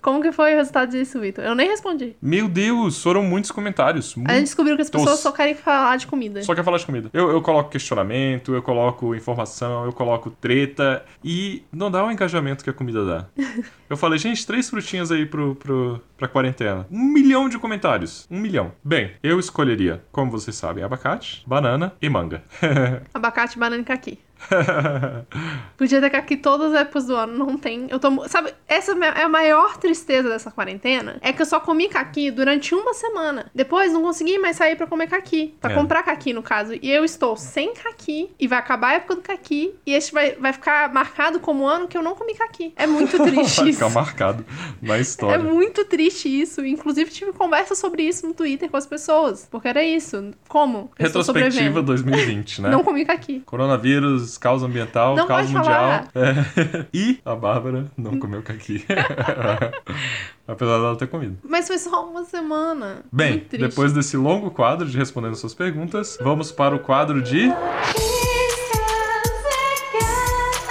Como 0.00 0.20
que 0.20 0.32
foi 0.32 0.54
o 0.54 0.56
resultado 0.56 0.90
disso, 0.90 1.20
Vitor? 1.20 1.44
Eu 1.44 1.54
nem 1.54 1.68
respondi. 1.68 2.16
Meu 2.20 2.48
Deus, 2.48 3.00
foram 3.02 3.22
muitos 3.22 3.50
comentários. 3.50 4.14
A 4.26 4.34
gente 4.34 4.44
descobriu 4.44 4.74
que 4.76 4.82
as 4.82 4.90
pessoas 4.90 5.10
Muitos. 5.10 5.22
só 5.22 5.32
querem 5.32 5.54
falar 5.54 5.96
de 5.96 6.06
comida. 6.06 6.42
Só 6.42 6.54
quer 6.54 6.64
falar 6.64 6.78
de 6.78 6.86
comida. 6.86 7.08
Eu, 7.12 7.30
eu 7.30 7.40
coloco 7.40 7.70
questionamento, 7.70 8.52
eu 8.54 8.62
coloco 8.62 9.14
informação, 9.14 9.84
eu 9.84 9.92
coloco 9.92 10.30
treta 10.30 11.04
e 11.22 11.62
não 11.72 11.90
dá 11.90 12.04
o 12.04 12.10
engajamento 12.10 12.64
que 12.64 12.70
a 12.70 12.72
comida 12.72 13.04
dá. 13.04 13.26
Eu 13.88 13.96
falei, 13.98 14.18
gente, 14.18 14.46
três 14.46 14.70
frutinhas 14.70 15.12
aí 15.12 15.26
pro, 15.26 15.54
pro, 15.54 16.00
pra 16.16 16.26
quarentena. 16.26 16.81
Um 16.90 17.04
milhão 17.12 17.48
de 17.48 17.58
comentários. 17.58 18.26
Um 18.30 18.38
milhão. 18.38 18.72
Bem, 18.84 19.12
eu 19.22 19.38
escolheria, 19.38 20.04
como 20.10 20.30
vocês 20.30 20.56
sabem, 20.56 20.84
abacate, 20.84 21.42
banana 21.46 21.94
e 22.00 22.08
manga. 22.08 22.42
Abacate, 23.12 23.58
banana 23.58 23.82
e 23.82 23.84
caqui. 23.84 24.18
Podia 25.76 26.00
ter 26.00 26.10
caqui 26.10 26.36
todas 26.36 26.72
as 26.72 26.80
épocas 26.82 27.06
do 27.06 27.16
ano, 27.16 27.36
não 27.36 27.56
tem. 27.56 27.86
Eu 27.88 27.98
tomo. 27.98 28.28
Sabe, 28.28 28.52
essa 28.68 28.92
é 28.92 29.22
a 29.22 29.28
maior 29.28 29.76
tristeza 29.78 30.28
dessa 30.28 30.50
quarentena. 30.50 31.16
É 31.20 31.32
que 31.32 31.42
eu 31.42 31.46
só 31.46 31.60
comi 31.60 31.88
caqui 31.88 32.30
durante 32.30 32.74
uma 32.74 32.94
semana. 32.94 33.46
Depois 33.54 33.92
não 33.92 34.02
consegui 34.02 34.38
mais 34.38 34.56
sair 34.56 34.76
pra 34.76 34.86
comer 34.86 35.06
caqui. 35.08 35.54
Pra 35.60 35.72
É. 35.72 35.74
comprar 35.74 36.02
caqui, 36.02 36.32
no 36.32 36.42
caso. 36.42 36.74
E 36.80 36.90
eu 36.90 37.04
estou 37.04 37.36
sem 37.36 37.74
caqui. 37.74 38.30
E 38.38 38.46
vai 38.46 38.58
acabar 38.58 38.88
a 38.88 38.92
época 38.94 39.16
do 39.16 39.22
caqui. 39.22 39.74
E 39.86 39.92
este 39.94 40.12
vai, 40.12 40.32
vai 40.32 40.52
ficar 40.52 40.92
marcado 40.92 41.40
como 41.40 41.66
ano 41.66 41.88
que 41.88 41.96
eu 41.96 42.02
não 42.02 42.14
comi 42.14 42.34
caqui. 42.34 42.72
É 42.76 42.86
muito 42.86 43.16
triste 43.24 43.60
Vai 43.60 43.68
isso. 43.70 43.78
ficar 43.78 43.90
marcado 43.90 44.44
na 44.80 44.96
É 44.96 45.00
história. 45.00 45.38
muito 45.38 45.84
triste 45.84 46.28
isso. 46.28 46.64
Inclusive, 46.64 47.10
tive 47.10 47.32
conversa 47.32 47.74
sobre 47.74 48.02
isso 48.02 48.26
no 48.26 48.34
Twitter 48.34 48.70
com 48.70 48.76
as 48.76 48.86
pessoas. 48.86 49.46
Porque 49.50 49.68
era 49.68 49.82
isso. 49.82 50.30
Como? 50.48 50.90
Eu 50.98 51.06
Retrospectiva 51.06 51.50
sobrevivendo. 51.50 51.82
2020, 51.82 52.62
né? 52.62 52.70
Não 52.70 52.82
comi 52.84 53.04
caqui. 53.04 53.40
Coronavírus, 53.40 54.31
causa 54.38 54.66
ambiental, 54.66 55.16
Não 55.16 55.26
causa 55.26 55.50
mundial. 55.50 56.04
É. 56.14 56.86
E 56.92 57.20
a 57.24 57.34
Bárbara 57.34 57.86
não 57.96 58.18
comeu 58.18 58.42
caqui. 58.42 58.84
Apesar 60.46 60.78
dela 60.78 60.96
ter 60.96 61.06
comido. 61.06 61.38
Mas 61.42 61.66
foi 61.66 61.78
só 61.78 62.06
uma 62.08 62.24
semana. 62.24 63.02
Bem, 63.10 63.46
depois 63.50 63.92
desse 63.92 64.16
longo 64.16 64.50
quadro 64.50 64.88
de 64.88 64.96
respondendo 64.98 65.34
suas 65.36 65.54
perguntas, 65.54 66.18
vamos 66.20 66.52
para 66.52 66.74
o 66.74 66.78
quadro 66.78 67.22
de. 67.22 67.52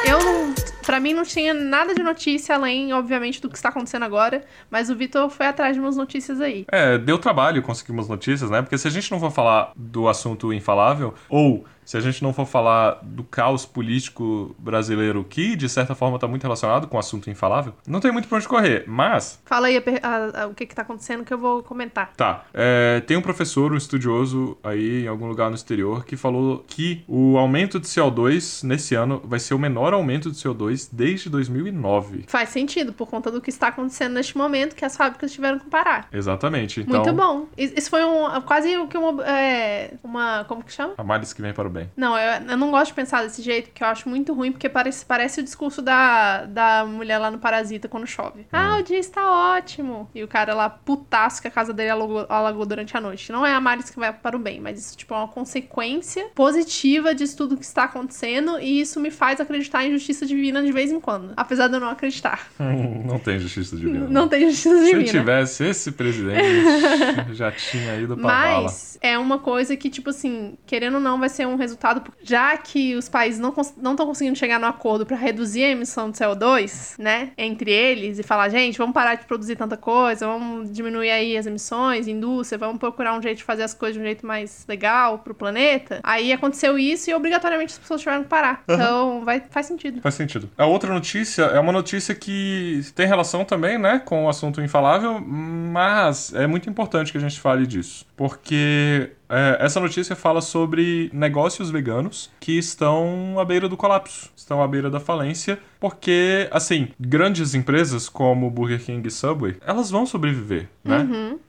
Eu 0.06 0.24
não. 0.24 0.54
Pra 0.86 1.00
mim 1.00 1.14
não 1.14 1.24
tinha 1.24 1.54
nada 1.54 1.94
de 1.94 2.04
notícia 2.04 2.56
além, 2.56 2.92
obviamente, 2.92 3.42
do 3.42 3.48
que 3.50 3.56
está 3.56 3.70
acontecendo 3.70 4.04
agora. 4.04 4.44
Mas 4.70 4.90
o 4.90 4.96
Vitor 4.96 5.30
foi 5.30 5.46
atrás 5.46 5.76
de 5.76 5.80
umas 5.80 5.96
notícias 5.96 6.42
aí. 6.42 6.66
É, 6.70 6.98
deu 6.98 7.18
trabalho 7.18 7.62
conseguir 7.62 7.92
umas 7.92 8.10
notícias, 8.10 8.50
né? 8.50 8.62
Porque 8.62 8.78
se 8.78 8.88
a 8.88 8.92
gente 8.92 9.10
não 9.12 9.20
for 9.20 9.32
falar 9.32 9.72
do 9.76 10.10
assunto 10.10 10.52
infalável, 10.52 11.14
ou 11.30 11.64
se 11.92 11.98
a 11.98 12.00
gente 12.00 12.24
não 12.24 12.32
for 12.32 12.46
falar 12.46 13.00
do 13.04 13.22
caos 13.22 13.66
político 13.66 14.56
brasileiro, 14.58 15.26
que 15.26 15.58
de 15.58 15.68
certa 15.68 15.94
forma 15.94 16.18
tá 16.18 16.26
muito 16.26 16.44
relacionado 16.44 16.88
com 16.88 16.96
o 16.96 17.00
assunto 17.02 17.30
infalável, 17.30 17.74
não 17.86 18.00
tem 18.00 18.14
muito 18.14 18.30
pra 18.30 18.38
onde 18.38 18.48
correr. 18.48 18.86
Mas 18.88 19.42
Fala 19.46 19.68
aí 19.68 19.76
a 19.78 19.82
a- 20.02 20.44
a- 20.44 20.48
o 20.48 20.54
que, 20.56 20.66
que 20.66 20.74
tá 20.74 20.84
acontecendo 20.84 21.26
que 21.26 21.34
eu 21.34 21.38
vou 21.38 21.62
comentar. 21.64 22.14
Tá. 22.16 22.46
É, 22.54 23.02
tem 23.02 23.18
um 23.18 23.22
professor, 23.22 23.74
um 23.74 23.76
estudioso 23.76 24.58
aí 24.64 25.04
em 25.04 25.08
algum 25.10 25.28
lugar 25.28 25.50
no 25.50 25.56
exterior, 25.56 26.06
que 26.06 26.16
falou 26.16 26.64
que 26.66 27.04
o 27.10 27.38
aumento 27.38 27.78
de 27.78 27.88
CO2 27.88 28.64
nesse 28.64 28.96
ano 28.96 29.22
vai 29.26 29.40
ser 29.40 29.54
o 29.54 29.60
menor 29.60 29.94
aumento 29.94 30.32
de 30.32 30.38
CO2 30.38 30.88
desde 30.94 31.30
2009. 31.30 32.24
Faz 32.28 32.50
sentido, 32.50 32.94
por 32.94 33.08
conta 33.10 33.30
do 33.30 33.42
que 33.42 33.50
está 33.50 33.68
acontecendo 33.68 34.14
neste 34.14 34.38
momento, 34.38 34.76
que 34.76 34.86
as 34.86 34.96
fábricas 34.96 35.32
tiveram 35.34 35.60
que 35.60 35.66
parar. 35.70 36.08
Exatamente. 36.12 36.80
Então, 36.82 37.04
Muito 37.04 37.14
bom. 37.14 37.48
Is- 37.58 37.74
Isso 37.76 37.90
foi 37.90 38.04
um, 38.06 38.40
quase 38.42 38.78
o 38.78 38.88
que 38.88 38.98
uma, 38.98 39.24
é, 39.28 39.96
uma. 40.04 40.46
Como 40.46 40.64
que 40.64 40.72
chama? 40.72 40.94
A 40.98 41.04
males 41.04 41.34
que 41.34 41.42
vem 41.42 41.54
para 41.54 41.68
o 41.68 41.72
bem. 41.72 41.81
Não, 41.96 42.18
eu, 42.18 42.42
eu 42.50 42.58
não 42.58 42.72
gosto 42.72 42.88
de 42.88 42.94
pensar 42.94 43.24
desse 43.24 43.42
jeito, 43.42 43.72
que 43.74 43.84
eu 43.84 43.88
acho 43.88 44.08
muito 44.08 44.34
ruim, 44.34 44.52
porque 44.52 44.70
parece, 44.70 45.06
parece 45.06 45.40
o 45.42 45.44
discurso 45.44 45.82
da, 45.82 46.46
da 46.46 46.86
mulher 46.86 47.18
lá 47.18 47.32
no 47.32 47.40
Parasita 47.40 47.88
quando 47.88 48.08
chove. 48.08 48.46
Ah, 48.52 48.78
o 48.80 48.84
dia 48.84 49.00
está 49.00 49.56
ótimo. 49.56 50.10
E 50.14 50.24
o 50.24 50.28
cara 50.28 50.54
lá, 50.54 50.70
putaço, 50.70 51.42
que 51.42 51.48
a 51.48 51.52
casa 51.52 51.74
dele 51.74 51.90
alagou, 51.90 52.26
alagou 52.30 52.66
durante 52.66 52.96
a 52.96 53.02
noite. 53.02 53.32
Não 53.32 53.46
é 53.46 53.54
a 53.54 53.62
Maris 53.62 53.90
que 53.90 54.00
vai 54.00 54.12
para 54.12 54.36
o 54.36 54.40
bem, 54.40 54.60
mas 54.60 54.80
isso 54.80 54.98
tipo, 54.98 55.14
é 55.14 55.18
uma 55.18 55.28
consequência 55.28 56.28
positiva 56.36 57.14
disso 57.14 57.38
tudo 57.38 57.58
que 57.58 57.66
está 57.66 57.84
acontecendo, 57.86 58.60
e 58.60 58.82
isso 58.82 59.00
me 59.00 59.12
faz 59.12 59.40
acreditar 59.40 59.86
em 59.86 59.92
justiça 59.92 60.26
divina 60.26 60.62
de 60.62 60.72
vez 60.72 60.92
em 60.92 61.00
quando. 61.00 61.34
Apesar 61.36 61.68
de 61.68 61.76
eu 61.76 61.80
não 61.80 61.90
acreditar. 61.90 62.50
não 62.60 63.20
tem 63.20 63.40
justiça 63.40 63.76
divina. 63.76 64.08
Não 64.08 64.28
tem 64.28 64.50
justiça 64.50 64.78
Se 64.78 64.86
divina. 64.86 65.04
tivesse 65.06 65.66
esse 65.66 65.92
presidente, 65.92 67.34
já 67.34 67.52
tinha 67.52 67.96
ido 67.98 68.16
pra. 68.16 68.26
Mas 68.26 68.98
é 69.02 69.18
uma 69.18 69.40
coisa 69.40 69.76
que, 69.76 69.90
tipo 69.90 70.10
assim, 70.10 70.58
querendo 70.66 70.96
ou 70.96 71.00
não, 71.00 71.20
vai 71.20 71.30
ser 71.30 71.48
um 71.48 71.56
resultado. 71.56 71.71
Já 72.22 72.58
que 72.58 72.96
os 72.96 73.10
países 73.10 73.40
não 73.40 73.50
estão 73.50 74.06
conseguindo 74.06 74.38
chegar 74.38 74.60
no 74.60 74.66
acordo 74.66 75.06
pra 75.06 75.18
reduzir 75.18 75.64
a 75.64 75.70
emissão 75.70 76.10
de 76.12 76.18
CO2, 76.18 76.96
né? 76.98 77.32
Entre 77.38 77.72
eles, 77.72 78.20
e 78.20 78.24
falar, 78.24 78.50
gente, 78.50 78.78
vamos 78.78 78.94
parar 78.94 79.16
de 79.16 79.26
produzir 79.26 79.56
tanta 79.56 79.78
coisa, 79.78 80.28
vamos 80.28 80.72
diminuir 80.72 81.12
aí 81.12 81.38
as 81.38 81.46
emissões, 81.46 82.08
indústria, 82.08 82.58
vamos 82.58 82.78
procurar 82.78 83.18
um 83.18 83.22
jeito 83.22 83.38
de 83.38 83.44
fazer 83.44 83.64
as 83.64 83.74
coisas 83.74 83.96
de 83.96 84.02
um 84.02 84.06
jeito 84.06 84.26
mais 84.26 84.66
legal 84.68 85.20
pro 85.20 85.34
planeta. 85.34 86.00
Aí 86.04 86.32
aconteceu 86.32 86.78
isso 86.78 87.10
e 87.10 87.14
obrigatoriamente 87.14 87.74
as 87.74 87.80
pessoas 87.80 88.02
tiveram 88.02 88.24
que 88.24 88.30
parar. 88.30 88.64
Então, 88.68 89.24
vai, 89.26 89.42
faz 89.50 89.66
sentido. 89.66 90.02
Faz 90.02 90.16
sentido. 90.16 90.50
A 90.58 90.66
outra 90.66 90.94
notícia 90.94 91.44
é 91.44 91.60
uma 91.60 91.72
notícia 91.72 92.16
que 92.16 92.82
tem 92.96 93.08
relação 93.08 93.44
também, 93.46 93.78
né, 93.78 94.02
com 94.04 94.26
o 94.26 94.30
assunto 94.30 94.62
infalável, 94.62 95.20
mas 95.22 96.34
é 96.34 96.48
muito 96.48 96.70
importante 96.70 97.12
que 97.12 97.18
a 97.18 97.22
gente 97.22 97.40
fale 97.40 97.66
disso. 97.66 98.06
Porque 98.16 99.12
é, 99.32 99.58
essa 99.66 99.80
notícia 99.80 100.16
fala 100.16 100.42
sobre 100.42 101.10
negócios 101.14 101.72
veganos 101.72 102.30
que 102.40 102.58
estão 102.58 103.38
à 103.40 103.46
beira 103.46 103.68
do 103.70 103.78
colapso, 103.78 104.30
estão 104.36 104.62
à 104.62 104.68
beira 104.68 104.90
da 104.90 105.00
falência, 105.00 105.58
porque, 105.80 106.48
assim, 106.52 106.90
grandes 107.00 107.56
empresas 107.56 108.08
como 108.08 108.50
Burger 108.52 108.80
King 108.84 109.08
e 109.08 109.10
Subway, 109.12 109.56
elas 109.66 109.90
vão 109.90 110.06
sobreviver, 110.06 110.68
né? 110.84 111.08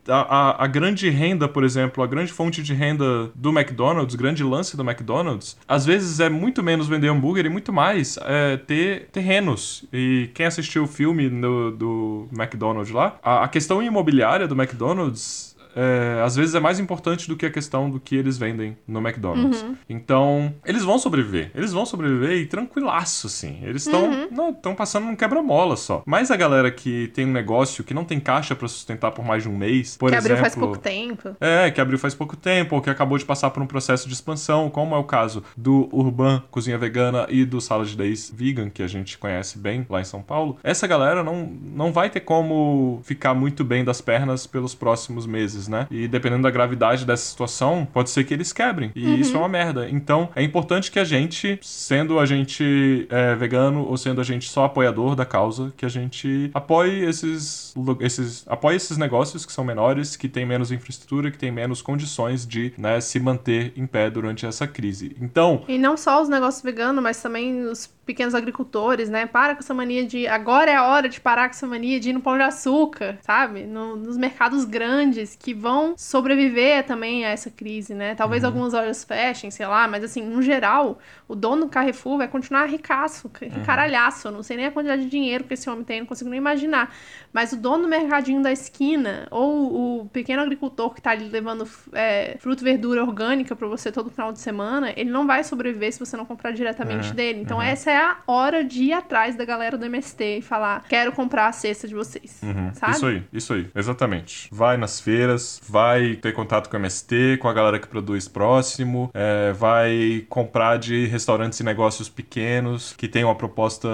A, 0.09 0.21
a, 0.61 0.65
a 0.65 0.67
grande 0.67 1.11
renda, 1.11 1.47
por 1.47 1.65
exemplo, 1.65 2.03
a 2.03 2.07
grande 2.07 2.33
fonte 2.33 2.63
de 2.63 2.73
renda 2.73 3.31
do 3.35 3.51
McDonald's, 3.51 4.15
grande 4.15 4.43
lance 4.43 4.75
do 4.77 4.83
McDonald's, 4.83 5.57
às 5.69 5.85
vezes 5.85 6.19
é 6.21 6.29
muito 6.31 6.63
menos 6.63 6.89
vender 6.89 7.09
hambúrguer 7.09 7.45
e 7.45 7.49
muito 7.51 7.73
mais 7.73 8.19
é, 8.23 8.57
ter 8.57 9.09
terrenos. 9.13 9.85
E 9.93 10.31
quem 10.35 10.47
assistiu 10.47 10.85
o 10.85 10.87
filme 10.87 11.29
no- 11.29 11.71
do 11.71 12.29
McDonald's 12.33 12.91
lá, 12.93 13.17
a, 13.23 13.45
a 13.45 13.49
questão 13.49 13.83
imobiliária 13.83 14.49
do 14.49 14.55
McDonald's 14.55 15.52
é, 15.75 16.23
às 16.25 16.37
vezes 16.37 16.55
é 16.55 16.61
mais 16.61 16.79
importante 16.79 17.29
do 17.29 17.37
que 17.37 17.47
a 17.47 17.51
questão 17.51 17.91
do 17.91 18.01
que 18.01 18.17
eles 18.17 18.39
vendem 18.39 18.77
no 18.87 19.01
McDonald's. 19.01 19.65
Então, 19.89 20.55
eles 20.65 20.83
vão 20.83 20.99
sobreviver. 20.99 21.51
Eles 21.55 21.73
vão 21.73 21.85
sobreviver 21.85 22.39
e 22.39 22.47
tranquilaço, 22.47 23.27
assim. 23.27 23.59
Eles 23.63 23.87
estão 23.87 24.29
não 24.31 24.51
estão 24.51 24.75
passando 24.75 25.07
num 25.07 25.17
quebra-mola 25.17 25.77
só. 25.77 26.03
Mas 26.07 26.31
a 26.31 26.37
galera 26.37 26.71
que 26.71 27.09
tem 27.09 27.27
um 27.27 27.33
negócio 27.33 27.85
que 27.85 27.95
não 27.95 28.05
tem 28.05 28.21
caixa 28.21 28.55
pra 28.55 28.69
sustentar 28.69 29.11
por 29.13 29.25
mais 29.25 29.43
de 29.43 29.49
um 29.49 29.57
mês, 29.57 29.97
por 29.97 30.11
que 30.11 30.17
exemplo... 30.17 30.33
abriu 30.33 30.43
faz 30.43 30.55
pouco 30.55 30.79
tempo. 30.79 31.37
É, 31.41 31.71
que 31.71 31.81
abriu 31.81 31.99
faz 31.99 32.15
pouco 32.15 32.37
tempo, 32.37 32.77
ou 32.77 32.83
que 32.83 32.91
acabou 32.91 33.19
de 33.19 33.25
passar 33.25 33.51
por 33.51 33.63
um 33.63 33.67
processo 33.67 34.09
de 34.09 34.15
expansão, 34.15 34.71
como 34.71 34.95
é 34.95 34.99
o 34.99 35.05
caso 35.05 35.43
do 35.57 35.89
Urban 35.93 36.43
Cozinha 36.51 36.79
Vegana 36.79 37.27
e 37.29 37.45
do 37.45 37.61
Salad 37.61 37.95
Days 37.95 38.33
Vegan, 38.35 38.71
que 38.71 38.83
a 38.83 38.89
gente 38.89 39.19
conhece 39.19 39.59
bem 39.59 39.87
lá 39.89 40.01
em 40.01 40.05
São 40.05 40.23
Paulo. 40.23 40.57
Essa 40.63 40.87
galera 40.87 41.23
não, 41.23 41.47
não 41.47 41.93
vai 41.93 42.11
ter 42.11 42.21
como 42.21 43.01
ficar 43.05 43.35
muito 43.35 43.65
bem 43.65 43.85
das 43.85 44.01
pernas 44.01 44.47
pelos 44.47 44.75
próximos 44.75 45.27
meses, 45.27 45.62
né? 45.69 45.87
E 45.91 46.09
dependendo 46.09 46.43
da 46.43 46.51
gravidade 46.51 47.05
dessa 47.05 47.25
situação, 47.25 47.87
pode 47.93 48.11
ser 48.11 48.25
que 48.25 48.35
eles 48.35 48.53
quebrem. 48.53 48.91
E 48.95 49.21
isso 49.21 49.37
é 49.37 49.39
uma 49.39 49.49
merda. 49.49 49.89
Então, 49.89 50.29
é 50.35 50.43
importante 50.43 50.91
que 50.91 50.99
a 50.99 51.05
gente, 51.05 51.59
sendo 51.63 52.19
a 52.19 52.27
gente 52.27 53.07
é, 53.11 53.35
vegano 53.35 53.87
ou 53.87 53.97
sendo 53.97 54.21
a 54.21 54.25
gente 54.25 54.49
só 54.49 54.65
apoiador 54.65 55.15
da 55.15 55.25
causa, 55.25 55.73
que 55.77 55.85
a 55.85 55.89
gente 55.89 56.51
apoie 56.55 57.05
esses, 57.05 57.75
esses, 58.01 58.45
apoie 58.47 58.77
esses 58.77 58.97
negócios 58.97 59.45
que 59.47 59.53
são 59.53 59.65
menores, 59.65 60.17
que 60.17 60.29
têm 60.29 60.47
menos 60.47 60.73
infraestrutura, 60.73 61.31
que 61.31 61.39
têm 61.39 61.51
menos 61.51 61.83
condições 61.83 62.47
de 62.47 62.73
né, 62.77 63.01
se 63.01 63.19
manter 63.21 63.73
em 63.77 63.87
pé 63.87 64.11
durante 64.11 64.47
essa 64.47 64.67
crise. 64.67 65.17
Então, 65.21 65.63
E 65.69 65.79
não 65.79 65.97
só 65.97 66.23
os 66.23 66.29
negócios 66.29 66.63
veganos, 66.63 67.03
mas 67.03 67.21
também 67.21 67.63
os 67.65 67.87
pequenos 68.05 68.35
agricultores, 68.35 69.09
né? 69.09 69.27
Para 69.27 69.55
com 69.55 69.61
essa 69.61 69.73
mania 69.75 70.05
de. 70.07 70.27
Agora 70.27 70.71
é 70.71 70.75
a 70.77 70.85
hora 70.87 71.09
de 71.09 71.21
parar 71.21 71.49
com 71.49 71.55
essa 71.55 71.67
mania 71.67 72.01
de 72.01 72.11
ir 72.11 72.13
no 72.13 72.21
pão 72.21 72.37
de 72.37 72.43
açúcar, 72.43 73.19
sabe? 73.23 73.63
No- 73.65 73.97
nos 73.97 74.17
mercados 74.17 74.65
grandes 74.65 75.37
que 75.37 75.55
vão 75.55 75.95
sobreviver 75.97 76.85
também 76.85 77.25
a 77.25 77.29
essa 77.31 77.51
crise, 77.51 77.95
né? 77.95 78.15
Talvez 78.15 78.43
algumas 78.45 78.73
lojas 78.73 79.05
fechem, 79.05 79.51
sei 79.51 79.67
lá, 79.67 79.87
mas 79.87 80.03
assim, 80.05 80.23
no 80.23 80.43
geral, 80.43 80.99
o 81.29 81.35
dono 81.35 81.63
do 81.67 81.69
Carrefour 81.71 82.19
vai 82.19 82.29
continuar 82.29 82.67
ricaço, 82.67 83.31
ricaralhaço. 83.41 84.29
Eu 84.29 84.33
não 84.33 84.43
sei 84.43 84.57
nem 84.57 84.67
a 84.67 84.71
quantidade 84.73 85.03
de 85.05 85.09
dinheiro 85.11 85.45
que 85.45 85.55
esse 85.55 85.69
homem 85.71 85.85
tem, 85.85 86.01
não 86.01 86.07
consigo 86.07 86.29
nem 86.31 86.39
imaginar. 86.39 86.95
Mas 87.33 87.53
o 87.53 87.57
dono 87.57 87.85
do 87.85 87.89
mercadinho 87.89 88.43
da 88.43 88.51
esquina, 88.53 89.27
ou 89.31 90.01
o 90.03 90.09
pequeno 90.09 90.43
agricultor 90.43 90.93
que 90.95 91.01
tá 91.01 91.11
ali 91.11 91.29
levando 91.29 91.69
é, 91.93 92.37
fruta 92.41 92.63
e 92.63 92.65
verdura 92.65 93.03
orgânica 93.03 93.55
pra 93.57 93.69
você 93.69 93.91
todo 93.93 94.11
final 94.11 94.33
de 94.33 94.41
semana, 94.41 94.93
ele 94.97 95.11
não 95.11 95.27
vai 95.27 95.45
sobreviver 95.45 95.93
se 95.93 95.99
você 96.01 96.17
não 96.17 96.25
comprar 96.27 96.51
diretamente 96.53 97.13
dele. 97.15 97.41
Então 97.41 97.61
essa 97.63 97.91
é 97.93 97.99
a 97.99 98.17
hora 98.27 98.65
de 98.65 98.85
ir 98.85 98.93
atrás 98.93 99.37
da 99.37 99.45
galera 99.45 99.77
do 99.77 99.85
MST 99.85 100.39
e 100.39 100.43
falar, 100.43 100.85
quero 100.89 101.13
comprar 101.13 101.49
a 101.49 101.53
cesta 101.53 101.87
de 101.87 101.95
vocês. 101.95 102.41
Sabe? 102.75 102.93
Isso 102.93 103.07
aí, 103.07 103.23
isso 103.33 103.53
aí, 103.53 103.69
exatamente. 103.75 104.49
Vai 104.51 104.77
nas 104.77 105.01
feiras, 105.01 105.61
vai 105.69 106.17
ter 106.17 106.33
contato 106.33 106.69
com 106.69 106.77
o 106.77 106.81
MST, 106.81 107.39
com 107.41 107.49
a 107.49 107.53
galera 107.53 107.79
que 107.79 107.87
produz 107.87 108.29
próximo, 108.29 109.11
é, 109.13 109.53
vai 109.53 110.25
comprar 110.29 110.79
de 110.79 111.07
restaurantes 111.07 111.61
e 111.61 111.65
negócios 111.65 112.09
pequenos 112.09 112.95
que 112.97 113.09
tem 113.09 113.25
uma 113.25 113.35
proposta 113.35 113.89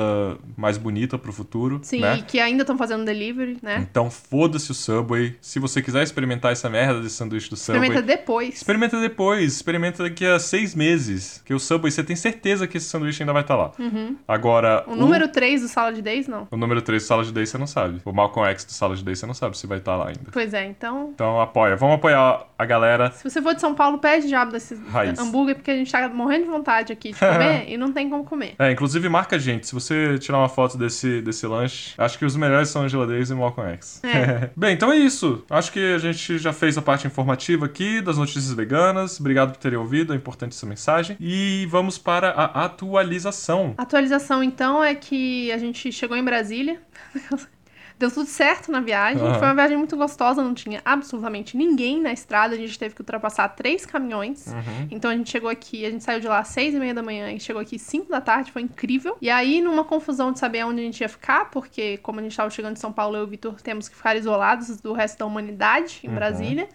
mais 0.57 0.79
bonita 0.79 1.19
pro 1.19 1.33
futuro, 1.33 1.81
Sim, 1.83 2.01
né? 2.01 2.19
e 2.19 2.23
que 2.23 2.39
ainda 2.39 2.63
estão 2.63 2.77
fazendo 2.77 3.05
delivery, 3.05 3.59
né? 3.63 3.87
Então 3.91 4.11
foda-se 4.11 4.71
o 4.71 4.75
Subway. 4.75 5.37
Se 5.41 5.59
você 5.59 5.83
quiser 5.83 6.03
experimentar 6.03 6.53
essa 6.53 6.69
merda 6.69 7.01
desse 7.01 7.17
sanduíche 7.17 7.51
do 7.51 7.57
Subway, 7.57 7.89
Experimenta 7.89 8.03
depois. 8.03 8.55
Experimenta 8.55 9.01
depois, 9.01 9.55
experimenta 9.55 10.03
daqui 10.03 10.25
a 10.25 10.39
seis 10.39 10.75
meses. 10.75 11.43
Que 11.45 11.55
o 11.55 11.59
Subway, 11.59 11.91
você 11.91 12.05
tem 12.05 12.17
certeza 12.17 12.67
que 12.67 12.77
esse 12.77 12.87
sanduíche 12.87 13.23
ainda 13.23 13.33
vai 13.33 13.43
estar 13.43 13.57
lá. 13.57 13.73
Agora, 14.27 14.85
O 14.87 14.95
número 14.95 15.29
3 15.29 15.63
do 15.63 15.69
Sala 15.69 15.93
de 15.93 16.03
Days, 16.03 16.27
não. 16.29 16.47
o 16.51 16.57
número 16.57 16.81
3 16.83 17.03
do 17.03 17.07
Sala 17.07 17.25
de 17.25 17.33
Day 17.33 17.47
você 17.47 17.59
não 17.59 17.67
sabe. 17.67 18.01
O 18.05 18.13
Malcolm 18.13 18.49
X 18.51 18.65
do 18.65 18.73
Sala 18.73 18.95
de 18.97 19.05
Day 19.05 19.15
você 19.15 19.27
não 19.27 19.35
sabe 19.35 19.57
se 19.57 19.67
vai 19.67 19.79
estar 19.79 19.97
lá 19.97 20.09
ainda. 20.09 20.31
Pois 20.33 20.53
é, 20.55 20.65
então. 20.67 21.11
Então 21.15 21.41
apoia. 21.41 21.77
Vamos 21.77 21.97
apoiar 21.97 22.47
a 22.59 22.65
galera. 22.65 23.11
Se 23.13 23.29
você 23.29 23.41
for 23.41 23.55
de 23.55 23.61
São 23.61 23.75
Paulo, 23.75 23.99
pede 23.99 24.27
diabo 24.29 24.53
desse 24.53 24.75
Raiz. 24.91 25.19
hambúrguer, 25.19 25.55
porque 25.57 25.71
a 25.71 25.77
gente 25.77 25.91
tá 25.91 26.09
morrendo 26.09 26.45
de 26.45 26.51
vontade 26.51 26.93
aqui 26.93 27.13
de 27.13 27.19
comer 27.19 27.67
e 27.71 27.77
não 27.77 27.93
tem 27.93 28.09
como 28.11 28.25
comer. 28.25 28.55
É, 28.59 28.71
inclusive 28.73 29.09
marca 29.09 29.37
a 29.37 29.39
gente. 29.39 29.67
Se 29.67 29.75
você 29.75 30.19
tirar 30.19 30.39
uma 30.39 30.49
foto 30.49 30.77
desse, 30.77 31.21
desse 31.23 31.47
lanche, 31.47 31.95
acho 31.99 32.19
que 32.19 32.25
os 32.25 32.37
melhores 32.37 32.69
são 32.69 32.83
Angela 32.83 33.07
Days 33.07 33.31
e 33.31 33.35
Malcolm 33.35 33.71
X. 33.73 34.03
É. 34.05 34.51
Bem, 34.57 34.75
então 34.75 34.93
é 34.93 34.97
isso. 34.97 35.45
Acho 35.51 35.73
que 35.73 35.95
a 35.95 35.99
gente 35.99 36.39
já 36.39 36.53
fez 36.53 36.77
a 36.79 36.83
parte 36.83 37.07
informativa 37.07 37.67
aqui 37.67 38.01
das 38.01 38.17
notícias 38.19 38.53
veganas. 38.53 39.19
Obrigado 39.21 39.51
por 39.53 39.59
terem 39.59 39.79
ouvido, 39.79 40.13
é 40.13 40.17
importante 40.17 40.53
essa 40.53 40.67
mensagem. 40.67 41.17
E 41.21 41.67
vamos 41.71 41.99
para 41.99 42.31
a 42.31 42.65
atualização. 42.65 43.75
Atualização, 43.79 44.43
então, 44.43 44.83
é 44.83 44.93
que 44.93 45.53
a 45.53 45.59
gente 45.59 45.93
chegou 45.93 46.17
em 46.17 46.25
Brasília. 46.25 46.83
Deu 47.99 48.11
tudo 48.11 48.27
certo 48.27 48.71
na 48.71 48.81
viagem. 48.81 49.23
Aham. 49.23 49.39
Foi 49.39 49.49
uma 49.49 49.55
viagem 49.55 49.77
muito 49.77 49.97
gostosa, 49.97 50.43
não 50.43 50.55
tinha 50.55 50.81
absolutamente 50.85 51.57
ninguém 51.57 52.01
na 52.01 52.13
estrada. 52.13 52.55
A 52.55 52.57
gente 52.57 52.79
teve 52.79 52.95
que 52.95 53.01
ultrapassar 53.01 53.49
três 53.49 53.85
caminhões. 53.85 54.47
Uhum. 54.47 54.89
Então 54.91 55.11
a 55.11 55.17
gente 55.17 55.31
chegou 55.31 55.51
aqui, 55.51 55.85
a 55.85 55.91
gente 55.91 56.05
saiu 56.05 56.21
de 56.21 56.29
lá 56.29 56.39
às 56.39 56.49
seis 56.49 56.75
e 56.75 56.79
meia 56.79 56.95
da 56.95 57.03
manhã 57.03 57.33
e 57.33 57.41
chegou 57.41 57.61
aqui 57.61 57.77
às 57.77 57.83
cinco 57.83 58.09
da 58.09 58.21
tarde, 58.21 58.53
foi 58.53 58.63
incrível. 58.63 59.17
E 59.21 59.29
aí, 59.29 59.61
numa 59.61 59.85
confusão 59.85 60.33
de 60.33 60.39
saber 60.39 60.65
onde 60.65 60.81
a 60.81 60.85
gente 60.85 61.01
ia 61.01 61.09
ficar, 61.09 61.51
porque 61.51 61.99
como 61.99 62.21
a 62.21 62.23
gente 62.23 62.33
estava 62.33 62.51
chegando 62.51 62.75
de 62.75 62.81
São 62.81 62.93
Paulo, 62.93 63.17
eu 63.17 63.23
e 63.23 63.25
o 63.25 63.29
Vitor 63.29 63.61
temos 63.61 63.89
que 63.89 63.97
ficar 63.97 64.17
isolados 64.17 64.81
do 64.81 64.93
resto 64.93 65.19
da 65.19 65.27
humanidade 65.27 66.01
em 66.05 66.11
Brasília. 66.11 66.69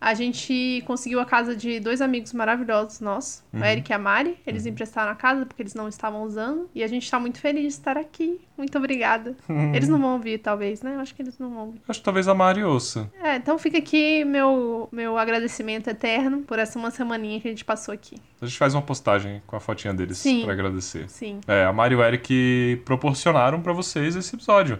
A 0.00 0.12
gente 0.12 0.82
conseguiu 0.86 1.18
a 1.18 1.24
casa 1.24 1.56
de 1.56 1.80
dois 1.80 2.02
amigos 2.02 2.34
maravilhosos 2.34 3.00
nossos, 3.00 3.42
o 3.52 3.64
Eric 3.64 3.90
e 3.90 3.94
a 3.94 3.98
Mari. 3.98 4.38
Eles 4.46 4.66
emprestaram 4.66 5.10
a 5.10 5.14
casa 5.14 5.46
porque 5.46 5.62
eles 5.62 5.74
não 5.74 5.88
estavam 5.88 6.22
usando. 6.22 6.68
E 6.74 6.82
a 6.84 6.86
gente 6.86 7.10
tá 7.10 7.18
muito 7.18 7.38
feliz 7.38 7.62
de 7.62 7.68
estar 7.68 7.96
aqui. 7.96 8.40
Muito 8.56 8.78
obrigada. 8.78 9.36
Eles 9.74 9.88
não 9.88 9.98
vão 9.98 10.12
ouvir, 10.14 10.38
talvez, 10.38 10.80
né? 10.80 10.94
Eu 10.94 11.00
acho 11.00 11.14
que 11.14 11.22
eles 11.22 11.38
não 11.38 11.50
vão 11.50 11.66
ouvir. 11.66 11.80
Acho 11.88 11.98
que 11.98 12.04
talvez 12.04 12.28
a 12.28 12.34
Mari 12.34 12.62
ouça. 12.62 13.10
É, 13.20 13.36
então 13.36 13.58
fica 13.58 13.78
aqui 13.78 14.24
meu, 14.24 14.88
meu 14.92 15.18
agradecimento 15.18 15.88
eterno 15.88 16.42
por 16.42 16.58
essa 16.58 16.78
uma 16.78 16.90
semaninha 16.90 17.40
que 17.40 17.48
a 17.48 17.50
gente 17.50 17.64
passou 17.64 17.92
aqui. 17.92 18.16
A 18.44 18.46
gente 18.46 18.58
faz 18.58 18.74
uma 18.74 18.82
postagem 18.82 19.42
com 19.46 19.56
a 19.56 19.60
fotinha 19.60 19.94
deles 19.94 20.22
pra 20.44 20.52
agradecer. 20.52 21.08
Sim. 21.08 21.40
É, 21.48 21.64
a 21.64 21.72
Mari 21.72 21.94
e 21.94 21.96
o 21.96 22.04
Eric 22.04 22.82
proporcionaram 22.84 23.60
pra 23.60 23.72
vocês 23.72 24.14
esse 24.16 24.34
episódio. 24.34 24.78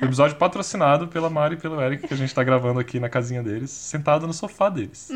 O 0.00 0.04
episódio 0.04 0.36
patrocinado 0.36 1.06
pela 1.06 1.30
Mari 1.30 1.54
e 1.54 1.58
pelo 1.58 1.80
Eric, 1.80 2.08
que 2.08 2.14
a 2.14 2.16
gente 2.16 2.34
tá 2.34 2.42
gravando 2.42 2.80
aqui 2.80 2.98
na 2.98 3.08
casinha 3.08 3.42
deles, 3.42 3.70
sentado 3.70 4.26
no 4.26 4.32
sofá 4.32 4.68
deles. 4.68 5.10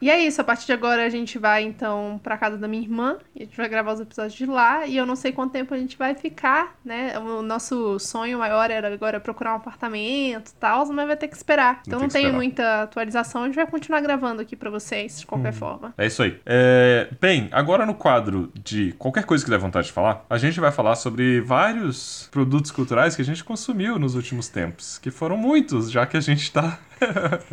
E 0.00 0.10
é 0.10 0.18
isso, 0.18 0.40
a 0.40 0.44
partir 0.44 0.66
de 0.66 0.72
agora 0.72 1.04
a 1.04 1.08
gente 1.08 1.38
vai 1.38 1.62
então 1.62 2.18
pra 2.22 2.38
casa 2.38 2.56
da 2.56 2.66
minha 2.66 2.82
irmã 2.82 3.18
e 3.34 3.42
a 3.42 3.44
gente 3.44 3.56
vai 3.56 3.68
gravar 3.68 3.92
os 3.92 4.00
episódios 4.00 4.34
de 4.34 4.46
lá 4.46 4.86
e 4.86 4.96
eu 4.96 5.04
não 5.04 5.16
sei 5.16 5.32
quanto 5.32 5.52
tempo 5.52 5.74
a 5.74 5.78
gente 5.78 5.96
vai 5.96 6.14
ficar, 6.14 6.74
né? 6.84 7.18
O 7.18 7.42
nosso 7.42 7.98
sonho 7.98 8.38
maior 8.38 8.70
era 8.70 8.92
agora 8.92 9.20
procurar 9.20 9.52
um 9.52 9.56
apartamento 9.56 10.50
e 10.50 10.54
tal, 10.54 10.86
mas 10.86 11.06
vai 11.06 11.16
ter 11.16 11.28
que 11.28 11.36
esperar. 11.36 11.82
Então 11.86 11.98
tem 11.98 12.08
não 12.08 12.08
tem 12.08 12.32
muita 12.32 12.82
atualização, 12.82 13.42
a 13.42 13.46
gente 13.46 13.56
vai 13.56 13.66
continuar 13.66 14.00
gravando 14.00 14.40
aqui 14.40 14.56
pra 14.56 14.70
vocês 14.70 15.20
de 15.20 15.26
qualquer 15.26 15.52
forma. 15.52 15.92
É 15.98 16.06
isso 16.06 16.22
aí. 16.22 16.40
É, 16.46 16.77
bem, 17.20 17.48
agora 17.52 17.84
no 17.86 17.94
quadro 17.94 18.50
de 18.64 18.92
qualquer 18.98 19.24
coisa 19.24 19.44
que 19.44 19.50
der 19.50 19.58
vontade 19.58 19.86
de 19.88 19.92
falar, 19.92 20.24
a 20.28 20.38
gente 20.38 20.58
vai 20.60 20.70
falar 20.72 20.96
sobre 20.96 21.40
vários 21.40 22.28
produtos 22.32 22.70
culturais 22.70 23.14
que 23.16 23.22
a 23.22 23.24
gente 23.24 23.42
consumiu 23.44 23.98
nos 23.98 24.14
últimos 24.14 24.48
tempos, 24.48 24.98
que 24.98 25.10
foram 25.10 25.36
muitos, 25.36 25.90
já 25.90 26.06
que 26.06 26.16
a 26.16 26.20
gente 26.20 26.50
tá 26.52 26.78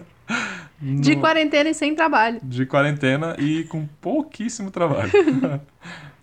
De 0.81 1.15
no- 1.15 1.21
quarentena 1.21 1.69
e 1.69 1.73
sem 1.73 1.95
trabalho. 1.95 2.39
de 2.43 2.65
quarentena 2.65 3.35
e 3.39 3.63
com 3.65 3.85
pouquíssimo 4.01 4.71
trabalho. 4.71 5.11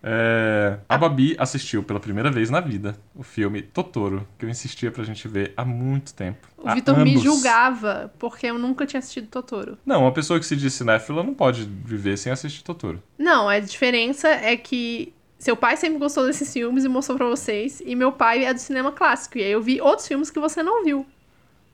É, 0.03 0.79
a 0.89 0.99
Babi 0.99 1.37
assistiu 1.39 1.83
pela 1.83 2.01
primeira 2.01 2.31
vez 2.31 2.51
na 2.51 2.61
vida 2.61 2.97
o 3.15 3.23
filme 3.23 3.63
Totoro, 3.63 4.27
que 4.37 4.45
eu 4.45 4.49
insistia 4.49 4.91
pra 4.91 5.05
gente 5.05 5.29
ver 5.29 5.53
há 5.57 5.65
muito 5.65 6.13
tempo. 6.13 6.49
O 6.59 6.73
Vitor 6.73 6.99
me 6.99 7.17
julgava 7.19 8.13
porque 8.19 8.47
eu 8.47 8.59
nunca 8.59 8.85
tinha 8.85 8.99
assistido 8.99 9.29
Totoro. 9.29 9.79
Não, 9.87 10.03
uma 10.03 10.13
pessoa 10.13 10.41
que 10.41 10.47
se 10.47 10.57
diz 10.57 10.75
cinéfila 10.75 11.23
não 11.23 11.35
pode 11.35 11.65
viver 11.65 12.17
sem 12.17 12.33
assistir 12.33 12.65
Totoro. 12.65 13.03
Não, 13.17 13.49
a 13.49 13.61
diferença 13.61 14.29
é 14.29 14.57
que 14.57 15.13
seu 15.39 15.57
pai 15.57 15.77
sempre 15.77 15.99
gostou 15.99 16.27
desses 16.27 16.53
filmes 16.53 16.85
e 16.85 16.89
mostrou 16.89 17.19
pra 17.19 17.29
vocês, 17.29 17.83
e 17.85 17.95
meu 17.95 18.13
pai 18.13 18.45
é 18.45 18.55
do 18.55 18.61
cinema 18.61 18.93
clássico. 18.93 19.39
E 19.39 19.43
aí 19.43 19.53
eu 19.53 19.63
vi 19.63 19.81
outros 19.81 20.07
filmes 20.07 20.31
que 20.31 20.39
você 20.41 20.63
não 20.63 20.85
viu. 20.85 21.07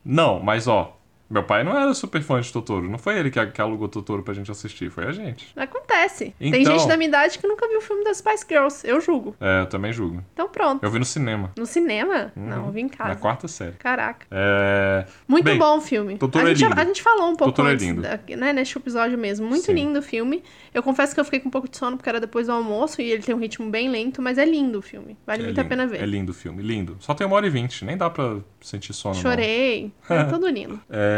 Não, 0.04 0.40
mas 0.40 0.66
ó, 0.66 0.97
meu 1.30 1.42
pai 1.42 1.62
não 1.64 1.76
era 1.78 1.92
super 1.94 2.22
fã 2.22 2.40
de 2.40 2.52
Totoro. 2.52 2.88
Não 2.88 2.98
foi 2.98 3.18
ele 3.18 3.30
que, 3.30 3.44
que 3.46 3.60
alugou 3.60 3.88
Totoro 3.88 4.22
pra 4.22 4.32
gente 4.34 4.50
assistir, 4.50 4.90
foi 4.90 5.04
a 5.06 5.12
gente. 5.12 5.46
Acontece. 5.56 6.34
Tem 6.38 6.48
Então- 6.62 6.78
gente 6.78 6.88
da 6.88 6.96
minha 6.96 7.08
idade 7.08 7.38
que 7.38 7.46
nunca 7.46 7.66
viu 7.68 7.78
o 7.78 7.82
filme 7.82 8.04
das 8.04 8.18
Spice 8.18 8.44
Girls. 8.48 8.86
Eu 8.86 9.00
julgo. 9.00 9.34
É, 9.40 9.62
eu 9.62 9.66
também 9.66 9.92
julgo. 9.92 10.22
Então 10.32 10.48
pronto. 10.48 10.82
Eu 10.84 10.90
vi 10.90 10.98
no 10.98 11.04
cinema, 11.04 11.52
No 11.56 11.66
cinema? 11.66 12.32
Uhum. 12.36 12.46
Não, 12.48 12.66
eu 12.66 12.72
vi 12.72 12.80
em 12.80 12.84
na 12.84 12.90
casa. 12.90 13.16
quarta 13.16 13.48
série. 13.48 13.72
Caraca. 13.72 14.26
É. 14.30 15.06
Muito 15.26 15.44
Bem, 15.44 15.58
bom 15.58 15.78
o 15.78 15.80
filme. 15.80 16.16
Totoro 16.18 16.46
a, 16.46 16.50
é 16.50 16.54
gente, 16.54 16.68
lindo. 16.68 16.80
a 16.80 16.84
gente 16.84 17.02
falou 17.02 17.30
um 17.30 17.36
pouco 17.36 17.52
Totoro 17.52 17.68
é 17.68 17.72
antes, 17.72 17.86
lindo. 17.86 18.02
da- 18.02 18.18
né, 18.36 18.52
neste 18.52 18.76
episódio 18.78 19.18
mesmo. 19.18 19.46
Muito 19.46 19.64
Sim. 19.66 19.74
lindo 19.74 19.98
o 19.98 20.02
filme. 20.02 20.42
Eu 20.72 20.82
confesso 20.82 21.14
que 21.14 21.20
eu 21.20 21.24
fiquei 21.24 21.40
com 21.40 21.48
um 21.48 21.50
pouco 21.52 21.68
de 21.68 21.76
sono 21.76 21.96
porque 21.96 22.08
era 22.08 22.20
depois 22.20 22.46
do 22.46 22.52
almoço 22.52 23.00
e 23.02 23.10
ele 23.10 23.22
tem 23.22 23.34
um 23.34 23.38
ritmo 23.38 23.68
bem 23.70 23.88
lento, 23.90 24.22
mas 24.22 24.38
é 24.38 24.44
lindo 24.44 24.78
o 24.78 24.82
filme. 24.82 25.16
Vale 25.26 25.42
é 25.42 25.44
muito 25.46 25.58
a 25.58 25.62
lindo, 25.62 25.68
pena 25.70 25.86
ver. 25.86 26.02
É 26.02 26.06
lindo 26.06 26.30
o 26.32 26.34
filme, 26.34 26.62
lindo. 26.62 26.96
Só 27.00 27.14
tem 27.14 27.26
uma 27.26 27.36
hora 27.36 27.46
e 27.46 27.50
vinte, 27.50 27.84
nem 27.84 27.96
dá 27.96 28.08
pra 28.08 28.38
sentir 28.60 28.92
sono. 28.92 29.14
não. 29.14 29.20
Chorei. 29.22 29.92
É 30.08 30.24
tudo 30.24 30.48
lindo. 30.48 30.80
É, 30.90 31.17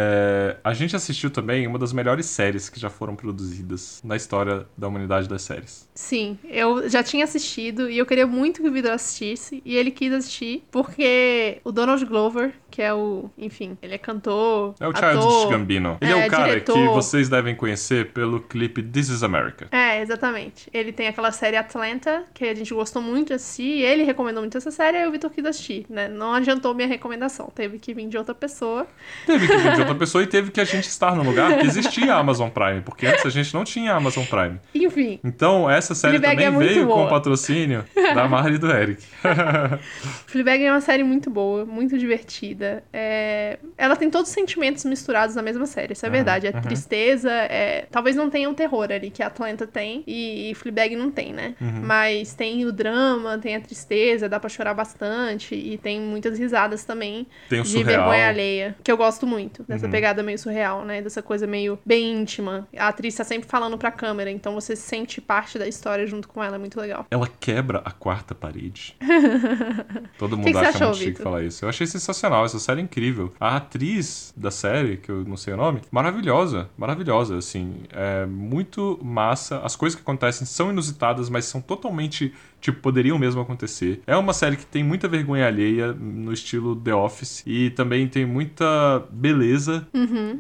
a 0.63 0.75
gente 0.75 0.95
assistiu 0.97 1.31
também 1.31 1.67
uma 1.67 1.79
das 1.79 1.93
melhores 1.93 2.27
séries 2.27 2.69
que 2.69 2.79
já 2.79 2.91
foram 2.91 3.15
produzidas 3.17 4.01
na 4.05 4.17
história 4.17 4.67
da 4.77 4.89
humanidade 4.89 5.29
das 5.29 5.43
séries. 5.43 5.89
Sim, 5.95 6.39
eu 6.49 6.89
já 6.89 7.03
tinha 7.03 7.25
assistido 7.25 7.91
e 7.91 7.99
eu 7.99 8.07
queria 8.07 8.27
muito 8.27 8.63
que 8.63 8.69
o 8.69 8.73
Vitor 8.73 8.93
assistisse. 8.93 9.63
E 9.65 9.77
ele 9.77 9.91
quis 9.91 10.13
assistir 10.13 10.65
porque 10.71 11.61
o 11.65 11.73
Donald 11.73 12.05
Glover, 12.05 12.53
que 12.71 12.83
é 12.83 12.93
o. 12.93 13.31
Enfim, 13.37 13.77
ele 13.83 13.95
é 13.95 13.99
cantor. 13.99 14.75
É 14.81 14.87
o 14.87 14.91
ator, 14.91 15.13
Childish 15.13 15.51
Gambino. 15.51 15.99
Ele 16.01 16.13
é, 16.13 16.25
é, 16.25 16.27
o 16.27 16.31
cara 16.31 16.49
diretor. 16.49 16.75
que 16.75 16.87
vocês 16.89 17.29
devem 17.29 17.55
conhecer 17.55 18.13
pelo 18.13 18.41
clipe 18.41 18.83
This 18.83 19.09
Is 19.09 19.23
America. 19.23 19.69
É, 19.71 20.01
exatamente. 20.01 20.69
Ele 20.73 20.93
tem 20.93 21.09
aquela 21.09 21.33
série 21.33 21.57
Atlanta, 21.57 22.25
que 22.33 22.45
a 22.45 22.55
gente 22.55 22.73
gostou 22.73 23.03
muito 23.03 23.29
de 23.29 23.35
assistir, 23.35 23.63
e 23.63 23.83
ele 23.83 24.03
recomendou 24.03 24.43
muito 24.43 24.57
essa 24.57 24.71
série, 24.71 24.99
aí 24.99 25.07
o 25.07 25.13
Vitor 25.13 25.31
quis 25.31 25.45
assistir, 25.45 25.87
né? 25.89 26.09
Não 26.09 26.33
adiantou 26.33 26.75
minha 26.75 26.89
recomendação, 26.89 27.51
teve 27.55 27.79
que 27.79 27.93
vir 27.93 28.09
de 28.09 28.17
outra 28.17 28.35
pessoa. 28.35 28.87
Teve 29.27 29.47
que 29.47 29.57
vir 29.57 29.75
de 29.75 29.81
outra 29.81 29.90
pessoa 29.95 30.23
e 30.25 30.27
teve 30.27 30.51
que 30.51 30.61
a 30.61 30.65
gente 30.65 30.85
estar 30.89 31.15
no 31.15 31.23
lugar 31.23 31.59
que 31.59 31.67
existia 31.67 32.15
a 32.15 32.19
Amazon 32.19 32.49
Prime, 32.49 32.81
porque 32.83 33.07
antes 33.07 33.25
a 33.27 33.31
gente 33.31 33.53
não 33.55 33.65
tinha 33.65 33.93
a 33.93 33.97
Amazon 33.97 34.25
Prime. 34.25 34.59
Enfim, 34.75 35.21
Então, 35.25 35.69
essa 35.71 35.95
série 35.95 36.19
Fleabag 36.19 36.43
também 36.45 36.63
é 36.63 36.67
veio 36.73 36.87
com 36.87 36.95
boa. 36.95 37.07
o 37.07 37.09
patrocínio 37.09 37.85
da 38.15 38.29
Mari 38.29 38.55
e 38.55 38.59
do 38.59 38.71
Eric. 38.71 39.03
Fleabag 40.27 40.65
é 40.65 40.71
uma 40.71 40.81
série 40.81 41.03
muito 41.03 41.31
boa, 41.31 41.65
muito 41.65 41.99
divertida. 41.99 42.83
É, 42.93 43.59
Ela 43.77 43.97
tem 43.97 44.11
todos 44.11 44.29
os 44.29 44.35
sentimentos 44.35 44.85
misturados 44.85 45.35
na 45.35 45.43
mesma 45.43 45.67
série, 45.67 45.93
isso 45.93 46.07
é 46.07 46.11
verdade. 46.11 46.47
É 46.47 46.53
tristeza, 46.53 47.31
é... 47.31 47.87
talvez 47.91 48.17
não 48.17 48.31
tenha 48.31 48.49
o 48.49 48.55
terror 48.55 48.91
ali 48.91 49.11
que 49.11 49.23
a 49.23 49.27
Atlanta 49.27 49.67
tem 49.67 50.03
e, 50.07 50.51
e 50.51 50.55
Fleabag 50.55 50.95
não 50.97 51.11
tem, 51.11 51.33
né? 51.33 51.55
Mas 51.61 52.35
tem 52.35 52.65
o 52.65 52.73
drama, 52.73 53.39
tem 53.39 53.57
a 53.57 53.61
tristeza, 53.61 54.29
dá 54.29 54.39
pra 54.41 54.49
chorar 54.49 54.75
bastante 54.75 55.55
e 55.55 55.79
tem 55.79 56.01
muitas 56.01 56.39
risadas 56.39 56.85
também 56.85 57.27
Tem 57.49 57.61
o 57.61 57.63
de 57.63 57.69
surreal. 57.71 58.03
vergonha 58.03 58.29
alheia, 58.29 58.77
que 58.83 58.91
eu 58.91 58.97
gosto 58.97 59.27
muito 59.27 59.63
dessa 59.65 59.80
Essa 59.81 59.89
pegada 59.89 60.23
meio 60.23 60.39
surreal, 60.39 60.85
né? 60.85 61.03
Dessa 61.03 61.23
coisa 61.23 61.47
meio 61.47 61.79
bem 61.85 62.21
íntima. 62.21 62.69
A 62.77 62.89
atriz 62.89 63.15
tá 63.15 63.25
sempre 63.25 63.49
falando 63.49 63.77
pra 63.79 63.91
câmera, 63.91 64.31
então 64.31 64.55
você 64.55 64.77
sente 64.77 65.21
parte 65.21 65.59
da 65.59 65.67
história 65.67 66.07
junto 66.07 66.29
com 66.29 66.43
ela, 66.43 66.57
é 66.57 66.59
muito 66.59 66.79
legal. 66.81 67.07
Ela 67.11 67.29
quebra 67.41 67.83
a 67.85 67.91
quarta 67.91 68.35
parede. 68.35 68.97
Todo 70.19 70.37
mundo 70.37 70.47
que 70.47 70.53
você 70.53 70.59
acha 70.59 70.69
achou, 70.71 70.89
muito 70.89 70.99
chique 71.03 71.23
falar 71.23 71.43
isso. 71.43 71.65
Eu 71.65 71.69
achei 71.69 71.87
sensacional, 71.87 72.45
essa 72.45 72.59
série 72.59 72.81
é 72.81 72.85
incrível. 72.85 73.33
A 73.41 73.57
atriz 73.57 74.33
da 74.37 74.51
série, 74.51 74.97
que 74.97 75.11
eu 75.11 75.25
não 75.25 75.37
sei 75.37 75.55
o 75.55 75.57
nome, 75.57 75.81
maravilhosa, 75.91 76.69
maravilhosa, 76.77 77.37
assim. 77.37 77.83
É 77.91 78.27
muito 78.27 78.99
massa. 79.03 79.61
As 79.61 79.77
coisas 79.77 79.97
que 79.97 80.03
acontecem 80.03 80.47
são 80.47 80.71
inusitadas, 80.71 81.29
mas 81.29 81.45
são 81.45 81.61
totalmente, 81.61 82.35
tipo, 82.61 82.81
poderiam 82.81 83.19
mesmo 83.19 83.41
acontecer. 83.41 84.03
É 84.07 84.17
uma 84.17 84.33
série 84.33 84.57
que 84.57 84.67
tem 84.67 84.85
muita 84.85 85.09
vergonha 85.09 85.47
alheia 85.47 85.93
no 85.93 86.33
estilo 86.33 86.77
The 86.77 86.95
Office 86.95 87.43
e 87.47 87.71
também 87.71 88.07
tem 88.07 88.27
muita 88.27 89.03
beleza, 89.11 89.87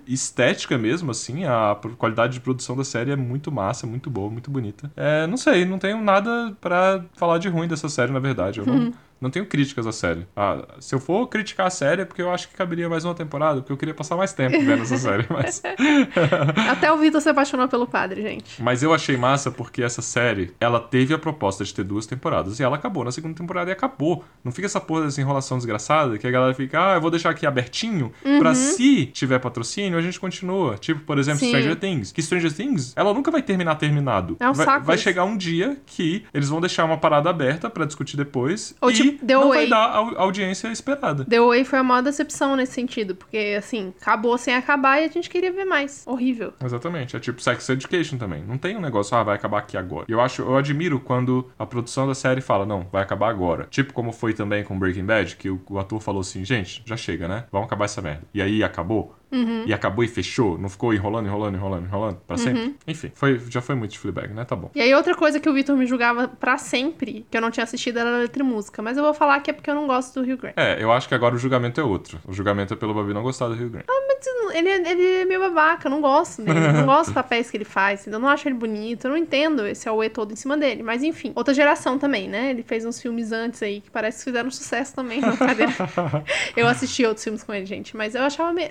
estética 0.06 0.76
mesmo, 0.76 1.10
assim. 1.10 1.44
A 1.44 1.76
qualidade 1.96 2.34
de 2.34 2.40
produção 2.40 2.76
da 2.76 2.84
série 2.84 3.10
é 3.10 3.16
muito 3.16 3.50
massa, 3.50 3.86
muito 3.86 4.10
boa, 4.10 4.30
muito 4.30 4.50
bonita. 4.50 4.90
É, 4.96 5.26
não 5.26 5.36
sei, 5.36 5.64
não 5.64 5.78
tenho 5.78 6.00
nada 6.02 6.56
pra 6.60 7.04
falar 7.14 7.38
de 7.38 7.48
ruim 7.48 7.68
dessa 7.68 7.88
série, 7.88 8.12
na 8.12 8.18
verdade. 8.20 8.60
Eu 8.60 8.66
não, 8.66 8.92
não 9.20 9.30
tenho 9.30 9.46
críticas 9.46 9.86
à 9.86 9.92
série. 9.92 10.26
Ah, 10.36 10.64
se 10.80 10.94
eu 10.94 11.00
for 11.00 11.26
criticar 11.26 11.66
a 11.66 11.70
série 11.70 12.02
é 12.02 12.04
porque 12.04 12.22
eu 12.22 12.30
acho 12.30 12.48
que 12.48 12.54
caberia 12.54 12.88
mais 12.88 13.04
uma 13.04 13.14
temporada, 13.14 13.60
porque 13.60 13.72
eu 13.72 13.76
queria 13.76 13.94
passar 13.94 14.16
mais 14.16 14.32
tempo 14.32 14.58
vendo 14.60 14.82
essa 14.82 14.96
série, 14.96 15.26
mas... 15.28 15.62
Até 16.70 16.92
o 16.92 16.98
Vitor 16.98 17.20
se 17.20 17.28
apaixonou 17.28 17.68
pelo 17.68 17.86
padre, 17.86 18.22
gente. 18.22 18.62
Mas 18.62 18.82
eu 18.82 18.92
achei 18.94 19.16
massa 19.16 19.50
porque 19.50 19.82
essa 19.82 20.02
série, 20.02 20.54
ela 20.60 20.80
teve 20.80 21.14
a 21.14 21.18
proposta 21.18 21.64
de 21.64 21.74
ter 21.74 21.84
duas 21.84 22.06
temporadas 22.06 22.58
e 22.58 22.62
ela 22.62 22.76
acabou 22.76 23.04
na 23.04 23.12
segunda 23.12 23.34
temporada 23.34 23.70
e 23.70 23.72
acabou. 23.72 24.24
Não 24.44 24.52
fica 24.52 24.66
essa 24.66 24.80
porra 24.80 25.04
dessa 25.04 25.20
enrolação 25.20 25.56
desgraçada 25.56 26.18
que 26.18 26.26
a 26.26 26.30
galera 26.30 26.54
fica, 26.54 26.92
ah, 26.92 26.94
eu 26.94 27.00
vou 27.00 27.10
deixar 27.10 27.30
aqui 27.30 27.46
abertinho 27.46 28.12
pra 28.38 28.54
se 28.54 29.06
tiver 29.06 29.38
patrocínio 29.38 29.98
a 29.98 30.02
gente 30.02 30.18
continua. 30.18 30.76
Tipo, 30.76 31.00
por 31.00 31.18
exemplo, 31.18 31.40
Sim. 31.40 31.48
Stranger 31.48 31.76
Things. 31.76 32.12
Que 32.12 32.22
Stranger 32.22 32.52
Things, 32.52 32.92
ela 32.96 33.12
nunca 33.12 33.30
vai 33.30 33.42
terminar 33.42 33.76
terminado. 33.76 34.36
É 34.40 34.48
um 34.48 34.52
vai, 34.52 34.66
saco 34.66 34.86
vai 34.86 34.96
isso. 34.96 35.04
chegar 35.04 35.24
um 35.24 35.36
dia 35.36 35.76
que 35.86 36.24
eles 36.32 36.48
vão 36.48 36.60
deixar 36.60 36.84
uma 36.84 36.96
parada 36.96 37.30
aberta 37.30 37.70
pra 37.70 37.84
discutir 37.84 38.16
depois 38.16 38.74
Ou 38.80 38.90
e 38.90 38.94
tipo, 38.94 39.09
The 39.12 39.34
não 39.34 39.48
vai 39.48 39.58
Way. 39.58 39.68
dar 39.70 39.84
a 39.86 39.96
au- 39.96 40.18
audiência 40.18 40.68
esperada. 40.68 41.24
The 41.24 41.40
Way 41.40 41.64
foi 41.64 41.78
a 41.78 41.82
maior 41.82 42.02
decepção 42.02 42.56
nesse 42.56 42.72
sentido, 42.72 43.14
porque, 43.14 43.54
assim, 43.58 43.92
acabou 44.00 44.36
sem 44.38 44.54
acabar 44.54 45.00
e 45.00 45.04
a 45.04 45.08
gente 45.08 45.28
queria 45.30 45.52
ver 45.52 45.64
mais. 45.64 46.04
Horrível. 46.06 46.52
Exatamente. 46.64 47.16
É 47.16 47.20
tipo 47.20 47.40
Sex 47.40 47.68
Education 47.68 48.16
também. 48.18 48.42
Não 48.42 48.58
tem 48.58 48.76
um 48.76 48.80
negócio, 48.80 49.16
ah, 49.16 49.22
vai 49.22 49.34
acabar 49.36 49.58
aqui 49.58 49.76
agora. 49.76 50.06
E 50.08 50.12
eu 50.12 50.20
acho, 50.20 50.42
eu 50.42 50.56
admiro 50.56 51.00
quando 51.00 51.50
a 51.58 51.66
produção 51.66 52.06
da 52.06 52.14
série 52.14 52.40
fala, 52.40 52.64
não, 52.66 52.86
vai 52.92 53.02
acabar 53.02 53.28
agora. 53.30 53.66
Tipo 53.70 53.92
como 53.92 54.12
foi 54.12 54.32
também 54.32 54.64
com 54.64 54.78
Breaking 54.78 55.04
Bad, 55.04 55.36
que 55.36 55.50
o, 55.50 55.60
o 55.68 55.78
ator 55.78 56.00
falou 56.00 56.20
assim, 56.20 56.44
gente, 56.44 56.82
já 56.84 56.96
chega, 56.96 57.26
né? 57.28 57.44
Vamos 57.52 57.66
acabar 57.66 57.84
essa 57.86 58.00
merda. 58.02 58.22
E 58.34 58.40
aí 58.42 58.62
acabou. 58.62 59.14
E 59.66 59.72
acabou 59.72 60.04
e 60.04 60.08
fechou. 60.08 60.58
Não 60.58 60.68
ficou 60.68 60.92
enrolando, 60.92 61.26
enrolando, 61.26 61.54
enrolando, 61.56 61.84
enrolando 61.86 62.16
pra 62.26 62.36
sempre. 62.36 62.74
Enfim, 62.86 63.10
foi, 63.14 63.38
já 63.48 63.60
foi 63.60 63.74
muito 63.74 63.92
de 63.92 63.98
Fleabag, 63.98 64.32
né? 64.34 64.44
Tá 64.44 64.56
bom. 64.56 64.70
E 64.74 64.80
aí, 64.80 64.92
outra 64.94 65.14
coisa 65.14 65.38
que 65.38 65.48
o 65.48 65.52
Vitor 65.54 65.76
me 65.76 65.86
julgava 65.86 66.28
pra 66.28 66.58
sempre, 66.58 67.24
que 67.30 67.36
eu 67.36 67.40
não 67.40 67.50
tinha 67.50 67.64
assistido, 67.64 67.98
era 67.98 68.08
a 68.16 68.18
letra 68.18 68.42
e 68.42 68.46
música. 68.46 68.82
Mas 68.82 68.96
eu 68.96 69.04
vou 69.04 69.14
falar 69.14 69.38
que 69.40 69.50
é 69.50 69.52
porque 69.54 69.70
eu 69.70 69.74
não 69.74 69.86
gosto 69.86 70.20
do 70.20 70.26
Rio 70.26 70.36
Grande. 70.36 70.54
É, 70.56 70.82
eu 70.82 70.90
acho 70.92 71.08
que 71.08 71.14
agora 71.14 71.34
o 71.34 71.38
julgamento 71.38 71.80
é 71.80 71.84
outro. 71.84 72.18
O 72.26 72.32
julgamento 72.32 72.74
é 72.74 72.76
pelo 72.76 72.92
Babi 72.94 73.12
não 73.14 73.22
gostar 73.22 73.48
do 73.48 73.54
Rio 73.54 73.68
Grande. 73.70 73.86
Mas 73.88 74.56
ele, 74.56 74.68
é- 74.68 74.90
ele 74.90 75.06
é 75.22 75.24
meio 75.24 75.40
babaca, 75.40 75.86
eu 75.86 75.90
não 75.90 76.00
gosto 76.00 76.42
dele. 76.42 76.58
Eu 76.58 76.72
não 76.72 76.86
gosto 76.86 77.06
dos 77.06 77.14
papéis 77.14 77.50
que 77.50 77.56
ele 77.56 77.64
faz, 77.64 78.06
eu 78.06 78.18
não 78.18 78.28
acho 78.28 78.46
ele 78.48 78.56
bonito, 78.56 79.06
eu 79.06 79.10
não 79.10 79.16
entendo 79.16 79.66
esse 79.66 79.88
auê 79.88 80.10
todo 80.10 80.32
em 80.32 80.36
cima 80.36 80.56
dele. 80.56 80.82
Mas 80.82 81.02
enfim, 81.02 81.32
outra 81.34 81.54
geração 81.54 81.98
também, 81.98 82.28
né? 82.28 82.50
Ele 82.50 82.62
fez 82.62 82.84
uns 82.84 83.00
filmes 83.00 83.32
antes 83.32 83.62
aí 83.62 83.80
que 83.80 83.90
parece 83.90 84.18
que 84.18 84.24
fizeram 84.24 84.50
sucesso 84.50 84.94
também. 84.94 85.20
Cadeira. 85.20 85.72
eu 86.56 86.66
assisti 86.66 87.04
outros 87.06 87.24
filmes 87.24 87.42
com 87.42 87.54
ele, 87.54 87.64
gente, 87.64 87.96
mas 87.96 88.14
eu 88.14 88.22
achava. 88.22 88.52
meio- 88.52 88.68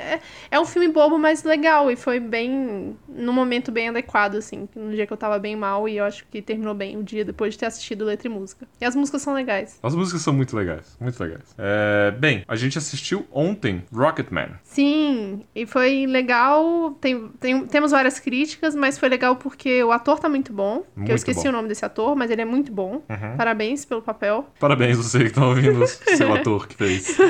É, 0.51 0.59
um 0.59 0.65
filme 0.65 0.87
bobo, 0.87 1.17
mas 1.17 1.43
legal. 1.43 1.91
E 1.91 1.95
foi 1.95 2.19
bem. 2.19 2.95
num 3.07 3.33
momento 3.33 3.71
bem 3.71 3.89
adequado, 3.89 4.35
assim. 4.35 4.67
No 4.75 4.91
dia 4.91 5.05
que 5.05 5.13
eu 5.13 5.17
tava 5.17 5.37
bem 5.39 5.55
mal 5.55 5.87
e 5.87 5.97
eu 5.97 6.05
acho 6.05 6.25
que 6.31 6.41
terminou 6.41 6.73
bem 6.73 6.97
o 6.97 7.03
dia 7.03 7.23
depois 7.25 7.53
de 7.53 7.59
ter 7.59 7.65
assistido 7.67 8.05
letra 8.05 8.27
e 8.27 8.31
música. 8.31 8.67
E 8.81 8.85
as 8.85 8.95
músicas 8.95 9.21
são 9.21 9.33
legais. 9.33 9.79
As 9.83 9.93
músicas 9.95 10.21
são 10.21 10.33
muito 10.33 10.55
legais, 10.55 10.97
muito 10.99 11.21
legais. 11.21 11.53
É, 11.57 12.11
bem, 12.11 12.43
a 12.47 12.55
gente 12.55 12.77
assistiu 12.77 13.25
ontem 13.31 13.83
Rocketman. 13.93 14.49
Sim, 14.63 15.43
e 15.53 15.65
foi 15.65 16.05
legal. 16.07 16.91
Tem, 17.01 17.27
tem- 17.39 17.65
temos 17.67 17.91
várias 17.91 18.19
críticas, 18.19 18.75
mas 18.75 18.97
foi 18.97 19.09
legal 19.09 19.35
porque 19.35 19.83
o 19.83 19.91
ator 19.91 20.19
tá 20.19 20.29
muito 20.29 20.51
bom. 20.53 20.79
que 20.93 20.99
Muito 20.99 21.09
eu 21.11 21.15
esqueci 21.15 21.43
bom. 21.43 21.49
o 21.49 21.51
nome 21.51 21.67
desse 21.67 21.85
ator, 21.85 22.15
mas 22.15 22.31
ele 22.31 22.41
é 22.41 22.45
muito 22.45 22.71
bom. 22.71 23.01
Parabéns 23.37 23.85
pelo 23.85 24.01
papel. 24.01 24.47
Parabéns 24.59 24.97
você 24.97 25.25
que 25.25 25.29
tá 25.31 25.45
ouvindo, 25.45 25.85
seu 26.17 26.33
ator 26.33 26.67
que 26.67 26.75
fez. 26.75 27.17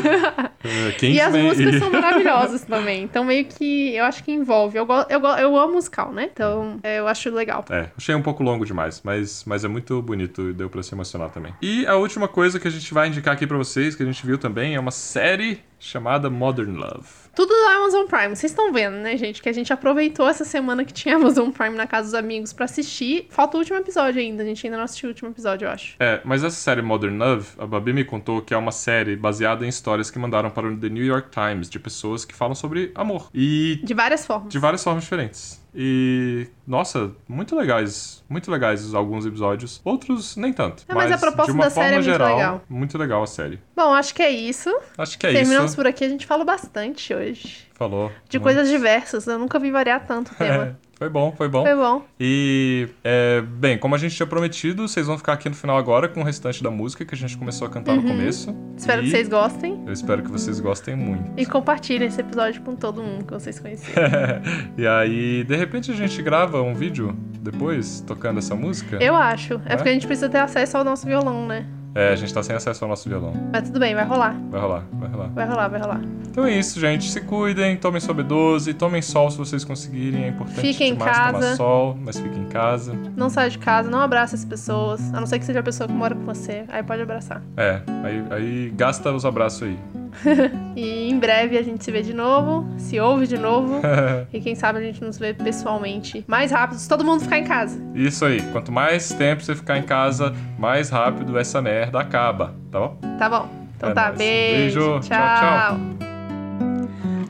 É, 0.61 1.05
E 1.05 1.21
as 1.21 1.33
músicas 1.33 1.75
são 1.79 1.89
maravilhosas 1.89 2.61
também. 2.67 3.08
Então, 3.09 3.25
meio 3.25 3.45
que 3.45 3.95
eu 3.95 4.05
acho 4.05 4.23
que 4.23 4.31
envolve. 4.31 4.77
Eu, 4.77 4.87
eu, 5.09 5.19
eu 5.19 5.57
amo 5.57 5.73
musical, 5.73 6.11
né? 6.11 6.29
Então, 6.31 6.79
é, 6.83 6.99
eu 6.99 7.07
acho 7.07 7.29
legal. 7.31 7.65
É, 7.69 7.89
achei 7.97 8.13
um 8.13 8.21
pouco 8.21 8.43
longo 8.43 8.65
demais, 8.65 9.01
mas, 9.03 9.43
mas 9.45 9.63
é 9.63 9.67
muito 9.67 10.01
bonito 10.01 10.49
e 10.49 10.53
deu 10.53 10.69
pra 10.69 10.83
se 10.83 10.93
emocionar 10.93 11.29
também. 11.29 11.53
E 11.61 11.85
a 11.87 11.95
última 11.95 12.27
coisa 12.27 12.59
que 12.59 12.67
a 12.67 12.71
gente 12.71 12.93
vai 12.93 13.07
indicar 13.07 13.33
aqui 13.33 13.47
pra 13.47 13.57
vocês, 13.57 13.95
que 13.95 14.03
a 14.03 14.05
gente 14.05 14.25
viu 14.25 14.37
também, 14.37 14.75
é 14.75 14.79
uma 14.79 14.91
série 14.91 15.61
chamada 15.79 16.29
Modern 16.29 16.75
Love. 16.75 17.07
Tudo 17.35 17.53
da 17.53 17.75
Amazon 17.77 18.05
Prime. 18.05 18.35
Vocês 18.35 18.51
estão 18.51 18.73
vendo, 18.73 18.95
né, 18.97 19.15
gente? 19.15 19.41
Que 19.41 19.47
a 19.47 19.53
gente 19.53 19.71
aproveitou 19.71 20.27
essa 20.27 20.43
semana 20.43 20.83
que 20.83 20.91
tinha 20.91 21.15
Amazon 21.15 21.49
Prime 21.51 21.75
na 21.75 21.87
casa 21.87 22.07
dos 22.07 22.13
amigos 22.13 22.51
pra 22.51 22.65
assistir. 22.65 23.27
Falta 23.29 23.55
o 23.55 23.59
último 23.59 23.77
episódio 23.77 24.19
ainda. 24.19 24.43
A 24.43 24.45
gente 24.45 24.65
ainda 24.67 24.77
não 24.77 24.83
assistiu 24.83 25.07
o 25.07 25.11
último 25.11 25.29
episódio, 25.29 25.65
eu 25.65 25.71
acho. 25.71 25.95
É, 25.99 26.19
mas 26.25 26.43
essa 26.43 26.55
série 26.57 26.81
Modern 26.81 27.17
Love, 27.17 27.47
a 27.57 27.65
Babi 27.65 27.93
me 27.93 28.03
contou 28.03 28.41
que 28.41 28.53
é 28.53 28.57
uma 28.57 28.71
série 28.73 29.15
baseada 29.15 29.65
em 29.65 29.69
histórias 29.69 30.11
que 30.11 30.19
mandaram 30.19 30.49
para 30.49 30.67
o 30.67 30.75
The 30.77 30.89
New 30.89 31.05
York 31.05 31.29
Times, 31.31 31.69
de 31.69 31.79
pessoas 31.79 32.25
que 32.25 32.35
falam 32.35 32.55
sobre 32.55 32.91
amor. 32.93 33.29
E 33.33 33.79
De 33.83 33.93
várias 33.93 34.25
formas. 34.25 34.51
de 34.51 34.59
várias 34.59 34.83
formas 34.83 35.03
diferentes. 35.03 35.58
E, 35.73 36.47
nossa, 36.65 37.11
muito 37.27 37.55
legais. 37.55 38.23
Muito 38.27 38.49
legais 38.51 38.93
alguns 38.93 39.25
episódios. 39.25 39.79
Outros, 39.83 40.35
nem 40.35 40.51
tanto. 40.51 40.83
É, 40.87 40.93
mas 40.93 41.11
a 41.11 41.17
proposta 41.17 41.53
da 41.53 41.69
série 41.69 41.93
é 41.93 41.97
muito 41.97 42.05
geral, 42.05 42.35
legal. 42.35 42.63
Muito 42.69 42.97
legal 42.97 43.23
a 43.23 43.27
série. 43.27 43.59
Bom, 43.75 43.93
acho 43.93 44.13
que 44.13 44.23
é 44.23 44.29
isso. 44.31 44.69
Acho 44.97 45.17
que 45.17 45.27
é 45.27 45.33
Terminamos 45.33 45.71
isso. 45.71 45.75
por 45.75 45.85
aqui. 45.87 46.03
A 46.03 46.09
gente 46.09 46.25
falou 46.25 46.45
bastante 46.45 47.13
hoje. 47.13 47.67
Falou. 47.75 48.11
De 48.27 48.37
Muito. 48.37 48.43
coisas 48.43 48.69
diversas. 48.69 49.27
Eu 49.27 49.39
nunca 49.39 49.59
vi 49.59 49.71
variar 49.71 50.05
tanto 50.05 50.31
o 50.31 50.35
tema. 50.37 50.77
É, 50.83 50.88
foi 50.99 51.07
bom, 51.07 51.31
foi 51.31 51.47
bom. 51.47 51.63
Foi 51.63 51.75
bom. 51.75 52.03
E, 52.19 52.89
é, 53.05 53.39
bem, 53.39 53.77
como 53.77 53.95
a 53.95 53.97
gente 53.97 54.13
tinha 54.13 54.27
prometido, 54.27 54.85
vocês 54.85 55.07
vão 55.07 55.17
ficar 55.17 55.31
aqui 55.31 55.47
no 55.47 55.55
final 55.55 55.77
agora 55.77 56.09
com 56.09 56.19
o 56.19 56.23
restante 56.25 56.61
da 56.61 56.69
música 56.69 57.05
que 57.05 57.15
a 57.15 57.17
gente 57.17 57.37
começou 57.37 57.65
a 57.65 57.69
cantar 57.69 57.95
no 57.95 58.03
começo. 58.03 58.49
Uhum. 58.51 58.73
Espero 58.75 59.01
E 59.01 59.05
que 59.05 59.11
vocês 59.11 59.29
gostem. 59.29 59.81
Eu 59.87 59.93
espero 59.93 60.21
que 60.21 60.29
vocês 60.29 60.59
gostem 60.59 60.97
muito. 60.97 61.39
E 61.39 61.45
compartilhem 61.45 62.09
esse 62.09 62.19
episódio 62.19 62.61
com 62.63 62.75
todo 62.75 63.01
mundo 63.01 63.23
que 63.23 63.31
vocês 63.31 63.57
conheceram. 63.57 64.09
e 64.77 64.85
aí, 64.85 65.45
de 65.45 65.55
repente, 65.55 65.89
a 65.89 65.95
gente 65.95 66.21
grava 66.21 66.61
um 66.61 66.73
vídeo 66.73 67.17
depois, 67.39 68.01
tocando 68.01 68.39
essa 68.39 68.53
música. 68.53 69.01
Eu 69.01 69.15
acho. 69.15 69.53
É 69.65 69.73
É? 69.73 69.75
porque 69.77 69.89
a 69.89 69.93
gente 69.93 70.05
precisa 70.05 70.27
ter 70.27 70.39
acesso 70.39 70.77
ao 70.77 70.83
nosso 70.83 71.05
violão, 71.05 71.47
né? 71.47 71.65
É, 71.95 72.09
a 72.13 72.15
gente 72.15 72.33
tá 72.33 72.41
sem 72.43 72.55
acesso 72.55 72.83
ao 72.83 72.89
nosso 72.89 73.09
violão. 73.09 73.33
Mas 73.51 73.63
tudo 73.63 73.79
bem, 73.79 73.95
vai 73.95 74.05
rolar. 74.05 74.35
Vai 74.49 74.61
rolar, 74.61 74.83
vai 74.93 75.09
rolar. 75.09 75.27
Vai 75.29 75.47
rolar, 75.47 75.67
vai 75.67 75.79
rolar. 75.81 76.01
Então 76.29 76.45
é 76.45 76.51
isso, 76.57 76.79
gente. 76.79 77.09
Se 77.09 77.21
cuidem, 77.21 77.75
tomem 77.77 77.99
sua 77.99 78.13
B12, 78.13 78.73
tomem 78.75 79.01
sol 79.01 79.31
se 79.31 79.37
vocês 79.37 79.63
conseguirem. 79.65 80.25
É 80.25 80.27
importante 80.29 80.61
Fiquem 80.61 80.89
em 80.89 80.93
demais 80.93 81.17
tomar 81.17 81.31
casa. 81.33 81.55
sol, 81.55 81.97
mas 81.99 82.19
fiquem 82.19 82.43
em 82.43 82.47
casa. 82.47 82.93
Não 83.17 83.29
saia 83.29 83.49
de 83.49 83.57
casa, 83.57 83.89
não 83.89 83.99
abraça 83.99 84.35
as 84.35 84.45
pessoas. 84.45 85.01
A 85.13 85.19
não 85.19 85.25
ser 85.25 85.39
que 85.39 85.45
seja 85.45 85.59
a 85.59 85.63
pessoa 85.63 85.87
que 85.87 85.93
mora 85.93 86.13
com 86.13 86.23
você. 86.23 86.63
Aí 86.69 86.83
pode 86.83 87.01
abraçar. 87.01 87.41
É, 87.57 87.81
aí, 88.03 88.23
aí 88.29 88.69
gasta 88.75 89.11
os 89.11 89.25
abraços 89.25 89.63
aí. 89.63 89.79
E 90.75 91.09
em 91.09 91.19
breve 91.19 91.57
a 91.57 91.61
gente 91.63 91.83
se 91.83 91.91
vê 91.91 92.01
de 92.01 92.13
novo, 92.13 92.65
se 92.77 92.99
ouve 92.99 93.27
de 93.27 93.37
novo. 93.37 93.81
e 94.31 94.39
quem 94.39 94.55
sabe 94.55 94.79
a 94.79 94.81
gente 94.81 95.03
nos 95.03 95.17
vê 95.17 95.33
pessoalmente 95.33 96.23
mais 96.27 96.51
rápido, 96.51 96.77
se 96.79 96.87
todo 96.87 97.03
mundo 97.03 97.21
ficar 97.21 97.37
em 97.39 97.43
casa. 97.43 97.81
Isso 97.93 98.23
aí. 98.25 98.41
Quanto 98.51 98.71
mais 98.71 99.09
tempo 99.13 99.43
você 99.43 99.55
ficar 99.55 99.77
em 99.77 99.83
casa, 99.83 100.33
mais 100.57 100.89
rápido 100.89 101.37
essa 101.37 101.61
merda 101.61 101.99
acaba, 101.99 102.53
tá 102.71 102.79
bom? 102.79 102.97
Tá 103.17 103.29
bom? 103.29 103.49
Então 103.75 103.89
É 103.89 103.93
tá, 103.93 104.05
nóis. 104.07 104.17
beijo. 104.17 104.79
Beijo. 104.79 104.99
Tchau, 105.01 105.39
tchau. 105.39 105.77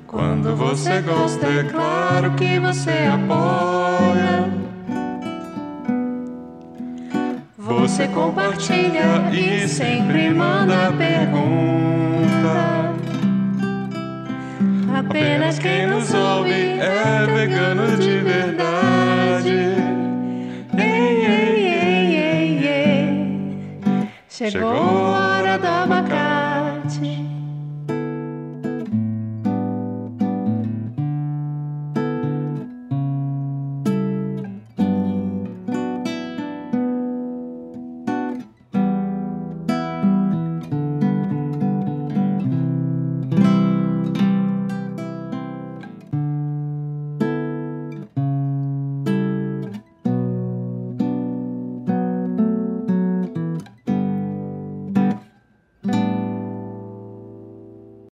Quando 0.08 0.56
você 0.56 1.02
gosta, 1.02 1.46
é 1.46 1.64
claro 1.64 2.32
que 2.36 2.60
você 2.60 2.92
apoia. 3.14 4.59
Você 7.70 8.08
compartilha 8.08 9.30
e 9.32 9.68
sempre 9.68 10.32
manda 10.32 10.92
pergunta. 10.98 11.30
Apenas 14.98 15.60
quem 15.60 15.86
nos 15.86 16.12
ouve 16.12 16.52
é 16.52 17.28
vegano 17.32 17.96
de 17.96 18.18
verdade. 18.22 19.76
Ei, 20.78 21.26
ei, 21.26 21.68
ei, 21.68 22.16
ei, 22.16 22.68
ei. 22.68 24.10
Chegou 24.28 24.72
a 25.14 25.38
hora 25.38 25.58
do 25.60 25.68
abacate. 25.68 27.39